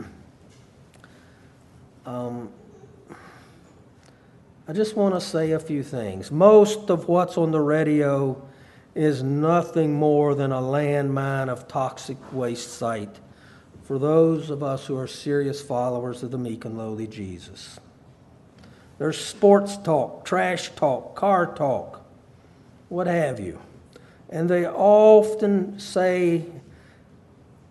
um, 2.05 2.49
I 4.67 4.73
just 4.73 4.95
want 4.95 5.15
to 5.15 5.21
say 5.21 5.51
a 5.51 5.59
few 5.59 5.83
things. 5.83 6.31
Most 6.31 6.89
of 6.89 7.07
what's 7.07 7.37
on 7.37 7.51
the 7.51 7.59
radio 7.59 8.41
is 8.95 9.23
nothing 9.23 9.93
more 9.93 10.35
than 10.35 10.51
a 10.51 10.61
landmine 10.61 11.49
of 11.49 11.67
toxic 11.67 12.17
waste 12.31 12.73
site 12.73 13.19
for 13.83 13.99
those 13.99 14.49
of 14.49 14.63
us 14.63 14.85
who 14.85 14.97
are 14.97 15.07
serious 15.07 15.61
followers 15.61 16.23
of 16.23 16.31
the 16.31 16.37
meek 16.37 16.63
and 16.63 16.77
lowly 16.77 17.07
Jesus. 17.07 17.79
There's 18.99 19.17
sports 19.17 19.75
talk, 19.77 20.23
trash 20.23 20.69
talk, 20.75 21.15
car 21.15 21.53
talk, 21.53 22.02
what 22.93 23.07
have 23.07 23.39
you. 23.39 23.59
And 24.29 24.47
they 24.47 24.67
often 24.67 25.79
say 25.79 26.45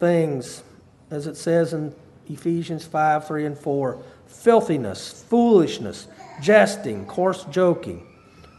things, 0.01 0.65
as 1.13 1.29
it 1.29 1.37
says 1.37 1.73
in 1.73 1.95
Ephesians 2.29 2.85
5 2.85 3.27
3 3.27 3.47
and 3.47 3.59
4 3.59 4.03
filthiness, 4.27 5.25
foolishness, 5.29 6.09
jesting, 6.41 7.07
coarse 7.07 7.45
joking, 7.45 8.05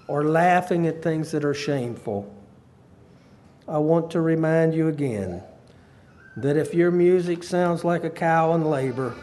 or 0.07 0.23
laughing 0.23 0.87
at 0.87 1.01
things 1.01 1.31
that 1.31 1.43
are 1.43 1.53
shameful. 1.53 2.33
I 3.67 3.79
want 3.79 4.11
to 4.11 4.21
remind 4.21 4.73
you 4.73 4.87
again 4.87 5.43
that 6.37 6.55
if 6.55 6.73
your 6.73 6.91
music 6.91 7.43
sounds 7.43 7.83
like 7.83 8.05
a 8.05 8.09
cow 8.09 8.53
in 8.53 8.63
labor, 8.63 9.15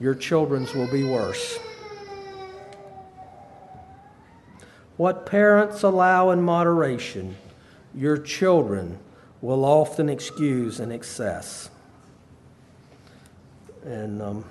your 0.00 0.14
children's 0.14 0.72
will 0.74 0.90
be 0.90 1.04
worse. 1.04 1.58
What 4.96 5.26
parents 5.26 5.82
allow 5.82 6.30
in 6.30 6.40
moderation, 6.40 7.36
your 7.94 8.16
children 8.16 8.98
will 9.42 9.64
often 9.64 10.08
excuse 10.08 10.80
in 10.80 10.90
excess. 10.90 11.68
And 13.84 14.22
um, 14.22 14.44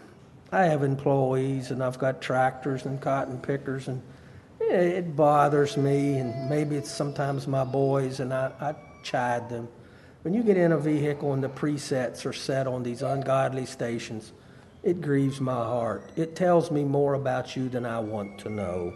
I 0.52 0.66
have 0.66 0.84
employees, 0.84 1.72
and 1.72 1.84
I've 1.84 1.98
got 1.98 2.22
tractors 2.22 2.86
and 2.86 3.02
cotton 3.02 3.40
pickers, 3.40 3.88
and 3.88 4.02
it 4.60 5.16
bothers 5.16 5.78
me, 5.78 6.18
and 6.18 6.50
maybe 6.50 6.76
it's 6.76 6.92
sometimes 6.92 7.48
my 7.48 7.64
boys, 7.64 8.20
and 8.20 8.34
I, 8.34 8.52
I 8.62 8.76
chide 9.04 9.50
them. 9.50 9.68
When 10.22 10.34
you 10.34 10.44
get 10.44 10.58
in 10.58 10.72
a 10.72 10.78
vehicle 10.78 11.34
and 11.34 11.44
the 11.44 11.50
presets 11.50 12.26
are 12.26 12.34
set 12.34 12.68
on 12.68 12.84
these 12.84 13.02
ungodly 13.02 13.66
stations, 13.66 14.32
it 14.84 15.02
grieves 15.02 15.42
my 15.42 15.54
heart. 15.54 16.10
It 16.16 16.36
tells 16.36 16.70
me 16.70 16.84
more 16.84 17.16
about 17.16 17.56
you 17.56 17.68
than 17.68 17.86
I 17.86 18.00
want 18.00 18.40
to 18.40 18.50
know. 18.50 18.94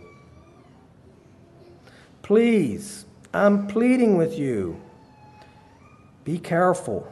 Please, 2.29 3.07
I'm 3.33 3.65
pleading 3.65 4.15
with 4.15 4.37
you. 4.37 4.79
Be 6.23 6.37
careful. 6.37 7.07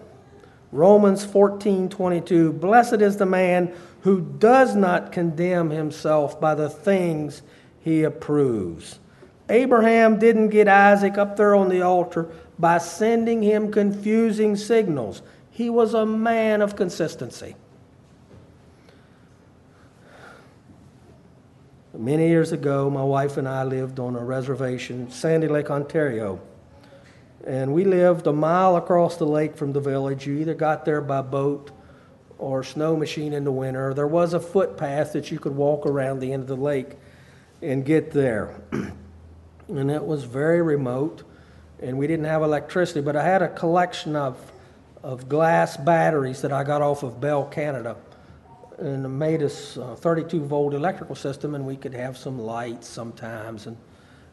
Romans 0.71 1.25
14:22 1.25 2.51
Blessed 2.53 3.01
is 3.01 3.17
the 3.17 3.25
man 3.25 3.73
who 4.01 4.21
does 4.21 4.75
not 4.75 5.11
condemn 5.11 5.71
himself 5.71 6.39
by 6.39 6.53
the 6.53 6.69
things 6.69 7.41
he 7.79 8.03
approves. 8.03 8.99
Abraham 9.49 10.19
didn't 10.19 10.49
get 10.49 10.67
Isaac 10.67 11.17
up 11.17 11.35
there 11.35 11.55
on 11.55 11.69
the 11.69 11.81
altar 11.81 12.27
by 12.59 12.77
sending 12.77 13.41
him 13.41 13.71
confusing 13.71 14.55
signals. 14.55 15.23
He 15.49 15.67
was 15.67 15.95
a 15.95 16.05
man 16.05 16.61
of 16.61 16.75
consistency. 16.75 17.55
Many 21.97 22.27
years 22.27 22.51
ago, 22.51 22.91
my 22.91 23.03
wife 23.03 23.37
and 23.37 23.47
I 23.47 23.63
lived 23.63 23.99
on 23.99 24.15
a 24.15 24.23
reservation, 24.23 25.09
Sandy 25.09 25.47
Lake, 25.47 25.71
Ontario. 25.71 26.39
And 27.43 27.73
we 27.73 27.85
lived 27.85 28.27
a 28.27 28.33
mile 28.33 28.75
across 28.75 29.17
the 29.17 29.25
lake 29.25 29.57
from 29.57 29.73
the 29.73 29.79
village. 29.79 30.27
You 30.27 30.37
either 30.37 30.53
got 30.53 30.85
there 30.85 31.01
by 31.01 31.23
boat 31.23 31.71
or 32.37 32.63
snow 32.63 32.95
machine 32.95 33.33
in 33.33 33.43
the 33.43 33.51
winter. 33.51 33.95
There 33.95 34.05
was 34.05 34.35
a 34.35 34.39
footpath 34.39 35.13
that 35.13 35.31
you 35.31 35.39
could 35.39 35.55
walk 35.55 35.87
around 35.87 36.19
the 36.19 36.33
end 36.33 36.43
of 36.43 36.47
the 36.47 36.55
lake 36.55 36.97
and 37.63 37.83
get 37.83 38.11
there. 38.11 38.61
and 39.67 39.89
it 39.89 40.05
was 40.05 40.23
very 40.23 40.61
remote, 40.61 41.23
and 41.79 41.97
we 41.97 42.05
didn't 42.05 42.25
have 42.25 42.43
electricity, 42.43 43.01
but 43.01 43.15
I 43.15 43.23
had 43.23 43.41
a 43.41 43.49
collection 43.49 44.15
of, 44.15 44.37
of 45.01 45.27
glass 45.27 45.77
batteries 45.77 46.43
that 46.43 46.51
I 46.51 46.63
got 46.63 46.83
off 46.83 47.01
of 47.01 47.19
Bell 47.19 47.45
Canada 47.45 47.97
and 48.77 49.17
made 49.17 49.41
us 49.41 49.77
a 49.77 49.95
32 49.95 50.45
volt 50.45 50.73
electrical 50.73 51.15
system, 51.15 51.55
and 51.55 51.65
we 51.65 51.75
could 51.75 51.93
have 51.93 52.17
some 52.17 52.37
lights 52.39 52.87
sometimes 52.87 53.65
and 53.67 53.77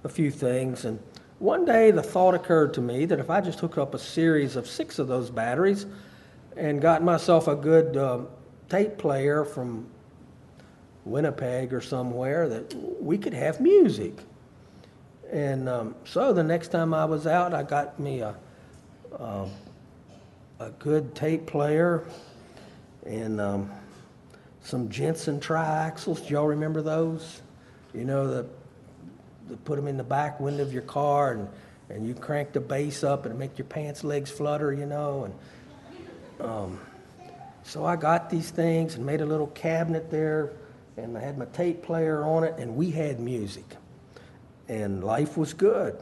a 0.04 0.08
few 0.08 0.30
things. 0.30 0.84
And 0.84 0.98
one 1.38 1.64
day 1.64 1.90
the 1.90 2.02
thought 2.02 2.34
occurred 2.34 2.74
to 2.74 2.80
me 2.80 3.06
that 3.06 3.18
if 3.18 3.30
I 3.30 3.40
just 3.40 3.60
hook 3.60 3.78
up 3.78 3.94
a 3.94 3.98
series 3.98 4.56
of 4.56 4.66
six 4.66 4.98
of 4.98 5.08
those 5.08 5.30
batteries 5.30 5.86
and 6.56 6.80
got 6.80 7.02
myself 7.02 7.48
a 7.48 7.56
good 7.56 7.96
uh, 7.96 8.20
tape 8.68 8.98
player 8.98 9.44
from 9.44 9.86
Winnipeg 11.04 11.72
or 11.72 11.80
somewhere, 11.80 12.48
that 12.48 12.74
we 13.00 13.18
could 13.18 13.34
have 13.34 13.60
music. 13.60 14.14
And 15.32 15.68
um, 15.68 15.94
so 16.04 16.32
the 16.32 16.44
next 16.44 16.68
time 16.68 16.94
I 16.94 17.04
was 17.04 17.26
out, 17.26 17.54
I 17.54 17.62
got 17.62 17.98
me 17.98 18.20
a, 18.20 18.36
a, 19.12 19.48
a 20.60 20.70
good 20.78 21.14
tape 21.14 21.46
player 21.46 22.04
and 23.04 23.40
um, 23.40 23.70
some 24.64 24.88
Jensen 24.88 25.40
triaxles. 25.40 26.26
Do 26.26 26.34
y'all 26.34 26.46
remember 26.46 26.82
those? 26.82 27.42
You 27.92 28.04
know, 28.04 28.26
the, 28.26 28.46
the 29.48 29.56
put 29.58 29.76
them 29.76 29.86
in 29.86 29.96
the 29.96 30.04
back 30.04 30.40
window 30.40 30.62
of 30.62 30.72
your 30.72 30.82
car 30.82 31.32
and, 31.32 31.48
and 31.90 32.06
you 32.06 32.14
crank 32.14 32.52
the 32.52 32.60
bass 32.60 33.04
up 33.04 33.26
and 33.26 33.38
make 33.38 33.58
your 33.58 33.66
pants 33.66 34.02
legs 34.02 34.30
flutter, 34.30 34.72
you 34.72 34.86
know. 34.86 35.24
And 36.40 36.48
um, 36.48 36.80
so 37.62 37.84
I 37.84 37.96
got 37.96 38.30
these 38.30 38.50
things 38.50 38.94
and 38.94 39.04
made 39.04 39.20
a 39.20 39.26
little 39.26 39.48
cabinet 39.48 40.10
there 40.10 40.52
and 40.96 41.16
I 41.16 41.20
had 41.20 41.36
my 41.36 41.46
tape 41.46 41.82
player 41.82 42.24
on 42.24 42.42
it 42.42 42.54
and 42.58 42.74
we 42.74 42.90
had 42.90 43.20
music. 43.20 43.66
And 44.66 45.04
life 45.04 45.36
was 45.36 45.52
good. 45.52 46.00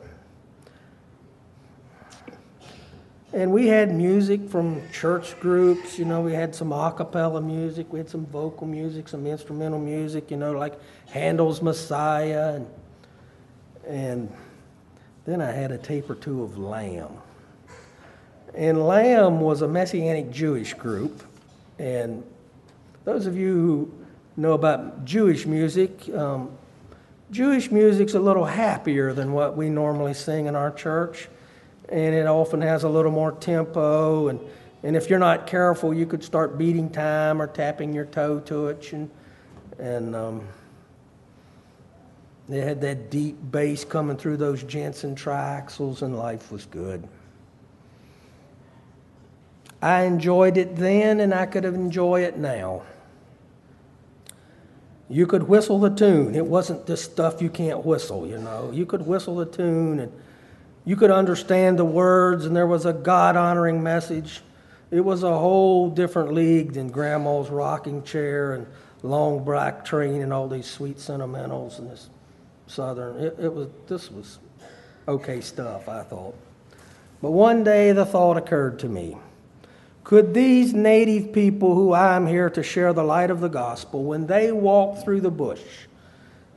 And 3.34 3.50
we 3.50 3.66
had 3.66 3.94
music 3.94 4.46
from 4.50 4.82
church 4.92 5.40
groups, 5.40 5.98
you 5.98 6.04
know, 6.04 6.20
we 6.20 6.34
had 6.34 6.54
some 6.54 6.70
a 6.70 6.92
cappella 6.92 7.40
music, 7.40 7.90
we 7.90 7.98
had 7.98 8.10
some 8.10 8.26
vocal 8.26 8.66
music, 8.66 9.08
some 9.08 9.26
instrumental 9.26 9.78
music, 9.78 10.30
you 10.30 10.36
know, 10.36 10.52
like 10.52 10.78
Handel's 11.08 11.62
Messiah. 11.62 12.56
And, 12.56 12.66
and 13.88 14.32
then 15.24 15.40
I 15.40 15.50
had 15.50 15.72
a 15.72 15.78
tape 15.78 16.10
or 16.10 16.14
two 16.14 16.42
of 16.42 16.58
Lamb. 16.58 17.12
And 18.54 18.86
Lamb 18.86 19.40
was 19.40 19.62
a 19.62 19.68
Messianic 19.68 20.30
Jewish 20.30 20.74
group. 20.74 21.22
And 21.78 22.22
those 23.04 23.24
of 23.24 23.34
you 23.34 23.54
who 23.54 23.94
know 24.36 24.52
about 24.52 25.06
Jewish 25.06 25.46
music, 25.46 26.06
um, 26.14 26.50
Jewish 27.30 27.70
music's 27.70 28.12
a 28.12 28.20
little 28.20 28.44
happier 28.44 29.14
than 29.14 29.32
what 29.32 29.56
we 29.56 29.70
normally 29.70 30.12
sing 30.12 30.44
in 30.44 30.54
our 30.54 30.70
church 30.70 31.30
and 31.92 32.14
it 32.14 32.26
often 32.26 32.62
has 32.62 32.84
a 32.84 32.88
little 32.88 33.12
more 33.12 33.32
tempo. 33.32 34.28
And, 34.28 34.40
and 34.82 34.96
if 34.96 35.10
you're 35.10 35.18
not 35.18 35.46
careful, 35.46 35.92
you 35.92 36.06
could 36.06 36.24
start 36.24 36.56
beating 36.56 36.88
time 36.88 37.40
or 37.40 37.46
tapping 37.46 37.92
your 37.92 38.06
toe 38.06 38.40
to 38.40 38.68
it. 38.68 38.92
And, 38.92 39.10
and 39.78 40.16
um, 40.16 40.48
they 42.48 42.62
had 42.62 42.80
that 42.80 43.10
deep 43.10 43.36
bass 43.50 43.84
coming 43.84 44.16
through 44.16 44.38
those 44.38 44.62
Jensen 44.62 45.14
triaxles, 45.14 46.00
and 46.00 46.16
life 46.16 46.50
was 46.50 46.64
good. 46.64 47.06
I 49.82 50.02
enjoyed 50.02 50.56
it 50.56 50.76
then, 50.76 51.20
and 51.20 51.34
I 51.34 51.44
could 51.44 51.64
enjoy 51.64 52.22
it 52.22 52.38
now. 52.38 52.82
You 55.10 55.26
could 55.26 55.42
whistle 55.42 55.78
the 55.78 55.90
tune. 55.90 56.34
It 56.34 56.46
wasn't 56.46 56.86
this 56.86 57.02
stuff 57.02 57.42
you 57.42 57.50
can't 57.50 57.84
whistle, 57.84 58.26
you 58.26 58.38
know. 58.38 58.70
You 58.72 58.86
could 58.86 59.06
whistle 59.06 59.36
the 59.36 59.44
tune 59.44 60.00
and 60.00 60.12
you 60.84 60.96
could 60.96 61.10
understand 61.10 61.78
the 61.78 61.84
words, 61.84 62.44
and 62.44 62.56
there 62.56 62.66
was 62.66 62.86
a 62.86 62.92
God 62.92 63.36
honoring 63.36 63.82
message. 63.82 64.42
It 64.90 65.00
was 65.00 65.22
a 65.22 65.38
whole 65.38 65.90
different 65.90 66.32
league 66.32 66.74
than 66.74 66.88
Grandma's 66.88 67.50
rocking 67.50 68.02
chair 68.02 68.54
and 68.54 68.66
long 69.02 69.44
black 69.44 69.84
train 69.84 70.22
and 70.22 70.32
all 70.32 70.48
these 70.48 70.66
sweet 70.66 70.98
sentimentals 70.98 71.78
and 71.78 71.90
this 71.90 72.10
southern. 72.66 73.16
It, 73.18 73.36
it 73.38 73.52
was 73.52 73.68
this 73.86 74.10
was 74.10 74.38
okay 75.08 75.40
stuff, 75.40 75.88
I 75.88 76.02
thought. 76.02 76.34
But 77.20 77.30
one 77.30 77.62
day 77.64 77.92
the 77.92 78.04
thought 78.04 78.36
occurred 78.36 78.78
to 78.80 78.88
me. 78.88 79.16
Could 80.04 80.34
these 80.34 80.74
native 80.74 81.32
people 81.32 81.74
who 81.76 81.92
I 81.92 82.16
am 82.16 82.26
here 82.26 82.50
to 82.50 82.62
share 82.62 82.92
the 82.92 83.04
light 83.04 83.30
of 83.30 83.40
the 83.40 83.48
gospel, 83.48 84.02
when 84.02 84.26
they 84.26 84.50
walk 84.50 85.04
through 85.04 85.20
the 85.20 85.30
bush, 85.30 85.62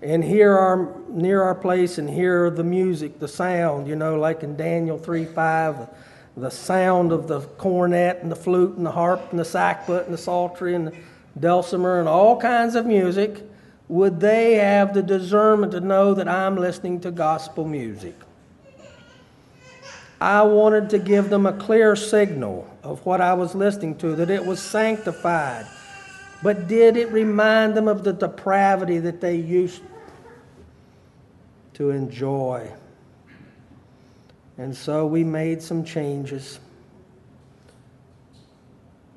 and 0.06 0.24
hear 0.24 0.56
our 0.56 0.94
near 1.10 1.42
our 1.42 1.56
place 1.56 1.98
and 1.98 2.08
hear 2.08 2.52
the 2.52 2.64
music, 2.64 3.20
the 3.20 3.28
sound, 3.28 3.88
you 3.88 3.96
know, 3.96 4.20
like 4.20 4.44
in 4.44 4.56
Daniel 4.56 5.00
3 5.00 5.26
5, 5.26 5.90
the 6.38 6.52
sound 6.52 7.12
of 7.12 7.28
the 7.28 7.42
cornet 7.42 8.20
and 8.22 8.32
the 8.32 8.36
flute 8.36 8.78
and 8.78 8.86
the 8.86 8.92
harp 8.92 9.32
and 9.32 9.40
the 9.40 9.44
sackbut 9.44 10.06
and 10.06 10.14
the 10.14 10.18
psaltery 10.18 10.76
and 10.76 10.88
the 10.88 10.94
dulcimer 11.40 12.00
and 12.00 12.08
all 12.08 12.40
kinds 12.40 12.76
of 12.76 12.86
music, 12.86 13.44
would 13.88 14.20
they 14.20 14.56
have 14.56 14.94
the 14.94 15.02
discernment 15.02 15.72
to 15.72 15.80
know 15.80 16.14
that 16.14 16.28
I'm 16.28 16.56
listening 16.56 17.00
to 17.02 17.12
gospel 17.12 17.66
music? 17.66 18.16
I 20.22 20.44
wanted 20.44 20.92
to 20.92 21.00
give 21.00 21.30
them 21.30 21.46
a 21.46 21.54
clear 21.54 21.96
signal 21.96 22.70
of 22.84 23.04
what 23.06 23.22
I 23.22 23.34
was 23.34 23.56
listening 23.56 23.98
to, 23.98 24.16
that 24.16 24.30
it 24.30 24.46
was 24.46 24.62
sanctified. 24.62 25.66
But 26.44 26.68
did 26.68 26.96
it 26.96 27.12
remind 27.12 27.76
them 27.76 27.88
of 27.88 28.04
the 28.04 28.14
depravity 28.14 29.00
that 29.00 29.20
they 29.20 29.36
used 29.36 29.82
to 31.76 31.92
enjoy. 31.92 32.70
And 34.58 34.76
so 34.76 35.06
we 35.06 35.24
made 35.24 35.62
some 35.62 35.84
changes 35.84 36.60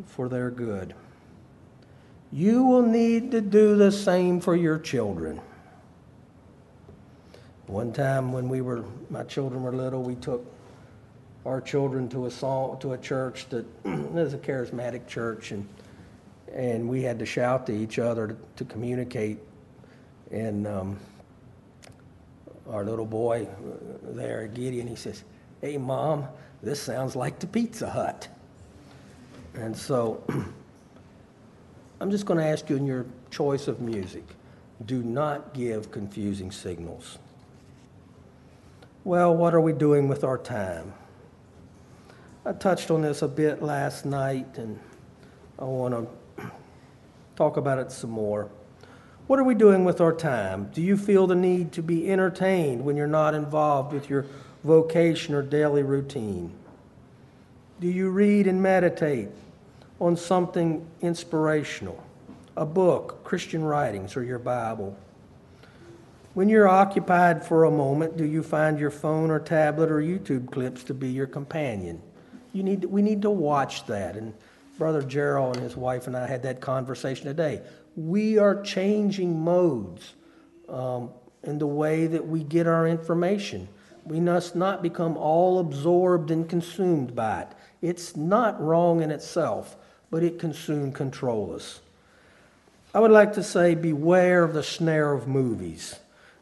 for 0.07 0.29
their 0.29 0.51
good. 0.51 0.95
You 2.31 2.65
will 2.65 2.83
need 2.83 3.31
to 3.31 3.41
do 3.41 3.77
the 3.77 3.91
same 3.91 4.41
for 4.41 4.55
your 4.55 4.79
children. 4.79 5.41
One 7.67 7.93
time 7.93 8.33
when 8.33 8.49
we 8.49 8.61
were, 8.61 8.85
my 9.11 9.25
children 9.25 9.63
were 9.63 9.73
little, 9.73 10.03
we 10.03 10.15
took 10.17 10.45
our 11.47 11.61
children 11.61 12.09
to 12.11 12.27
a 12.27 12.31
song, 12.31 12.79
to 12.81 12.93
a 12.93 12.99
church 12.99 13.49
that 13.51 13.65
is 13.85 14.35
a 14.35 14.39
charismatic 14.39 15.07
church, 15.07 15.53
and 15.53 15.67
and 16.53 16.89
we 16.89 17.03
had 17.03 17.19
to 17.19 17.27
shout 17.27 17.67
to 17.67 17.73
each 17.73 17.99
other 17.99 18.29
to, 18.29 18.37
to 18.57 18.65
communicate. 18.65 19.39
And 20.31 20.67
um, 20.67 20.99
our 22.71 22.85
little 22.85 23.07
boy 23.07 23.47
uh, 23.47 24.13
there, 24.15 24.47
Gideon, 24.47 24.87
he 24.87 24.97
says, 24.97 25.25
"Hey, 25.61 25.77
mom, 25.79 26.27
this 26.63 26.81
sounds 26.81 27.17
like 27.17 27.39
the 27.39 27.47
Pizza 27.47 27.89
Hut." 27.91 28.29
And 29.55 29.77
so, 29.77 30.23
I'm 32.01 32.11
just 32.11 32.27
going 32.27 32.39
to 32.39 32.47
ask 32.47 32.69
you 32.71 32.77
in 32.77 32.87
your 32.87 33.07
choice 33.31 33.69
of 33.69 33.81
music, 33.81 34.25
do 34.87 35.03
not 35.03 35.55
give 35.55 35.91
confusing 35.91 36.51
signals. 36.51 37.19
Well, 39.05 39.35
what 39.35 39.55
are 39.55 39.61
we 39.61 39.73
doing 39.73 40.07
with 40.07 40.23
our 40.23 40.39
time? 40.39 40.93
I 42.45 42.53
touched 42.53 42.91
on 42.91 43.03
this 43.03 43.23
a 43.23 43.29
bit 43.29 43.63
last 43.63 44.05
night, 44.05 44.59
and 44.59 44.79
I 45.59 45.65
want 45.65 46.09
to 46.37 46.51
talk 47.35 47.57
about 47.57 47.79
it 47.79 47.91
some 47.91 48.11
more. 48.11 48.49
What 49.29 49.39
are 49.39 49.45
we 49.45 49.55
doing 49.55 49.85
with 49.85 50.01
our 50.01 50.15
time? 50.15 50.71
Do 50.73 50.81
you 50.81 50.97
feel 50.97 51.27
the 51.27 51.35
need 51.35 51.73
to 51.73 51.83
be 51.83 52.11
entertained 52.11 52.83
when 52.83 52.97
you're 52.97 53.07
not 53.07 53.35
involved 53.35 53.93
with 53.93 54.09
your 54.09 54.25
vocation 54.65 55.35
or 55.35 55.43
daily 55.43 55.83
routine? 55.83 56.51
Do 57.79 57.89
you 57.89 58.09
read 58.09 58.47
and 58.47 58.63
meditate 58.63 59.29
on 60.01 60.17
something 60.17 60.89
inspirational? 61.03 62.03
A 62.57 62.65
book, 62.65 63.23
Christian 63.23 63.63
writings, 63.63 64.17
or 64.17 64.25
your 64.25 64.39
Bible? 64.39 64.97
When 66.33 66.49
you're 66.49 66.67
occupied 66.67 67.45
for 67.45 67.65
a 67.65 67.71
moment, 67.71 68.17
do 68.17 68.25
you 68.25 68.43
find 68.43 68.81
your 68.81 68.91
phone 68.91 69.31
or 69.31 69.41
tablet 69.41 69.91
or 69.91 70.01
YouTube 70.01 70.51
clips 70.51 70.85
to 70.85 70.95
be 70.95 71.11
your 71.11 71.27
companion? 71.27 72.01
You 72.55 72.63
need, 72.63 72.87
we 72.87 73.03
need 73.03 73.21
to 73.21 73.31
watch 73.31 73.85
that. 73.89 74.17
And 74.17 74.33
Brother 74.79 75.03
Gerald 75.03 75.57
and 75.57 75.65
his 75.65 75.77
wife 75.77 76.07
and 76.07 76.17
I 76.17 76.27
had 76.27 76.45
that 76.45 76.63
conversation 76.63 77.27
today. 77.27 77.61
We 77.99 78.39
are 78.39 78.63
changing 78.63 79.41
modes 79.41 80.15
um, 80.69 81.11
in 81.43 81.59
the 81.59 81.67
way 81.67 82.07
that 82.07 82.29
we 82.29 82.45
get 82.45 82.69
our 82.69 82.87
information. 82.87 83.67
We 84.05 84.21
must 84.21 84.55
not 84.55 84.85
become 84.85 85.17
all 85.17 85.59
absorbed 85.59 86.31
and 86.31 86.49
consumed 86.49 87.17
by 87.17 87.41
it. 87.41 87.49
It's 87.83 88.17
not 88.17 88.63
wrong 88.63 89.03
in 89.03 89.11
itself, 89.11 89.77
but 90.13 90.23
it 90.23 90.39
can 90.39 90.55
soon 90.55 90.93
control 90.93 91.53
us. 91.57 91.81
I 92.95 93.01
would 93.01 93.11
like 93.11 93.33
to 93.33 93.43
say, 93.43 93.75
beware 93.75 94.45
of 94.45 94.55
the 94.55 94.63
snare 94.63 95.13
of 95.13 95.27
movies. 95.27 95.97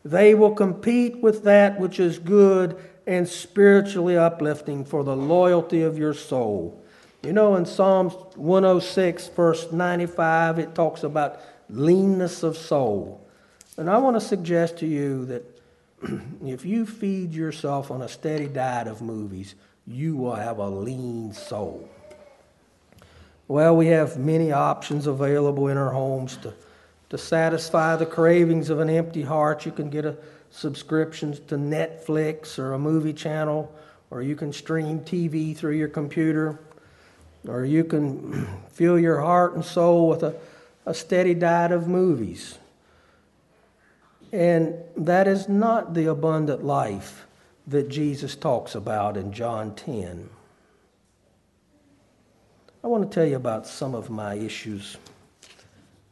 They 0.04 0.34
will 0.34 0.54
compete 0.54 1.22
with 1.22 1.44
that 1.44 1.80
which 1.80 1.98
is 1.98 2.18
good 2.18 2.76
and 3.06 3.26
spiritually 3.26 4.18
uplifting 4.18 4.84
for 4.84 5.02
the 5.02 5.16
loyalty 5.16 5.80
of 5.80 5.96
your 5.96 6.12
soul. 6.12 6.84
You 7.26 7.32
know, 7.32 7.56
in 7.56 7.66
Psalms 7.66 8.12
106, 8.36 9.26
verse 9.30 9.72
95, 9.72 10.60
it 10.60 10.76
talks 10.76 11.02
about 11.02 11.40
leanness 11.68 12.44
of 12.44 12.56
soul. 12.56 13.26
And 13.76 13.90
I 13.90 13.98
want 13.98 14.14
to 14.14 14.20
suggest 14.20 14.78
to 14.78 14.86
you 14.86 15.24
that 15.24 15.60
if 16.46 16.64
you 16.64 16.86
feed 16.86 17.34
yourself 17.34 17.90
on 17.90 18.02
a 18.02 18.08
steady 18.08 18.46
diet 18.46 18.86
of 18.86 19.02
movies, 19.02 19.56
you 19.88 20.14
will 20.14 20.36
have 20.36 20.58
a 20.58 20.70
lean 20.70 21.32
soul. 21.32 21.88
Well, 23.48 23.76
we 23.76 23.88
have 23.88 24.16
many 24.16 24.52
options 24.52 25.08
available 25.08 25.66
in 25.66 25.76
our 25.76 25.90
homes 25.90 26.36
to, 26.36 26.54
to 27.10 27.18
satisfy 27.18 27.96
the 27.96 28.06
cravings 28.06 28.70
of 28.70 28.78
an 28.78 28.88
empty 28.88 29.22
heart. 29.22 29.66
You 29.66 29.72
can 29.72 29.90
get 29.90 30.04
a 30.04 30.16
subscription 30.50 31.32
to 31.48 31.56
Netflix 31.56 32.56
or 32.56 32.74
a 32.74 32.78
movie 32.78 33.12
channel, 33.12 33.74
or 34.10 34.22
you 34.22 34.36
can 34.36 34.52
stream 34.52 35.00
TV 35.00 35.56
through 35.56 35.74
your 35.74 35.88
computer, 35.88 36.60
or 37.48 37.64
you 37.64 37.84
can 37.84 38.46
fill 38.70 38.98
your 38.98 39.20
heart 39.20 39.54
and 39.54 39.64
soul 39.64 40.08
with 40.08 40.22
a, 40.22 40.34
a 40.84 40.94
steady 40.94 41.34
diet 41.34 41.72
of 41.72 41.88
movies. 41.88 42.58
And 44.32 44.74
that 44.96 45.28
is 45.28 45.48
not 45.48 45.94
the 45.94 46.06
abundant 46.06 46.64
life 46.64 47.26
that 47.66 47.88
Jesus 47.88 48.36
talks 48.36 48.74
about 48.74 49.16
in 49.16 49.32
John 49.32 49.74
10. 49.74 50.28
I 52.84 52.86
want 52.86 53.10
to 53.10 53.14
tell 53.14 53.26
you 53.26 53.36
about 53.36 53.66
some 53.66 53.94
of 53.94 54.10
my 54.10 54.34
issues 54.34 54.96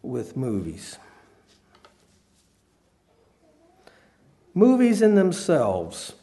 with 0.03 0.37
movies. 0.37 0.99
Movies 4.55 5.03
in 5.03 5.15
themselves 5.15 6.15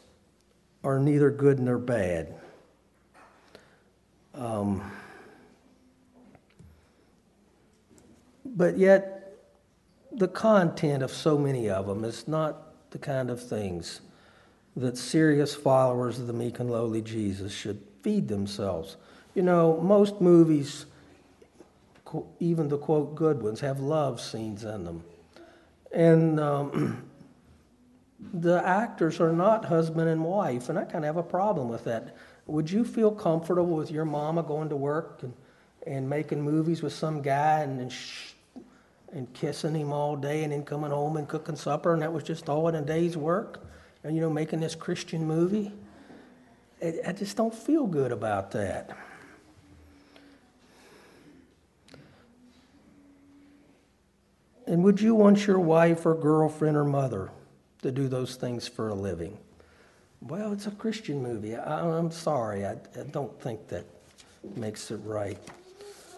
are 0.84 0.98
neither 0.98 1.30
good 1.30 1.58
nor 1.58 1.78
bad. 1.78 2.34
Um, 4.34 4.90
but 8.54 8.78
yet, 8.78 9.18
the 10.12 10.28
content 10.28 11.02
of 11.02 11.10
so 11.10 11.38
many 11.38 11.70
of 11.70 11.86
them 11.86 12.04
is 12.04 12.28
not 12.28 12.90
the 12.90 12.98
kind 12.98 13.30
of 13.30 13.42
things 13.42 14.02
that 14.76 14.98
serious 14.98 15.54
followers 15.54 16.18
of 16.18 16.26
the 16.26 16.32
meek 16.32 16.60
and 16.60 16.70
lowly 16.70 17.00
Jesus 17.00 17.52
should 17.52 17.80
feed 18.02 18.28
themselves 18.28 18.96
you 19.34 19.42
know, 19.42 19.80
most 19.80 20.20
movies, 20.20 20.86
even 22.38 22.68
the 22.68 22.78
quote 22.78 23.14
good 23.14 23.42
ones, 23.42 23.60
have 23.60 23.80
love 23.80 24.20
scenes 24.20 24.64
in 24.64 24.84
them. 24.84 25.02
And 25.92 26.38
um, 26.38 27.04
the 28.34 28.62
actors 28.66 29.20
are 29.20 29.32
not 29.32 29.64
husband 29.64 30.08
and 30.08 30.22
wife, 30.24 30.68
and 30.68 30.78
I 30.78 30.84
kind 30.84 31.04
of 31.04 31.04
have 31.04 31.16
a 31.16 31.22
problem 31.22 31.68
with 31.68 31.84
that. 31.84 32.16
Would 32.46 32.70
you 32.70 32.84
feel 32.84 33.10
comfortable 33.10 33.76
with 33.76 33.90
your 33.90 34.04
mama 34.04 34.42
going 34.42 34.68
to 34.68 34.76
work 34.76 35.20
and, 35.22 35.32
and 35.86 36.08
making 36.08 36.42
movies 36.42 36.82
with 36.82 36.92
some 36.92 37.22
guy 37.22 37.60
and, 37.60 37.80
and, 37.80 37.92
and 39.12 39.32
kissing 39.34 39.74
him 39.74 39.92
all 39.92 40.16
day 40.16 40.42
and 40.42 40.52
then 40.52 40.64
coming 40.64 40.90
home 40.90 41.16
and 41.16 41.28
cooking 41.28 41.56
supper, 41.56 41.92
and 41.92 42.02
that 42.02 42.12
was 42.12 42.24
just 42.24 42.48
all 42.48 42.68
in 42.68 42.74
a 42.74 42.82
day's 42.82 43.16
work? 43.16 43.64
And, 44.04 44.16
you 44.16 44.20
know, 44.20 44.30
making 44.30 44.60
this 44.60 44.74
Christian 44.74 45.26
movie? 45.26 45.72
I, 46.82 46.94
I 47.06 47.12
just 47.12 47.36
don't 47.36 47.54
feel 47.54 47.86
good 47.86 48.10
about 48.10 48.50
that. 48.52 48.96
And 54.66 54.82
would 54.84 55.00
you 55.00 55.14
want 55.14 55.46
your 55.46 55.58
wife 55.58 56.06
or 56.06 56.14
girlfriend 56.14 56.76
or 56.76 56.84
mother 56.84 57.30
to 57.82 57.90
do 57.90 58.08
those 58.08 58.36
things 58.36 58.66
for 58.66 58.88
a 58.88 58.94
living? 58.94 59.36
Well, 60.20 60.52
it's 60.52 60.66
a 60.66 60.70
Christian 60.70 61.20
movie. 61.22 61.56
I, 61.56 61.98
am 61.98 62.10
sorry. 62.12 62.64
I, 62.64 62.72
I, 62.72 63.02
don't 63.10 63.38
think 63.40 63.66
that 63.68 63.84
makes 64.54 64.90
it 64.92 65.00
right. 65.04 65.38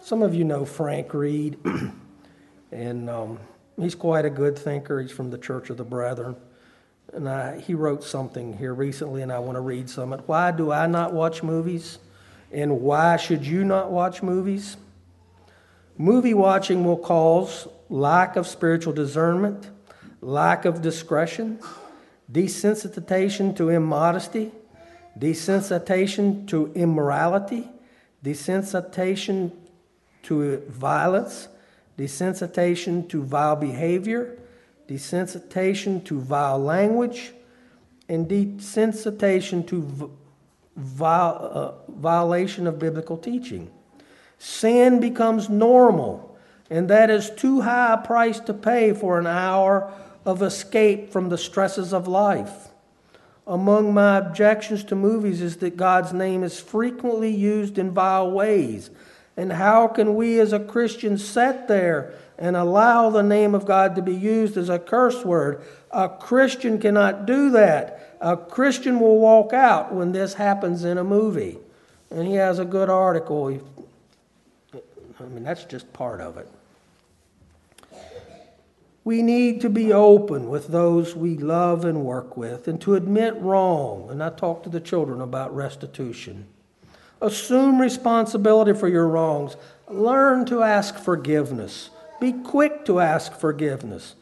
Some 0.03 0.21
of 0.21 0.35
you 0.35 0.43
know 0.43 0.63
Frank 0.63 1.13
Reed, 1.13 1.57
and 2.71 3.09
um, 3.09 3.39
he's 3.79 3.95
quite 3.95 4.25
a 4.25 4.29
good 4.29 4.57
thinker. 4.57 5.01
He's 5.01 5.11
from 5.11 5.31
the 5.31 5.37
Church 5.37 5.69
of 5.69 5.77
the 5.77 5.83
Brethren. 5.83 6.35
And 7.13 7.29
I, 7.29 7.59
he 7.59 7.73
wrote 7.73 8.03
something 8.03 8.57
here 8.57 8.73
recently, 8.73 9.21
and 9.21 9.31
I 9.31 9.39
want 9.39 9.55
to 9.55 9.61
read 9.61 9.89
some 9.89 10.11
of 10.11 10.19
it. 10.19 10.27
Why 10.27 10.51
do 10.51 10.71
I 10.71 10.87
not 10.87 11.13
watch 11.13 11.43
movies? 11.43 11.99
And 12.51 12.81
why 12.81 13.17
should 13.17 13.45
you 13.45 13.63
not 13.63 13.91
watch 13.91 14.23
movies? 14.23 14.77
Movie 15.97 16.33
watching 16.33 16.83
will 16.83 16.97
cause 16.97 17.67
lack 17.89 18.35
of 18.35 18.47
spiritual 18.47 18.91
discernment, 18.91 19.69
lack 20.21 20.65
of 20.65 20.81
discretion, 20.81 21.59
desensitization 22.31 23.55
to 23.55 23.69
immodesty, 23.69 24.51
desensitization 25.17 26.47
to 26.47 26.71
immorality, 26.73 27.69
desensitization 28.23 29.51
to 30.23 30.57
violence, 30.67 31.47
desensitization 31.97 33.07
to 33.09 33.23
vile 33.23 33.55
behavior, 33.55 34.37
desensitization 34.87 36.03
to 36.05 36.19
vile 36.19 36.59
language, 36.59 37.33
and 38.07 38.27
desensitization 38.27 39.65
to 39.67 40.11
viol- 40.75 41.51
uh, 41.87 41.91
violation 41.91 42.67
of 42.67 42.79
biblical 42.79 43.17
teaching. 43.17 43.71
Sin 44.37 44.99
becomes 44.99 45.49
normal, 45.49 46.37
and 46.69 46.89
that 46.89 47.09
is 47.09 47.29
too 47.29 47.61
high 47.61 47.93
a 47.93 47.97
price 47.97 48.39
to 48.41 48.53
pay 48.53 48.93
for 48.93 49.17
an 49.17 49.27
hour 49.27 49.91
of 50.25 50.41
escape 50.41 51.11
from 51.11 51.29
the 51.29 51.37
stresses 51.37 51.93
of 51.93 52.07
life. 52.07 52.69
Among 53.47 53.93
my 53.93 54.17
objections 54.17 54.83
to 54.85 54.95
movies 54.95 55.39
is 55.39 55.57
that 55.57 55.77
God's 55.77 56.11
name 56.11 56.43
is 56.43 56.59
frequently 56.59 57.33
used 57.33 57.77
in 57.77 57.91
vile 57.91 58.31
ways. 58.31 58.89
And 59.37 59.51
how 59.51 59.87
can 59.87 60.15
we 60.15 60.39
as 60.39 60.53
a 60.53 60.59
Christian 60.59 61.17
sit 61.17 61.67
there 61.67 62.13
and 62.37 62.55
allow 62.55 63.09
the 63.09 63.23
name 63.23 63.55
of 63.55 63.65
God 63.65 63.95
to 63.95 64.01
be 64.01 64.13
used 64.13 64.57
as 64.57 64.69
a 64.69 64.79
curse 64.79 65.23
word. 65.23 65.63
A 65.91 66.09
Christian 66.09 66.79
cannot 66.79 67.25
do 67.25 67.49
that. 67.51 68.17
A 68.19 68.35
Christian 68.35 68.99
will 68.99 69.19
walk 69.19 69.53
out 69.53 69.93
when 69.93 70.11
this 70.11 70.33
happens 70.33 70.83
in 70.83 70.97
a 70.97 71.03
movie. 71.03 71.57
And 72.11 72.27
he 72.27 72.35
has 72.35 72.59
a 72.59 72.65
good 72.65 72.89
article. 72.89 73.59
I 75.19 75.23
mean, 75.23 75.43
that's 75.43 75.63
just 75.63 75.91
part 75.93 76.19
of 76.19 76.37
it. 76.37 76.49
We 79.03 79.21
need 79.21 79.61
to 79.61 79.69
be 79.69 79.93
open 79.93 80.49
with 80.49 80.69
those 80.69 81.15
we 81.15 81.37
love 81.37 81.85
and 81.85 82.03
work 82.03 82.35
with 82.35 82.67
and 82.67 82.81
to 82.81 82.95
admit 82.95 83.35
wrong. 83.35 84.09
And 84.09 84.21
I 84.21 84.31
talk 84.31 84.63
to 84.63 84.69
the 84.69 84.79
children 84.79 85.21
about 85.21 85.55
restitution. 85.55 86.47
Assume 87.21 87.81
responsibility 87.81 88.73
for 88.73 88.87
your 88.87 89.07
wrongs. 89.07 89.55
Learn 89.87 90.45
to 90.45 90.63
ask 90.63 90.97
forgiveness. 90.97 91.89
Be 92.19 92.33
quick 92.33 92.85
to 92.85 92.99
ask 92.99 93.33
forgiveness. 93.33 94.15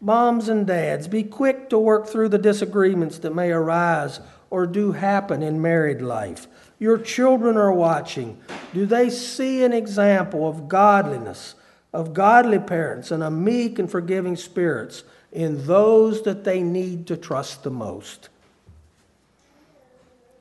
Moms 0.00 0.48
and 0.48 0.66
dads, 0.66 1.08
be 1.08 1.24
quick 1.24 1.68
to 1.70 1.78
work 1.78 2.06
through 2.06 2.28
the 2.28 2.38
disagreements 2.38 3.18
that 3.18 3.34
may 3.34 3.50
arise 3.50 4.20
or 4.50 4.66
do 4.66 4.92
happen 4.92 5.42
in 5.42 5.60
married 5.60 6.00
life. 6.00 6.46
Your 6.78 6.98
children 6.98 7.56
are 7.56 7.72
watching. 7.72 8.38
Do 8.72 8.86
they 8.86 9.10
see 9.10 9.64
an 9.64 9.72
example 9.72 10.48
of 10.48 10.68
godliness, 10.68 11.56
of 11.92 12.14
godly 12.14 12.60
parents, 12.60 13.10
and 13.10 13.22
a 13.22 13.30
meek 13.30 13.78
and 13.78 13.90
forgiving 13.90 14.36
spirits 14.36 15.02
in 15.32 15.66
those 15.66 16.22
that 16.22 16.44
they 16.44 16.62
need 16.62 17.06
to 17.08 17.16
trust 17.16 17.64
the 17.64 17.70
most? 17.70 18.28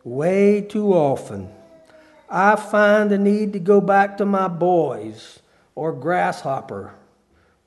Way 0.03 0.61
too 0.61 0.93
often, 0.93 1.49
I 2.29 2.55
find 2.55 3.09
the 3.09 3.17
need 3.17 3.53
to 3.53 3.59
go 3.59 3.79
back 3.79 4.17
to 4.17 4.25
my 4.25 4.47
boys 4.47 5.39
or 5.75 5.93
grasshopper 5.93 6.93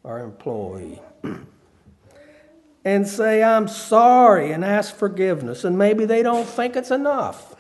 or 0.02 0.20
employee 0.20 1.00
and 2.84 3.06
say, 3.06 3.42
I'm 3.42 3.68
sorry 3.68 4.52
and 4.52 4.64
ask 4.64 4.94
forgiveness. 4.94 5.64
And 5.64 5.78
maybe 5.78 6.04
they 6.04 6.22
don't 6.22 6.46
think 6.46 6.76
it's 6.76 6.90
enough. 6.90 7.54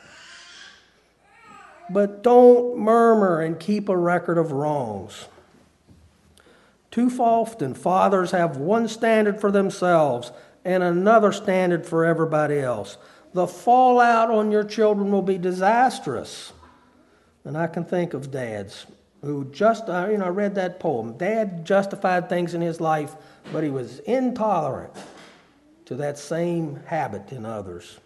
But 1.88 2.22
don't 2.22 2.78
murmur 2.78 3.40
and 3.40 3.58
keep 3.58 3.88
a 3.88 3.96
record 3.96 4.38
of 4.38 4.52
wrongs. 4.52 5.26
Too 6.90 7.10
often, 7.18 7.74
fathers 7.74 8.32
have 8.32 8.56
one 8.56 8.88
standard 8.88 9.40
for 9.40 9.50
themselves 9.50 10.32
and 10.64 10.82
another 10.82 11.32
standard 11.32 11.86
for 11.86 12.04
everybody 12.04 12.58
else. 12.58 12.96
The 13.32 13.46
fallout 13.46 14.30
on 14.30 14.50
your 14.50 14.64
children 14.64 15.12
will 15.12 15.22
be 15.22 15.38
disastrous. 15.38 16.52
And 17.50 17.58
I 17.58 17.66
can 17.66 17.84
think 17.84 18.14
of 18.14 18.30
dads 18.30 18.86
who 19.22 19.44
just, 19.46 19.88
you 19.88 20.18
know, 20.18 20.24
I 20.24 20.28
read 20.28 20.54
that 20.54 20.78
poem. 20.78 21.18
Dad 21.18 21.64
justified 21.64 22.28
things 22.28 22.54
in 22.54 22.60
his 22.60 22.80
life, 22.80 23.16
but 23.52 23.64
he 23.64 23.70
was 23.70 23.98
intolerant 23.98 24.92
to 25.86 25.96
that 25.96 26.16
same 26.16 26.78
habit 26.86 27.32
in 27.32 27.44
others. 27.44 27.98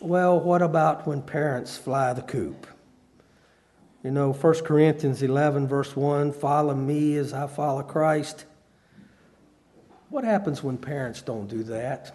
Well, 0.00 0.38
what 0.38 0.62
about 0.62 1.08
when 1.08 1.20
parents 1.20 1.76
fly 1.76 2.12
the 2.12 2.22
coop? 2.22 2.68
You 4.04 4.12
know, 4.12 4.32
1 4.32 4.54
Corinthians 4.60 5.20
11, 5.20 5.66
verse 5.66 5.96
1 5.96 6.32
follow 6.32 6.76
me 6.76 7.16
as 7.16 7.32
I 7.32 7.48
follow 7.48 7.82
Christ. 7.82 8.44
What 10.10 10.22
happens 10.22 10.62
when 10.62 10.78
parents 10.78 11.22
don't 11.22 11.48
do 11.48 11.64
that? 11.64 12.14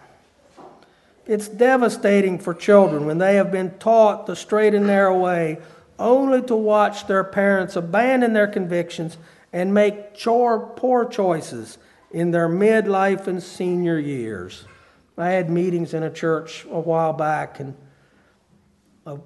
It's 1.24 1.46
devastating 1.46 2.38
for 2.38 2.52
children 2.52 3.06
when 3.06 3.18
they 3.18 3.36
have 3.36 3.52
been 3.52 3.78
taught 3.78 4.26
the 4.26 4.34
straight 4.34 4.74
and 4.74 4.86
narrow 4.86 5.18
way 5.18 5.58
only 6.02 6.42
to 6.42 6.56
watch 6.56 7.06
their 7.06 7.24
parents 7.24 7.76
abandon 7.76 8.32
their 8.32 8.48
convictions 8.48 9.16
and 9.52 9.72
make 9.72 10.14
chore, 10.14 10.72
poor 10.76 11.04
choices 11.04 11.78
in 12.10 12.30
their 12.30 12.48
midlife 12.48 13.26
and 13.26 13.42
senior 13.42 13.98
years. 13.98 14.64
I 15.16 15.30
had 15.30 15.50
meetings 15.50 15.94
in 15.94 16.02
a 16.02 16.10
church 16.10 16.64
a 16.70 16.80
while 16.80 17.12
back, 17.12 17.60
and 17.60 17.76
a 19.06 19.18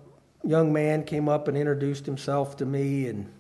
young 0.45 0.73
man 0.73 1.05
came 1.05 1.29
up 1.29 1.49
and 1.49 1.57
introduced 1.57 2.07
himself 2.07 2.57
to 2.59 2.67
me, 2.67 3.09
and 3.09 3.33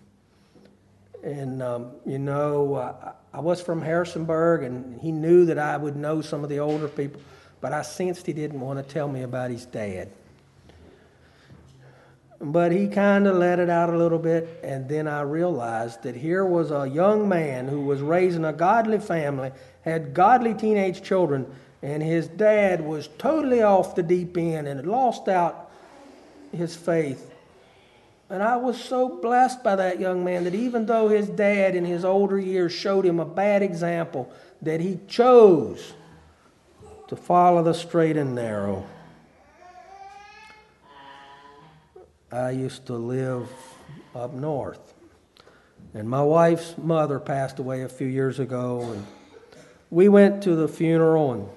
and 1.22 1.61
um, 1.61 1.91
you 2.05 2.20
know, 2.20 2.76
I, 2.76 3.12
I 3.32 3.41
was 3.41 3.61
from 3.61 3.82
Harrisonburg, 3.82 4.62
and 4.62 5.01
he 5.01 5.11
knew 5.11 5.45
that 5.47 5.59
I 5.59 5.76
would 5.76 5.97
know 5.97 6.20
some 6.22 6.45
of 6.45 6.51
the 6.51 6.61
older 6.61 6.89
people, 6.89 7.20
but 7.61 7.72
I 7.72 7.82
sensed 7.82 8.26
he 8.26 8.32
didn't 8.32 8.61
want 8.61 8.78
to 8.78 8.95
tell 8.95 9.09
me 9.09 9.22
about 9.22 9.51
his 9.51 9.66
dad. 9.66 10.11
But 12.41 12.70
he 12.72 12.89
kind 12.89 13.26
of 13.26 13.37
let 13.37 13.59
it 13.59 13.70
out 13.70 13.93
a 13.93 13.97
little 13.97 14.18
bit, 14.18 14.61
and 14.62 14.89
then 14.89 15.09
I 15.09 15.22
realized 15.22 16.03
that 16.03 16.14
here 16.14 16.45
was 16.45 16.70
a 16.70 16.87
young 16.87 17.28
man 17.28 17.66
who 17.66 17.80
was 17.82 18.01
raising 18.01 18.45
a 18.45 18.53
godly 18.53 18.99
family, 18.99 19.53
had 19.82 20.12
godly 20.12 20.53
teenage 20.53 21.03
children, 21.03 21.47
and 21.82 22.03
his 22.03 22.28
dad 22.28 22.80
was 22.84 23.09
totally 23.16 23.62
off 23.62 23.95
the 23.95 24.03
deep 24.03 24.37
end 24.37 24.68
and 24.68 24.78
had 24.78 24.87
lost 24.87 25.28
out 25.28 25.70
his 26.53 26.76
faith. 26.76 27.32
And 28.28 28.43
I 28.43 28.57
was 28.57 28.82
so 28.82 29.09
blessed 29.09 29.62
by 29.62 29.76
that 29.76 30.01
young 30.01 30.24
man 30.24 30.45
that 30.45 30.55
even 30.55 30.87
though 30.87 31.09
his 31.09 31.28
dad 31.28 31.76
in 31.76 31.84
his 31.84 32.05
older 32.05 32.39
years 32.39 32.72
showed 32.72 33.07
him 33.07 33.20
a 33.20 33.24
bad 33.24 33.62
example, 33.62 34.30
that 34.62 34.80
he 34.80 34.99
chose 35.07 35.95
to 37.09 37.16
follow 37.16 37.62
the 37.62 37.72
straight 37.72 38.16
and 38.16 38.34
narrow. 38.34 38.84
I 42.32 42.50
used 42.50 42.86
to 42.86 42.94
live 42.94 43.48
up 44.14 44.32
north. 44.32 44.94
And 45.94 46.08
my 46.08 46.22
wife's 46.22 46.76
mother 46.76 47.20
passed 47.20 47.58
away 47.58 47.82
a 47.82 47.88
few 47.88 48.08
years 48.08 48.40
ago. 48.40 48.82
And 48.92 49.06
we 49.90 50.08
went 50.08 50.42
to 50.42 50.56
the 50.56 50.66
funeral, 50.66 51.32
and 51.32 51.48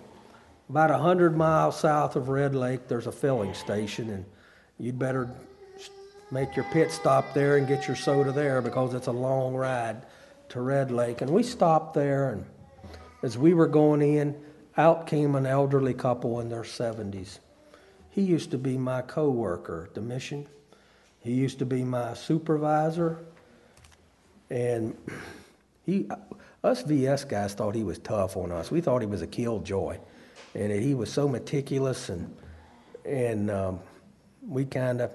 about 0.69 0.91
100 0.91 1.35
miles 1.35 1.79
south 1.79 2.15
of 2.15 2.29
Red 2.29 2.53
Lake, 2.53 2.87
there's 2.87 3.07
a 3.07 3.11
filling 3.11 3.55
station. 3.55 4.09
And 4.11 4.25
you'd 4.77 4.99
better 4.99 5.29
make 6.31 6.55
your 6.55 6.65
pit 6.65 6.91
stop 6.91 7.33
there 7.33 7.57
and 7.57 7.67
get 7.67 7.87
your 7.87 7.95
soda 7.95 8.31
there 8.31 8.61
because 8.61 8.93
it's 8.93 9.07
a 9.07 9.11
long 9.11 9.55
ride 9.55 10.03
to 10.49 10.61
Red 10.61 10.91
Lake. 10.91 11.21
And 11.21 11.31
we 11.31 11.41
stopped 11.41 11.95
there, 11.95 12.29
and 12.29 12.45
as 13.23 13.37
we 13.37 13.55
were 13.55 13.67
going 13.67 14.01
in, 14.01 14.39
out 14.77 15.07
came 15.07 15.33
an 15.33 15.47
elderly 15.47 15.95
couple 15.95 16.39
in 16.39 16.49
their 16.49 16.61
70s. 16.61 17.39
He 18.11 18.21
used 18.21 18.51
to 18.51 18.57
be 18.57 18.77
my 18.77 19.01
co 19.01 19.29
worker 19.29 19.85
at 19.87 19.95
the 19.95 20.01
mission. 20.01 20.47
He 21.21 21.33
used 21.33 21.59
to 21.59 21.65
be 21.65 21.83
my 21.83 22.13
supervisor, 22.13 23.19
and 24.49 24.95
he, 25.85 26.07
us 26.63 26.81
VS 26.83 27.25
guys 27.25 27.53
thought 27.53 27.75
he 27.75 27.83
was 27.83 27.99
tough 27.99 28.37
on 28.37 28.51
us. 28.51 28.71
We 28.71 28.81
thought 28.81 29.01
he 29.01 29.07
was 29.07 29.21
a 29.21 29.27
killjoy, 29.27 29.97
and 30.55 30.71
he 30.71 30.93
was 30.93 31.11
so 31.11 31.27
meticulous, 31.27 32.09
and 32.09 32.35
and 33.05 33.51
um, 33.51 33.79
we 34.47 34.65
kind 34.65 35.01
of 35.01 35.11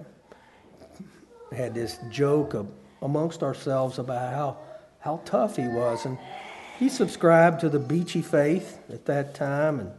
had 1.52 1.74
this 1.74 1.98
joke 2.10 2.54
of, 2.54 2.66
amongst 3.02 3.42
ourselves 3.42 3.98
about 3.98 4.32
how 4.32 4.58
how 5.00 5.20
tough 5.24 5.56
he 5.56 5.68
was, 5.68 6.04
and 6.04 6.18
he 6.78 6.88
subscribed 6.88 7.60
to 7.60 7.68
the 7.68 7.78
Beachy 7.78 8.20
faith 8.20 8.78
at 8.90 9.06
that 9.06 9.34
time, 9.34 9.80
and 9.80 9.90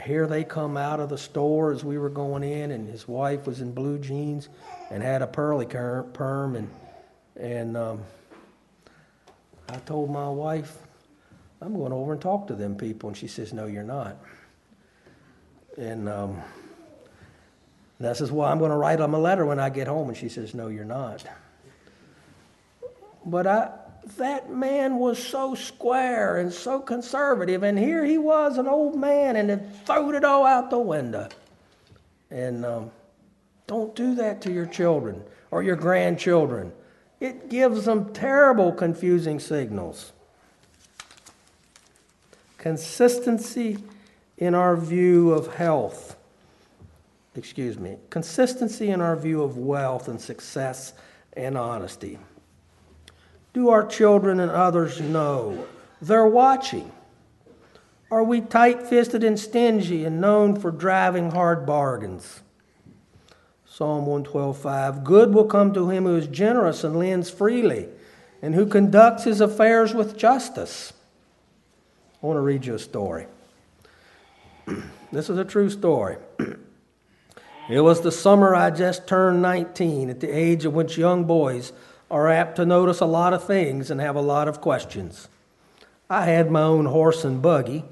here 0.00 0.26
they 0.26 0.44
come 0.44 0.76
out 0.76 1.00
of 1.00 1.08
the 1.08 1.18
store 1.18 1.72
as 1.72 1.84
we 1.84 1.98
were 1.98 2.10
going 2.10 2.42
in, 2.42 2.70
and 2.70 2.88
his 2.88 3.06
wife 3.06 3.46
was 3.46 3.60
in 3.60 3.72
blue 3.72 3.98
jeans 3.98 4.48
and 4.90 5.02
had 5.02 5.22
a 5.22 5.26
pearly 5.26 5.66
perm, 5.66 6.56
and 6.56 6.70
and 7.36 7.76
um, 7.76 8.02
I 9.68 9.76
told 9.78 10.10
my 10.10 10.28
wife, 10.28 10.76
I'm 11.60 11.74
going 11.74 11.92
over 11.92 12.12
and 12.12 12.20
talk 12.20 12.48
to 12.48 12.54
them 12.54 12.76
people, 12.76 13.08
and 13.08 13.16
she 13.16 13.28
says, 13.28 13.52
No, 13.52 13.66
you're 13.66 13.82
not. 13.82 14.16
And 15.76 16.08
um, 16.08 16.42
and 17.98 18.08
I 18.08 18.12
says, 18.14 18.32
Well, 18.32 18.48
I'm 18.48 18.58
going 18.58 18.70
to 18.70 18.76
write 18.76 18.98
them 18.98 19.14
a 19.14 19.18
letter 19.18 19.46
when 19.46 19.60
I 19.60 19.70
get 19.70 19.86
home, 19.86 20.08
and 20.08 20.16
she 20.16 20.28
says, 20.28 20.54
No, 20.54 20.68
you're 20.68 20.84
not. 20.84 21.24
But 23.24 23.46
I, 23.46 23.70
that 24.16 24.50
man 24.50 24.96
was 24.96 25.22
so 25.22 25.54
square 25.54 26.38
and 26.38 26.52
so 26.52 26.80
conservative, 26.80 27.62
and 27.62 27.78
here 27.78 28.04
he 28.04 28.18
was, 28.18 28.58
an 28.58 28.66
old 28.66 28.96
man, 28.96 29.36
and 29.36 29.50
had 29.50 29.86
thrown 29.86 30.14
it 30.14 30.24
all 30.24 30.46
out 30.46 30.70
the 30.70 30.78
window. 30.78 31.28
And 32.30 32.64
um, 32.64 32.90
don't 33.66 33.94
do 33.94 34.14
that 34.16 34.40
to 34.42 34.52
your 34.52 34.66
children 34.66 35.22
or 35.50 35.62
your 35.62 35.76
grandchildren. 35.76 36.72
It 37.20 37.50
gives 37.50 37.84
them 37.84 38.12
terrible, 38.12 38.72
confusing 38.72 39.40
signals. 39.40 40.12
Consistency 42.56 43.78
in 44.38 44.54
our 44.54 44.76
view 44.76 45.32
of 45.32 45.54
health. 45.54 46.16
Excuse 47.36 47.78
me. 47.78 47.96
Consistency 48.10 48.90
in 48.90 49.00
our 49.00 49.16
view 49.16 49.42
of 49.42 49.56
wealth 49.56 50.08
and 50.08 50.20
success 50.20 50.94
and 51.34 51.56
honesty. 51.56 52.18
Do 53.52 53.70
our 53.70 53.86
children 53.86 54.40
and 54.40 54.50
others 54.50 55.00
know 55.00 55.66
they're 56.00 56.26
watching? 56.26 56.92
Are 58.10 58.24
we 58.24 58.40
tight 58.40 58.82
fisted 58.86 59.22
and 59.22 59.38
stingy 59.38 60.04
and 60.04 60.20
known 60.20 60.58
for 60.58 60.70
driving 60.70 61.30
hard 61.30 61.64
bargains? 61.66 62.42
Psalm 63.66 64.06
112:5 64.06 65.04
Good 65.04 65.32
will 65.32 65.44
come 65.44 65.72
to 65.72 65.88
him 65.88 66.04
who 66.04 66.16
is 66.16 66.26
generous 66.26 66.84
and 66.84 66.98
lends 66.98 67.30
freely. 67.30 67.88
and 68.42 68.54
who 68.54 68.66
conducts 68.66 69.24
his 69.24 69.40
affairs 69.40 69.92
with 69.92 70.16
justice. 70.16 70.94
I 72.22 72.26
want 72.26 72.36
to 72.36 72.40
read 72.40 72.64
you 72.64 72.74
a 72.74 72.78
story. 72.78 73.26
this 75.12 75.28
is 75.28 75.38
a 75.38 75.44
true 75.44 75.68
story. 75.70 76.16
it 77.70 77.80
was 77.80 78.00
the 78.00 78.12
summer 78.12 78.54
I 78.54 78.70
just 78.70 79.06
turned 79.06 79.42
19, 79.42 80.10
at 80.10 80.20
the 80.20 80.28
age 80.28 80.64
at 80.64 80.72
which 80.72 80.96
young 80.96 81.24
boys 81.24 81.72
are 82.10 82.28
apt 82.28 82.56
to 82.56 82.66
notice 82.66 83.00
a 83.00 83.06
lot 83.06 83.32
of 83.32 83.44
things 83.44 83.90
and 83.90 84.00
have 84.00 84.16
a 84.16 84.20
lot 84.20 84.48
of 84.48 84.60
questions. 84.60 85.28
I 86.08 86.24
had 86.24 86.50
my 86.50 86.62
own 86.62 86.86
horse 86.86 87.24
and 87.24 87.40
buggy, 87.40 87.84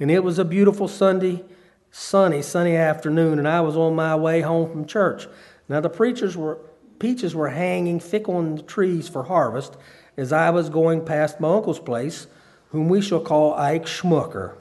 and 0.00 0.10
it 0.10 0.24
was 0.24 0.38
a 0.38 0.44
beautiful 0.44 0.88
Sunday, 0.88 1.44
sunny, 1.90 2.40
sunny 2.42 2.74
afternoon, 2.74 3.38
and 3.38 3.46
I 3.46 3.60
was 3.60 3.76
on 3.76 3.94
my 3.94 4.16
way 4.16 4.40
home 4.40 4.70
from 4.70 4.86
church. 4.86 5.26
Now 5.68 5.80
the 5.80 5.90
preachers 5.90 6.36
were 6.36 6.58
peaches 6.98 7.34
were 7.34 7.50
hanging 7.50 8.00
thick 8.00 8.28
on 8.28 8.56
the 8.56 8.62
trees 8.62 9.08
for 9.08 9.24
harvest 9.24 9.76
as 10.16 10.32
I 10.32 10.48
was 10.48 10.70
going 10.70 11.04
past 11.04 11.40
my 11.40 11.54
uncle's 11.54 11.78
place, 11.78 12.26
whom 12.70 12.88
we 12.88 13.02
shall 13.02 13.20
call 13.20 13.54
Ike 13.54 13.84
Schmucker. 13.84 14.58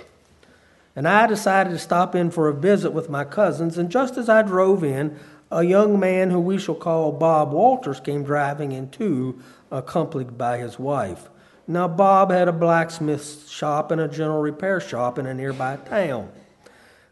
And 0.95 1.07
I 1.07 1.27
decided 1.27 1.71
to 1.71 1.79
stop 1.79 2.15
in 2.15 2.31
for 2.31 2.47
a 2.47 2.53
visit 2.53 2.91
with 2.91 3.09
my 3.09 3.23
cousins, 3.23 3.77
and 3.77 3.89
just 3.89 4.17
as 4.17 4.29
I 4.29 4.41
drove 4.41 4.83
in, 4.83 5.17
a 5.51 5.63
young 5.63 5.99
man 5.99 6.29
who 6.29 6.39
we 6.39 6.57
shall 6.57 6.75
call 6.75 7.11
Bob 7.11 7.51
Walters 7.51 7.99
came 7.99 8.23
driving 8.23 8.71
in 8.71 8.89
too, 8.89 9.39
accompanied 9.71 10.37
by 10.37 10.57
his 10.57 10.79
wife. 10.79 11.29
Now, 11.67 11.87
Bob 11.87 12.31
had 12.31 12.47
a 12.47 12.53
blacksmith 12.53 13.49
shop 13.49 13.91
and 13.91 13.99
a 13.99 14.07
general 14.07 14.41
repair 14.41 14.79
shop 14.79 15.17
in 15.17 15.25
a 15.25 15.33
nearby 15.33 15.77
town. 15.77 16.31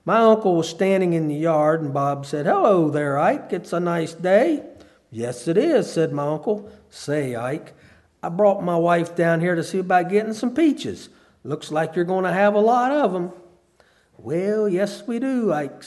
My 0.05 0.19
uncle 0.19 0.55
was 0.55 0.69
standing 0.69 1.13
in 1.13 1.27
the 1.27 1.35
yard, 1.35 1.81
and 1.81 1.93
Bob 1.93 2.25
said, 2.25 2.45
Hello 2.45 2.89
there, 2.89 3.17
Ike. 3.17 3.51
It's 3.51 3.73
a 3.73 3.79
nice 3.79 4.13
day. 4.13 4.63
Yes, 5.09 5.47
it 5.47 5.57
is, 5.57 5.91
said 5.91 6.11
my 6.11 6.27
uncle. 6.27 6.69
Say, 6.89 7.35
Ike, 7.35 7.73
I 8.21 8.29
brought 8.29 8.63
my 8.63 8.75
wife 8.75 9.15
down 9.15 9.39
here 9.39 9.55
to 9.55 9.63
see 9.63 9.79
about 9.79 10.09
getting 10.09 10.33
some 10.33 10.53
peaches. 10.53 11.09
Looks 11.43 11.71
like 11.71 11.95
you're 11.95 12.05
going 12.05 12.25
to 12.25 12.33
have 12.33 12.53
a 12.53 12.59
lot 12.59 12.91
of 12.91 13.13
them. 13.13 13.31
Well, 14.17 14.69
yes, 14.69 15.07
we 15.07 15.19
do, 15.19 15.51
Ike 15.51 15.83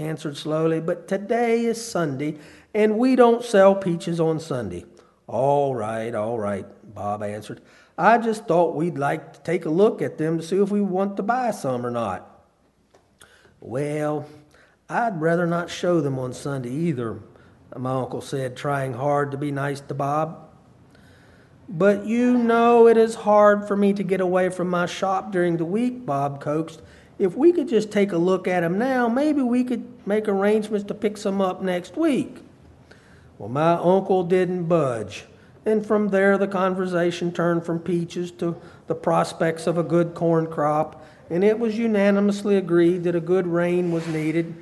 answered 0.00 0.36
slowly, 0.36 0.80
but 0.80 1.08
today 1.08 1.64
is 1.64 1.84
Sunday, 1.84 2.38
and 2.74 2.98
we 2.98 3.16
don't 3.16 3.44
sell 3.44 3.74
peaches 3.74 4.20
on 4.20 4.40
Sunday. 4.40 4.84
All 5.26 5.74
right, 5.74 6.14
all 6.14 6.38
right, 6.38 6.66
Bob 6.94 7.22
answered. 7.22 7.60
I 7.96 8.18
just 8.18 8.46
thought 8.46 8.76
we'd 8.76 8.96
like 8.96 9.32
to 9.34 9.40
take 9.40 9.64
a 9.64 9.70
look 9.70 10.00
at 10.00 10.18
them 10.18 10.38
to 10.38 10.44
see 10.44 10.56
if 10.56 10.70
we 10.70 10.80
want 10.80 11.16
to 11.16 11.22
buy 11.22 11.50
some 11.50 11.84
or 11.84 11.90
not. 11.90 12.44
Well, 13.60 14.26
I'd 14.88 15.20
rather 15.20 15.46
not 15.46 15.68
show 15.68 16.00
them 16.00 16.18
on 16.18 16.32
Sunday 16.32 16.70
either, 16.70 17.20
my 17.76 17.92
uncle 17.92 18.20
said, 18.20 18.56
trying 18.56 18.94
hard 18.94 19.32
to 19.32 19.36
be 19.36 19.50
nice 19.50 19.80
to 19.82 19.94
Bob. 19.94 20.48
But 21.68 22.06
you 22.06 22.38
know 22.38 22.86
it 22.86 22.96
is 22.96 23.14
hard 23.14 23.68
for 23.68 23.76
me 23.76 23.92
to 23.92 24.02
get 24.02 24.22
away 24.22 24.48
from 24.48 24.70
my 24.70 24.86
shop 24.86 25.32
during 25.32 25.58
the 25.58 25.66
week, 25.66 26.06
Bob 26.06 26.40
coaxed. 26.40 26.80
If 27.18 27.34
we 27.34 27.52
could 27.52 27.68
just 27.68 27.90
take 27.90 28.12
a 28.12 28.18
look 28.18 28.46
at 28.46 28.60
them 28.60 28.78
now, 28.78 29.08
maybe 29.08 29.42
we 29.42 29.64
could 29.64 29.84
make 30.06 30.28
arrangements 30.28 30.86
to 30.86 30.94
pick 30.94 31.16
some 31.16 31.40
up 31.40 31.60
next 31.62 31.96
week. 31.96 32.38
Well, 33.38 33.48
my 33.48 33.72
uncle 33.72 34.22
didn't 34.22 34.64
budge. 34.64 35.24
And 35.66 35.84
from 35.84 36.08
there, 36.08 36.38
the 36.38 36.48
conversation 36.48 37.32
turned 37.32 37.66
from 37.66 37.80
peaches 37.80 38.30
to 38.32 38.56
the 38.86 38.94
prospects 38.94 39.66
of 39.66 39.76
a 39.76 39.82
good 39.82 40.14
corn 40.14 40.46
crop, 40.46 41.04
and 41.28 41.44
it 41.44 41.58
was 41.58 41.76
unanimously 41.76 42.56
agreed 42.56 43.04
that 43.04 43.14
a 43.14 43.20
good 43.20 43.46
rain 43.46 43.92
was 43.92 44.06
needed. 44.06 44.54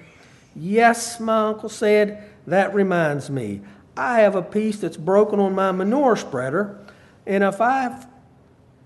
Yes, 0.55 1.21
my 1.21 1.49
uncle 1.49 1.69
said, 1.69 2.25
that 2.47 2.75
reminds 2.75 3.31
me. 3.31 3.61
I 3.97 4.21
have 4.21 4.35
a 4.35 4.43
piece 4.43 4.79
that's 4.79 4.97
broken 4.97 5.39
on 5.39 5.55
my 5.55 5.73
manure 5.73 6.17
spreader, 6.17 6.79
and 7.27 7.45
if 7.45 7.61
I've 7.61 8.07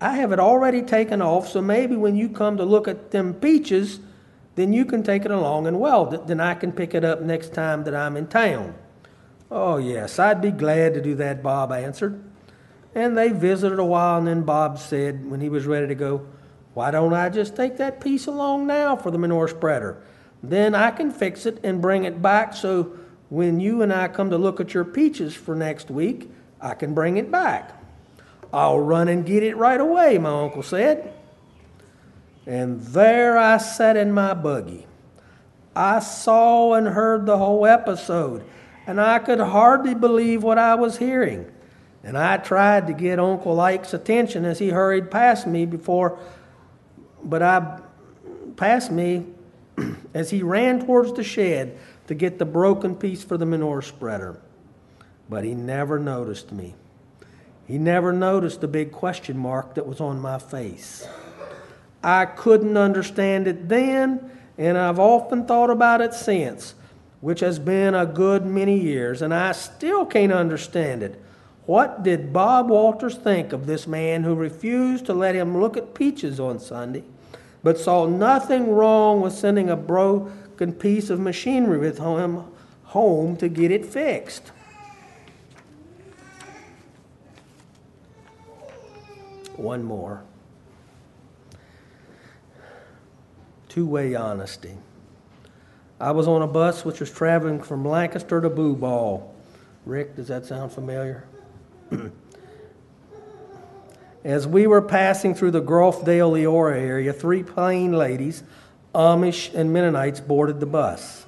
I 0.00 0.16
have 0.16 0.32
it 0.32 0.40
already 0.40 0.82
taken 0.82 1.20
off, 1.20 1.48
so 1.48 1.60
maybe 1.60 1.94
when 1.94 2.16
you 2.16 2.28
come 2.28 2.56
to 2.56 2.64
look 2.64 2.88
at 2.88 3.10
them 3.10 3.34
peaches, 3.34 4.00
then 4.54 4.72
you 4.72 4.84
can 4.84 5.02
take 5.02 5.24
it 5.24 5.30
along 5.30 5.66
and 5.66 5.78
weld 5.78 6.14
it. 6.14 6.26
Then 6.26 6.40
I 6.40 6.54
can 6.54 6.72
pick 6.72 6.94
it 6.94 7.04
up 7.04 7.20
next 7.20 7.52
time 7.52 7.84
that 7.84 7.94
I'm 7.94 8.16
in 8.16 8.26
town. 8.26 8.74
Oh, 9.50 9.76
yes, 9.76 10.18
I'd 10.18 10.40
be 10.40 10.50
glad 10.50 10.94
to 10.94 11.02
do 11.02 11.14
that, 11.16 11.42
Bob 11.42 11.72
answered. 11.72 12.22
And 12.94 13.16
they 13.16 13.28
visited 13.28 13.78
a 13.78 13.84
while, 13.84 14.18
and 14.18 14.26
then 14.26 14.42
Bob 14.42 14.78
said, 14.78 15.30
when 15.30 15.40
he 15.40 15.48
was 15.48 15.66
ready 15.66 15.86
to 15.88 15.94
go, 15.94 16.26
Why 16.74 16.90
don't 16.90 17.12
I 17.12 17.28
just 17.28 17.54
take 17.54 17.76
that 17.76 18.00
piece 18.00 18.26
along 18.26 18.66
now 18.66 18.96
for 18.96 19.10
the 19.10 19.18
manure 19.18 19.48
spreader? 19.48 20.02
Then 20.42 20.74
I 20.74 20.90
can 20.90 21.10
fix 21.10 21.44
it 21.44 21.60
and 21.62 21.82
bring 21.82 22.04
it 22.04 22.22
back 22.22 22.54
so 22.54 22.96
when 23.28 23.60
you 23.60 23.82
and 23.82 23.92
I 23.92 24.08
come 24.08 24.30
to 24.30 24.38
look 24.38 24.60
at 24.60 24.74
your 24.74 24.84
peaches 24.84 25.34
for 25.34 25.54
next 25.54 25.90
week, 25.90 26.30
I 26.60 26.74
can 26.74 26.94
bring 26.94 27.16
it 27.16 27.30
back. 27.30 27.79
I'll 28.52 28.80
run 28.80 29.08
and 29.08 29.24
get 29.24 29.42
it 29.42 29.56
right 29.56 29.80
away, 29.80 30.18
my 30.18 30.42
uncle 30.42 30.62
said. 30.62 31.12
And 32.46 32.80
there 32.80 33.38
I 33.38 33.58
sat 33.58 33.96
in 33.96 34.12
my 34.12 34.34
buggy. 34.34 34.86
I 35.74 36.00
saw 36.00 36.74
and 36.74 36.88
heard 36.88 37.26
the 37.26 37.38
whole 37.38 37.64
episode, 37.64 38.44
and 38.86 39.00
I 39.00 39.20
could 39.20 39.38
hardly 39.38 39.94
believe 39.94 40.42
what 40.42 40.58
I 40.58 40.74
was 40.74 40.98
hearing. 40.98 41.50
And 42.02 42.18
I 42.18 42.38
tried 42.38 42.86
to 42.88 42.92
get 42.92 43.20
Uncle 43.20 43.60
Ike's 43.60 43.94
attention 43.94 44.44
as 44.44 44.58
he 44.58 44.70
hurried 44.70 45.10
past 45.10 45.46
me 45.46 45.66
before, 45.66 46.18
but 47.22 47.42
I 47.42 47.80
passed 48.56 48.90
me 48.90 49.26
as 50.14 50.30
he 50.30 50.42
ran 50.42 50.84
towards 50.84 51.12
the 51.12 51.22
shed 51.22 51.78
to 52.08 52.14
get 52.14 52.38
the 52.38 52.44
broken 52.44 52.96
piece 52.96 53.22
for 53.22 53.36
the 53.36 53.46
manure 53.46 53.82
spreader. 53.82 54.40
But 55.28 55.44
he 55.44 55.54
never 55.54 55.98
noticed 55.98 56.50
me. 56.50 56.74
He 57.70 57.78
never 57.78 58.12
noticed 58.12 58.60
the 58.60 58.66
big 58.66 58.90
question 58.90 59.38
mark 59.38 59.76
that 59.76 59.86
was 59.86 60.00
on 60.00 60.18
my 60.18 60.40
face. 60.40 61.06
I 62.02 62.24
couldn't 62.24 62.76
understand 62.76 63.46
it 63.46 63.68
then, 63.68 64.28
and 64.58 64.76
I've 64.76 64.98
often 64.98 65.46
thought 65.46 65.70
about 65.70 66.00
it 66.00 66.12
since, 66.12 66.74
which 67.20 67.38
has 67.38 67.60
been 67.60 67.94
a 67.94 68.06
good 68.06 68.44
many 68.44 68.76
years, 68.76 69.22
and 69.22 69.32
I 69.32 69.52
still 69.52 70.04
can't 70.04 70.32
understand 70.32 71.04
it. 71.04 71.22
What 71.66 72.02
did 72.02 72.32
Bob 72.32 72.70
Walters 72.70 73.14
think 73.14 73.52
of 73.52 73.66
this 73.66 73.86
man 73.86 74.24
who 74.24 74.34
refused 74.34 75.06
to 75.06 75.14
let 75.14 75.36
him 75.36 75.60
look 75.60 75.76
at 75.76 75.94
peaches 75.94 76.40
on 76.40 76.58
Sunday, 76.58 77.04
but 77.62 77.78
saw 77.78 78.04
nothing 78.04 78.72
wrong 78.72 79.20
with 79.20 79.32
sending 79.32 79.70
a 79.70 79.76
broken 79.76 80.72
piece 80.72 81.08
of 81.08 81.20
machinery 81.20 81.78
with 81.78 81.98
him 81.98 82.42
home 82.82 83.36
to 83.36 83.48
get 83.48 83.70
it 83.70 83.86
fixed? 83.86 84.50
One 89.60 89.84
more. 89.84 90.22
Two 93.68 93.84
way 93.84 94.14
honesty. 94.14 94.78
I 96.00 96.12
was 96.12 96.26
on 96.26 96.40
a 96.40 96.46
bus 96.46 96.82
which 96.82 96.98
was 96.98 97.10
traveling 97.10 97.60
from 97.60 97.86
Lancaster 97.86 98.40
to 98.40 98.48
Blue 98.48 98.74
Ball. 98.74 99.34
Rick, 99.84 100.16
does 100.16 100.28
that 100.28 100.46
sound 100.46 100.72
familiar? 100.72 101.26
As 104.24 104.46
we 104.46 104.66
were 104.66 104.80
passing 104.80 105.34
through 105.34 105.50
the 105.50 105.60
Gulfdale 105.60 106.30
Leola 106.30 106.78
area, 106.78 107.12
three 107.12 107.42
plain 107.42 107.92
ladies, 107.92 108.42
Amish 108.94 109.52
and 109.52 109.74
Mennonites, 109.74 110.20
boarded 110.20 110.60
the 110.60 110.66
bus. 110.66 111.26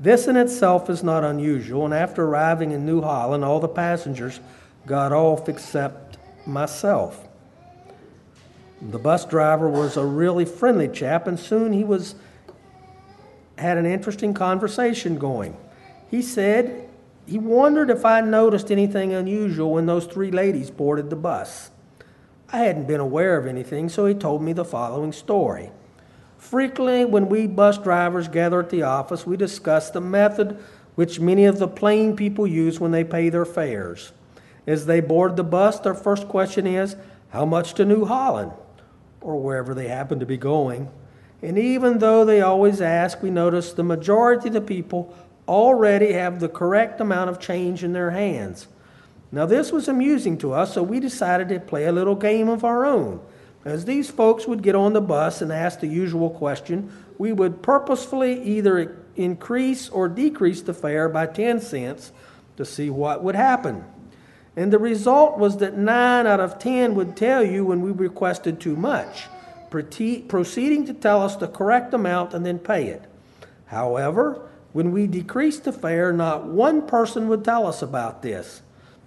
This 0.00 0.26
in 0.26 0.36
itself 0.36 0.90
is 0.90 1.04
not 1.04 1.22
unusual, 1.22 1.84
and 1.84 1.94
after 1.94 2.24
arriving 2.24 2.72
in 2.72 2.84
New 2.84 3.00
Holland, 3.00 3.44
all 3.44 3.60
the 3.60 3.68
passengers 3.68 4.40
got 4.86 5.12
off 5.12 5.48
except 5.48 6.18
myself. 6.44 7.27
The 8.80 8.98
bus 8.98 9.24
driver 9.24 9.68
was 9.68 9.96
a 9.96 10.04
really 10.04 10.44
friendly 10.44 10.88
chap, 10.88 11.26
and 11.26 11.38
soon 11.38 11.72
he 11.72 11.84
was 11.84 12.14
had 13.58 13.76
an 13.76 13.86
interesting 13.86 14.34
conversation 14.34 15.18
going. 15.18 15.56
He 16.08 16.22
said 16.22 16.88
he 17.26 17.38
wondered 17.38 17.90
if 17.90 18.04
I 18.04 18.20
noticed 18.20 18.70
anything 18.70 19.12
unusual 19.12 19.72
when 19.72 19.86
those 19.86 20.06
three 20.06 20.30
ladies 20.30 20.70
boarded 20.70 21.10
the 21.10 21.16
bus. 21.16 21.70
I 22.50 22.58
hadn't 22.58 22.86
been 22.86 23.00
aware 23.00 23.36
of 23.36 23.46
anything, 23.46 23.88
so 23.88 24.06
he 24.06 24.14
told 24.14 24.42
me 24.42 24.52
the 24.52 24.64
following 24.64 25.12
story. 25.12 25.70
Frequently, 26.38 27.04
when 27.04 27.28
we 27.28 27.46
bus 27.48 27.78
drivers 27.78 28.28
gather 28.28 28.60
at 28.60 28.70
the 28.70 28.82
office, 28.82 29.26
we 29.26 29.36
discuss 29.36 29.90
the 29.90 30.00
method 30.00 30.58
which 30.94 31.20
many 31.20 31.44
of 31.44 31.58
the 31.58 31.68
plain 31.68 32.16
people 32.16 32.46
use 32.46 32.80
when 32.80 32.92
they 32.92 33.04
pay 33.04 33.28
their 33.28 33.44
fares. 33.44 34.12
As 34.66 34.86
they 34.86 35.00
board 35.00 35.36
the 35.36 35.44
bus, 35.44 35.80
their 35.80 35.94
first 35.94 36.28
question 36.28 36.66
is, 36.66 36.96
How 37.30 37.44
much 37.44 37.74
to 37.74 37.84
New 37.84 38.04
Holland? 38.04 38.52
Or 39.20 39.40
wherever 39.40 39.74
they 39.74 39.88
happen 39.88 40.20
to 40.20 40.26
be 40.26 40.36
going. 40.36 40.90
And 41.42 41.58
even 41.58 41.98
though 41.98 42.24
they 42.24 42.40
always 42.40 42.80
ask, 42.80 43.22
we 43.22 43.30
notice 43.30 43.72
the 43.72 43.84
majority 43.84 44.48
of 44.48 44.54
the 44.54 44.60
people 44.60 45.14
already 45.46 46.12
have 46.12 46.40
the 46.40 46.48
correct 46.48 47.00
amount 47.00 47.30
of 47.30 47.40
change 47.40 47.84
in 47.84 47.92
their 47.92 48.10
hands. 48.10 48.68
Now, 49.30 49.46
this 49.46 49.70
was 49.70 49.88
amusing 49.88 50.38
to 50.38 50.52
us, 50.52 50.74
so 50.74 50.82
we 50.82 51.00
decided 51.00 51.48
to 51.50 51.60
play 51.60 51.84
a 51.84 51.92
little 51.92 52.14
game 52.14 52.48
of 52.48 52.64
our 52.64 52.84
own. 52.84 53.20
As 53.64 53.84
these 53.84 54.10
folks 54.10 54.46
would 54.46 54.62
get 54.62 54.74
on 54.74 54.94
the 54.94 55.00
bus 55.00 55.42
and 55.42 55.52
ask 55.52 55.80
the 55.80 55.86
usual 55.86 56.30
question, 56.30 56.90
we 57.18 57.32
would 57.32 57.62
purposefully 57.62 58.42
either 58.42 59.04
increase 59.16 59.88
or 59.88 60.08
decrease 60.08 60.62
the 60.62 60.72
fare 60.72 61.08
by 61.08 61.26
10 61.26 61.60
cents 61.60 62.12
to 62.56 62.64
see 62.64 62.88
what 62.88 63.22
would 63.22 63.34
happen. 63.34 63.84
And 64.58 64.72
the 64.72 64.78
result 64.80 65.38
was 65.38 65.58
that 65.58 65.78
nine 65.78 66.26
out 66.26 66.40
of 66.40 66.58
ten 66.58 66.96
would 66.96 67.16
tell 67.16 67.44
you 67.44 67.64
when 67.64 67.80
we 67.80 67.92
requested 67.92 68.58
too 68.58 68.74
much, 68.74 69.28
proceeding 69.70 70.84
to 70.86 70.94
tell 70.94 71.22
us 71.22 71.36
the 71.36 71.46
correct 71.46 71.94
amount 71.94 72.34
and 72.34 72.44
then 72.44 72.58
pay 72.58 72.88
it. 72.88 73.04
However, 73.66 74.48
when 74.72 74.90
we 74.90 75.06
decreased 75.06 75.62
the 75.62 75.72
fare, 75.72 76.12
not 76.12 76.44
one 76.44 76.82
person 76.82 77.28
would 77.28 77.44
tell 77.44 77.68
us 77.68 77.82
about 77.82 78.22
this. 78.22 78.62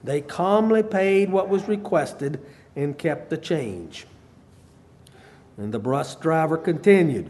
They 0.06 0.22
calmly 0.22 0.84
paid 0.84 1.30
what 1.30 1.50
was 1.50 1.68
requested 1.68 2.40
and 2.78 2.98
kept 2.98 3.30
the 3.30 3.38
change. 3.38 4.08
And 5.58 5.74
the 5.74 5.80
bus 5.80 6.16
driver 6.16 6.56
continued. 6.56 7.30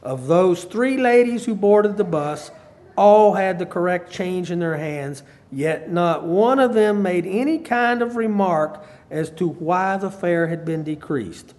Of 0.00 0.28
those 0.28 0.62
three 0.62 0.96
ladies 0.96 1.44
who 1.44 1.56
boarded 1.56 1.96
the 1.96 2.04
bus, 2.04 2.52
all 2.96 3.34
had 3.34 3.58
the 3.58 3.66
correct 3.66 4.12
change 4.12 4.52
in 4.52 4.60
their 4.60 4.76
hands, 4.76 5.24
yet 5.50 5.90
not 5.90 6.24
one 6.24 6.58
of 6.58 6.74
them 6.74 7.02
made 7.02 7.26
any 7.26 7.58
kind 7.58 8.02
of 8.02 8.16
remark 8.16 8.84
as 9.10 9.30
to 9.30 9.48
why 9.48 9.96
the 9.96 10.10
fare 10.10 10.48
had 10.48 10.64
been 10.64 10.84
decreased. 10.84 11.54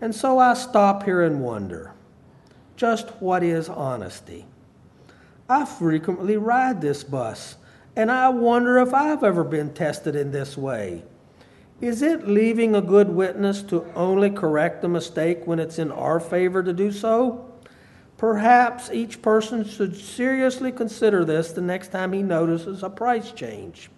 And 0.00 0.14
so 0.14 0.38
I 0.38 0.54
stop 0.54 1.04
here 1.04 1.22
and 1.22 1.40
wonder 1.40 1.92
just 2.76 3.08
what 3.20 3.42
is 3.42 3.68
honesty? 3.68 4.46
I 5.48 5.64
frequently 5.64 6.36
ride 6.36 6.80
this 6.80 7.02
bus, 7.02 7.56
and 7.94 8.10
I 8.10 8.28
wonder 8.28 8.78
if 8.78 8.92
I've 8.92 9.24
ever 9.24 9.44
been 9.44 9.72
tested 9.72 10.14
in 10.14 10.30
this 10.30 10.56
way. 10.58 11.02
Is 11.80 12.02
it 12.02 12.28
leaving 12.28 12.74
a 12.74 12.82
good 12.82 13.08
witness 13.08 13.62
to 13.64 13.86
only 13.94 14.30
correct 14.30 14.84
a 14.84 14.88
mistake 14.88 15.46
when 15.46 15.58
it's 15.58 15.78
in 15.78 15.90
our 15.92 16.20
favor 16.20 16.62
to 16.62 16.72
do 16.72 16.90
so? 16.90 17.50
Perhaps 18.18 18.90
each 18.90 19.20
person 19.20 19.64
should 19.64 19.94
seriously 19.96 20.72
consider 20.72 21.24
this 21.24 21.52
the 21.52 21.60
next 21.60 21.88
time 21.88 22.12
he 22.12 22.22
notices 22.22 22.82
a 22.82 22.88
price 22.88 23.30
change, 23.30 23.90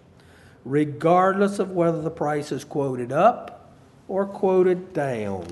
regardless 0.65 1.57
of 1.59 1.71
whether 1.71 2.01
the 2.01 2.09
price 2.09 2.51
is 2.51 2.65
quoted 2.65 3.13
up 3.13 3.71
or 4.09 4.25
quoted 4.25 4.91
down. 4.91 5.47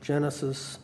Genesis 0.00 0.78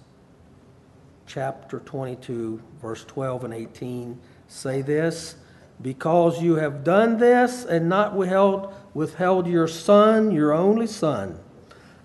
chapter 1.27 1.79
22, 1.79 2.61
verse 2.83 3.05
12 3.05 3.45
and 3.45 3.55
18 3.55 4.19
say 4.49 4.83
this 4.83 5.37
Because 5.81 6.43
you 6.43 6.57
have 6.57 6.83
done 6.83 7.19
this 7.19 7.65
and 7.65 7.89
not 7.89 8.17
withheld, 8.17 8.75
withheld 8.95 9.47
your 9.47 9.69
son, 9.69 10.33
your 10.33 10.53
only 10.53 10.89
son, 10.89 11.39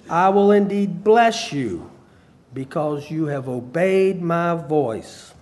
I 0.07 0.29
will 0.29 0.51
indeed 0.51 1.03
bless 1.03 1.51
you 1.51 1.89
because 2.53 3.11
you 3.11 3.25
have 3.25 3.47
obeyed 3.47 4.21
my 4.21 4.55
voice. 4.55 5.33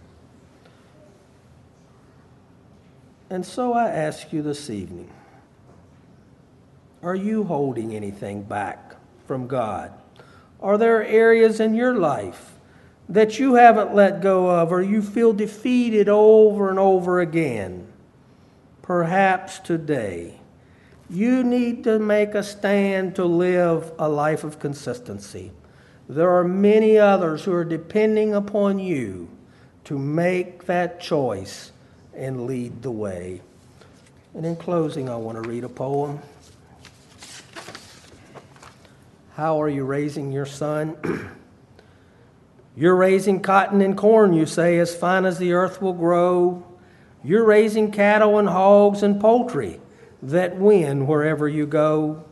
And 3.29 3.45
so 3.45 3.73
I 3.73 3.89
ask 3.89 4.31
you 4.31 4.41
this 4.41 4.69
evening 4.69 5.09
Are 7.01 7.15
you 7.15 7.43
holding 7.43 7.95
anything 7.95 8.43
back 8.43 8.95
from 9.25 9.47
God? 9.47 9.93
Are 10.61 10.77
there 10.77 11.05
areas 11.05 11.59
in 11.59 11.75
your 11.75 11.95
life 11.95 12.53
that 13.09 13.39
you 13.39 13.55
haven't 13.55 13.93
let 13.93 14.21
go 14.21 14.49
of 14.49 14.71
or 14.71 14.81
you 14.81 15.01
feel 15.01 15.33
defeated 15.33 16.09
over 16.09 16.69
and 16.69 16.79
over 16.79 17.19
again? 17.19 17.87
Perhaps 18.81 19.59
today 19.59 20.39
you 21.09 21.43
need 21.43 21.83
to 21.85 21.99
make 21.99 22.35
a 22.35 22.43
stand 22.43 23.15
to 23.15 23.25
live 23.25 23.91
a 23.97 24.09
life 24.09 24.43
of 24.43 24.59
consistency. 24.59 25.51
There 26.09 26.29
are 26.29 26.43
many 26.43 26.97
others 26.97 27.43
who 27.43 27.53
are 27.53 27.65
depending 27.65 28.33
upon 28.33 28.79
you 28.79 29.27
to 29.85 29.97
make 29.97 30.65
that 30.65 30.99
choice 30.99 31.71
and 32.15 32.45
lead 32.45 32.81
the 32.81 32.91
way. 32.91 33.41
And 34.33 34.45
in 34.45 34.55
closing, 34.55 35.09
I 35.09 35.15
want 35.15 35.41
to 35.41 35.49
read 35.49 35.63
a 35.63 35.69
poem. 35.69 36.19
How 39.33 39.61
are 39.61 39.69
you 39.69 39.83
raising 39.83 40.31
your 40.31 40.45
son? 40.45 40.97
You're 42.75 42.95
raising 42.95 43.41
cotton 43.41 43.81
and 43.81 43.97
corn, 43.97 44.33
you 44.33 44.45
say, 44.45 44.77
as 44.77 44.95
fine 44.95 45.25
as 45.25 45.39
the 45.39 45.53
earth 45.53 45.81
will 45.81 45.93
grow. 45.93 46.63
You're 47.23 47.43
raising 47.43 47.91
cattle 47.91 48.37
and 48.37 48.47
hogs 48.47 49.01
and 49.01 49.19
poultry 49.19 49.81
that 50.21 50.57
win 50.57 51.07
wherever 51.07 51.47
you 51.47 51.65
go. 51.65 52.23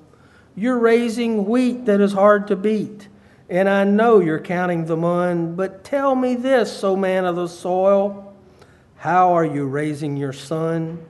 You're 0.56 0.78
raising 0.78 1.46
wheat 1.46 1.86
that 1.86 2.00
is 2.00 2.14
hard 2.14 2.48
to 2.48 2.56
beat, 2.56 3.08
and 3.50 3.70
I 3.70 3.84
know 3.84 4.20
you're 4.20 4.40
counting 4.40 4.86
the 4.86 4.98
mun. 4.98 5.56
But 5.56 5.84
tell 5.84 6.16
me 6.16 6.36
this, 6.36 6.84
O 6.84 6.96
man 6.96 7.26
of 7.26 7.36
the 7.36 7.48
soil, 7.48 8.34
how 8.98 9.34
are 9.34 9.46
you 9.46 9.66
raising 9.66 10.18
your 10.18 10.34
son? 10.34 11.06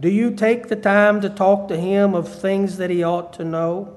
Do 0.00 0.08
you 0.08 0.32
take 0.32 0.68
the 0.68 0.76
time 0.76 1.20
to 1.22 1.30
talk 1.30 1.68
to 1.68 1.76
him 1.76 2.14
of 2.14 2.28
things 2.28 2.76
that 2.76 2.90
he 2.90 3.02
ought 3.02 3.32
to 3.34 3.44
know? 3.44 3.94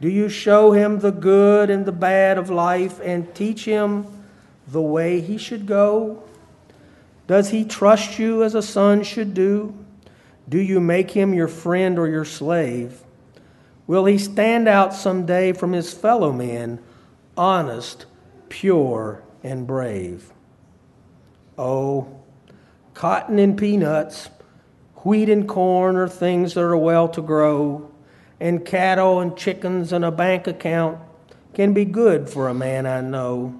Do 0.00 0.08
you 0.10 0.28
show 0.28 0.72
him 0.72 0.98
the 0.98 1.12
good 1.12 1.70
and 1.70 1.86
the 1.86 1.92
bad 1.92 2.36
of 2.36 2.50
life 2.50 3.00
and 3.02 3.34
teach 3.34 3.64
him 3.64 4.06
the 4.66 4.82
way 4.82 5.20
he 5.20 5.38
should 5.38 5.66
go? 5.66 6.22
Does 7.26 7.50
he 7.50 7.64
trust 7.64 8.18
you 8.18 8.42
as 8.42 8.54
a 8.54 8.62
son 8.62 9.02
should 9.02 9.32
do? 9.32 9.74
Do 10.48 10.58
you 10.58 10.80
make 10.80 11.10
him 11.12 11.32
your 11.32 11.48
friend 11.48 11.98
or 11.98 12.06
your 12.06 12.26
slave? 12.26 13.03
Will 13.86 14.06
he 14.06 14.18
stand 14.18 14.68
out 14.68 14.94
someday 14.94 15.52
from 15.52 15.72
his 15.72 15.92
fellow 15.92 16.32
men, 16.32 16.78
honest, 17.36 18.06
pure, 18.48 19.22
and 19.42 19.66
brave? 19.66 20.32
Oh, 21.58 22.20
cotton 22.94 23.38
and 23.38 23.56
peanuts, 23.58 24.30
wheat 25.04 25.28
and 25.28 25.46
corn 25.46 25.96
are 25.96 26.08
things 26.08 26.54
that 26.54 26.62
are 26.62 26.76
well 26.76 27.08
to 27.08 27.20
grow 27.20 27.90
and 28.40 28.64
cattle 28.64 29.20
and 29.20 29.36
chickens 29.36 29.92
and 29.92 30.04
a 30.04 30.10
bank 30.10 30.46
account 30.46 30.98
can 31.54 31.72
be 31.72 31.84
good 31.84 32.28
for 32.28 32.48
a 32.48 32.54
man 32.54 32.86
I 32.86 33.00
know. 33.00 33.58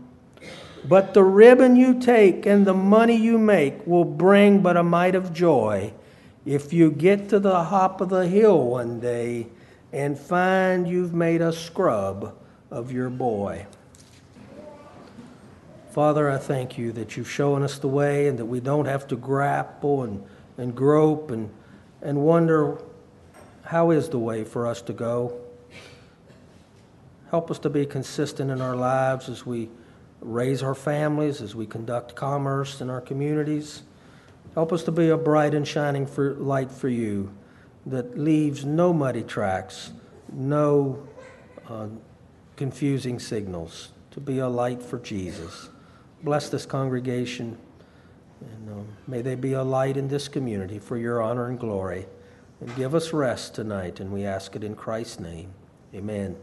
But 0.87 1.15
the 1.15 1.23
ribbon 1.23 1.77
you 1.77 1.99
take 2.01 2.45
and 2.45 2.67
the 2.67 2.75
money 2.75 3.17
you 3.17 3.39
make 3.39 3.87
will 3.87 4.05
bring 4.05 4.61
but 4.61 4.77
a 4.77 4.83
mite 4.83 5.15
of 5.15 5.33
joy 5.33 5.95
if 6.45 6.73
you 6.73 6.91
get 6.91 7.31
to 7.31 7.39
the 7.39 7.53
top 7.53 8.01
of 8.01 8.11
the 8.11 8.27
hill 8.27 8.63
one 8.63 9.01
day 9.01 9.47
and 9.95 10.19
find 10.19 10.89
you've 10.89 11.15
made 11.15 11.41
a 11.41 11.53
scrub 11.53 12.35
of 12.69 12.91
your 12.91 13.09
boy. 13.09 13.65
Father, 15.93 16.29
I 16.29 16.39
thank 16.39 16.77
you 16.77 16.91
that 16.93 17.17
you've 17.17 17.31
shown 17.31 17.63
us 17.63 17.79
the 17.79 17.87
way 17.87 18.27
and 18.27 18.37
that 18.41 18.47
we 18.47 18.59
don't 18.59 18.87
have 18.87 19.07
to 19.07 19.17
grapple 19.17 20.03
and, 20.03 20.25
and 20.59 20.75
grope 20.75 21.31
and, 21.31 21.49
and 22.03 22.19
wonder 22.19 22.77
how 23.63 23.93
is 23.93 24.09
the 24.09 24.19
way 24.19 24.43
for 24.43 24.67
us 24.67 24.83
to 24.83 24.93
go? 24.93 25.41
Help 27.31 27.49
us 27.49 27.61
to 27.61 27.71
be 27.71 27.87
consistent 27.87 28.51
in 28.51 28.61
our 28.61 28.75
lives 28.75 29.29
as 29.29 29.47
we 29.47 29.71
raise 30.21 30.61
our 30.61 30.75
families, 30.75 31.41
as 31.41 31.55
we 31.55 31.67
conduct 31.67 32.17
commerce 32.17 32.81
in 32.81 32.91
our 32.91 33.01
communities. 33.01 33.85
Help 34.55 34.73
us 34.73 34.83
to 34.83 34.91
be 34.91 35.11
a 35.11 35.17
bright 35.17 35.55
and 35.55 35.69
shining 35.69 36.05
for, 36.05 36.35
light 36.35 36.73
for 36.73 36.89
you 36.89 37.31
that 37.87 38.19
leaves 38.19 38.65
no 38.65 38.93
muddy 38.93 39.23
tracks, 39.23 39.93
no 40.33 41.07
uh, 41.69 41.89
confusing 42.57 43.19
signals, 43.19 43.91
to 44.11 44.21
be 44.21 44.39
a 44.39 44.49
light 44.49 44.83
for 44.83 44.99
Jesus. 44.99 45.69
Bless 46.23 46.49
this 46.49 46.65
congregation, 46.65 47.59
and 48.41 48.71
um, 48.71 48.89
may 49.07 49.21
they 49.23 49.35
be 49.35 49.53
a 49.53 49.63
light 49.63 49.97
in 49.97 50.09
this 50.09 50.29
community 50.29 50.79
for 50.79 50.97
your 50.97 51.21
honor 51.21 51.49
and 51.49 51.59
glory. 51.59 52.07
And 52.61 52.75
give 52.77 52.95
us 52.95 53.13
rest 53.13 53.55
tonight, 53.55 54.01
and 54.01 54.13
we 54.13 54.25
ask 54.25 54.57
it 54.57 54.65
in 54.65 54.75
Christ's 54.75 55.21
name. 55.21 55.53
Amen. 55.95 56.37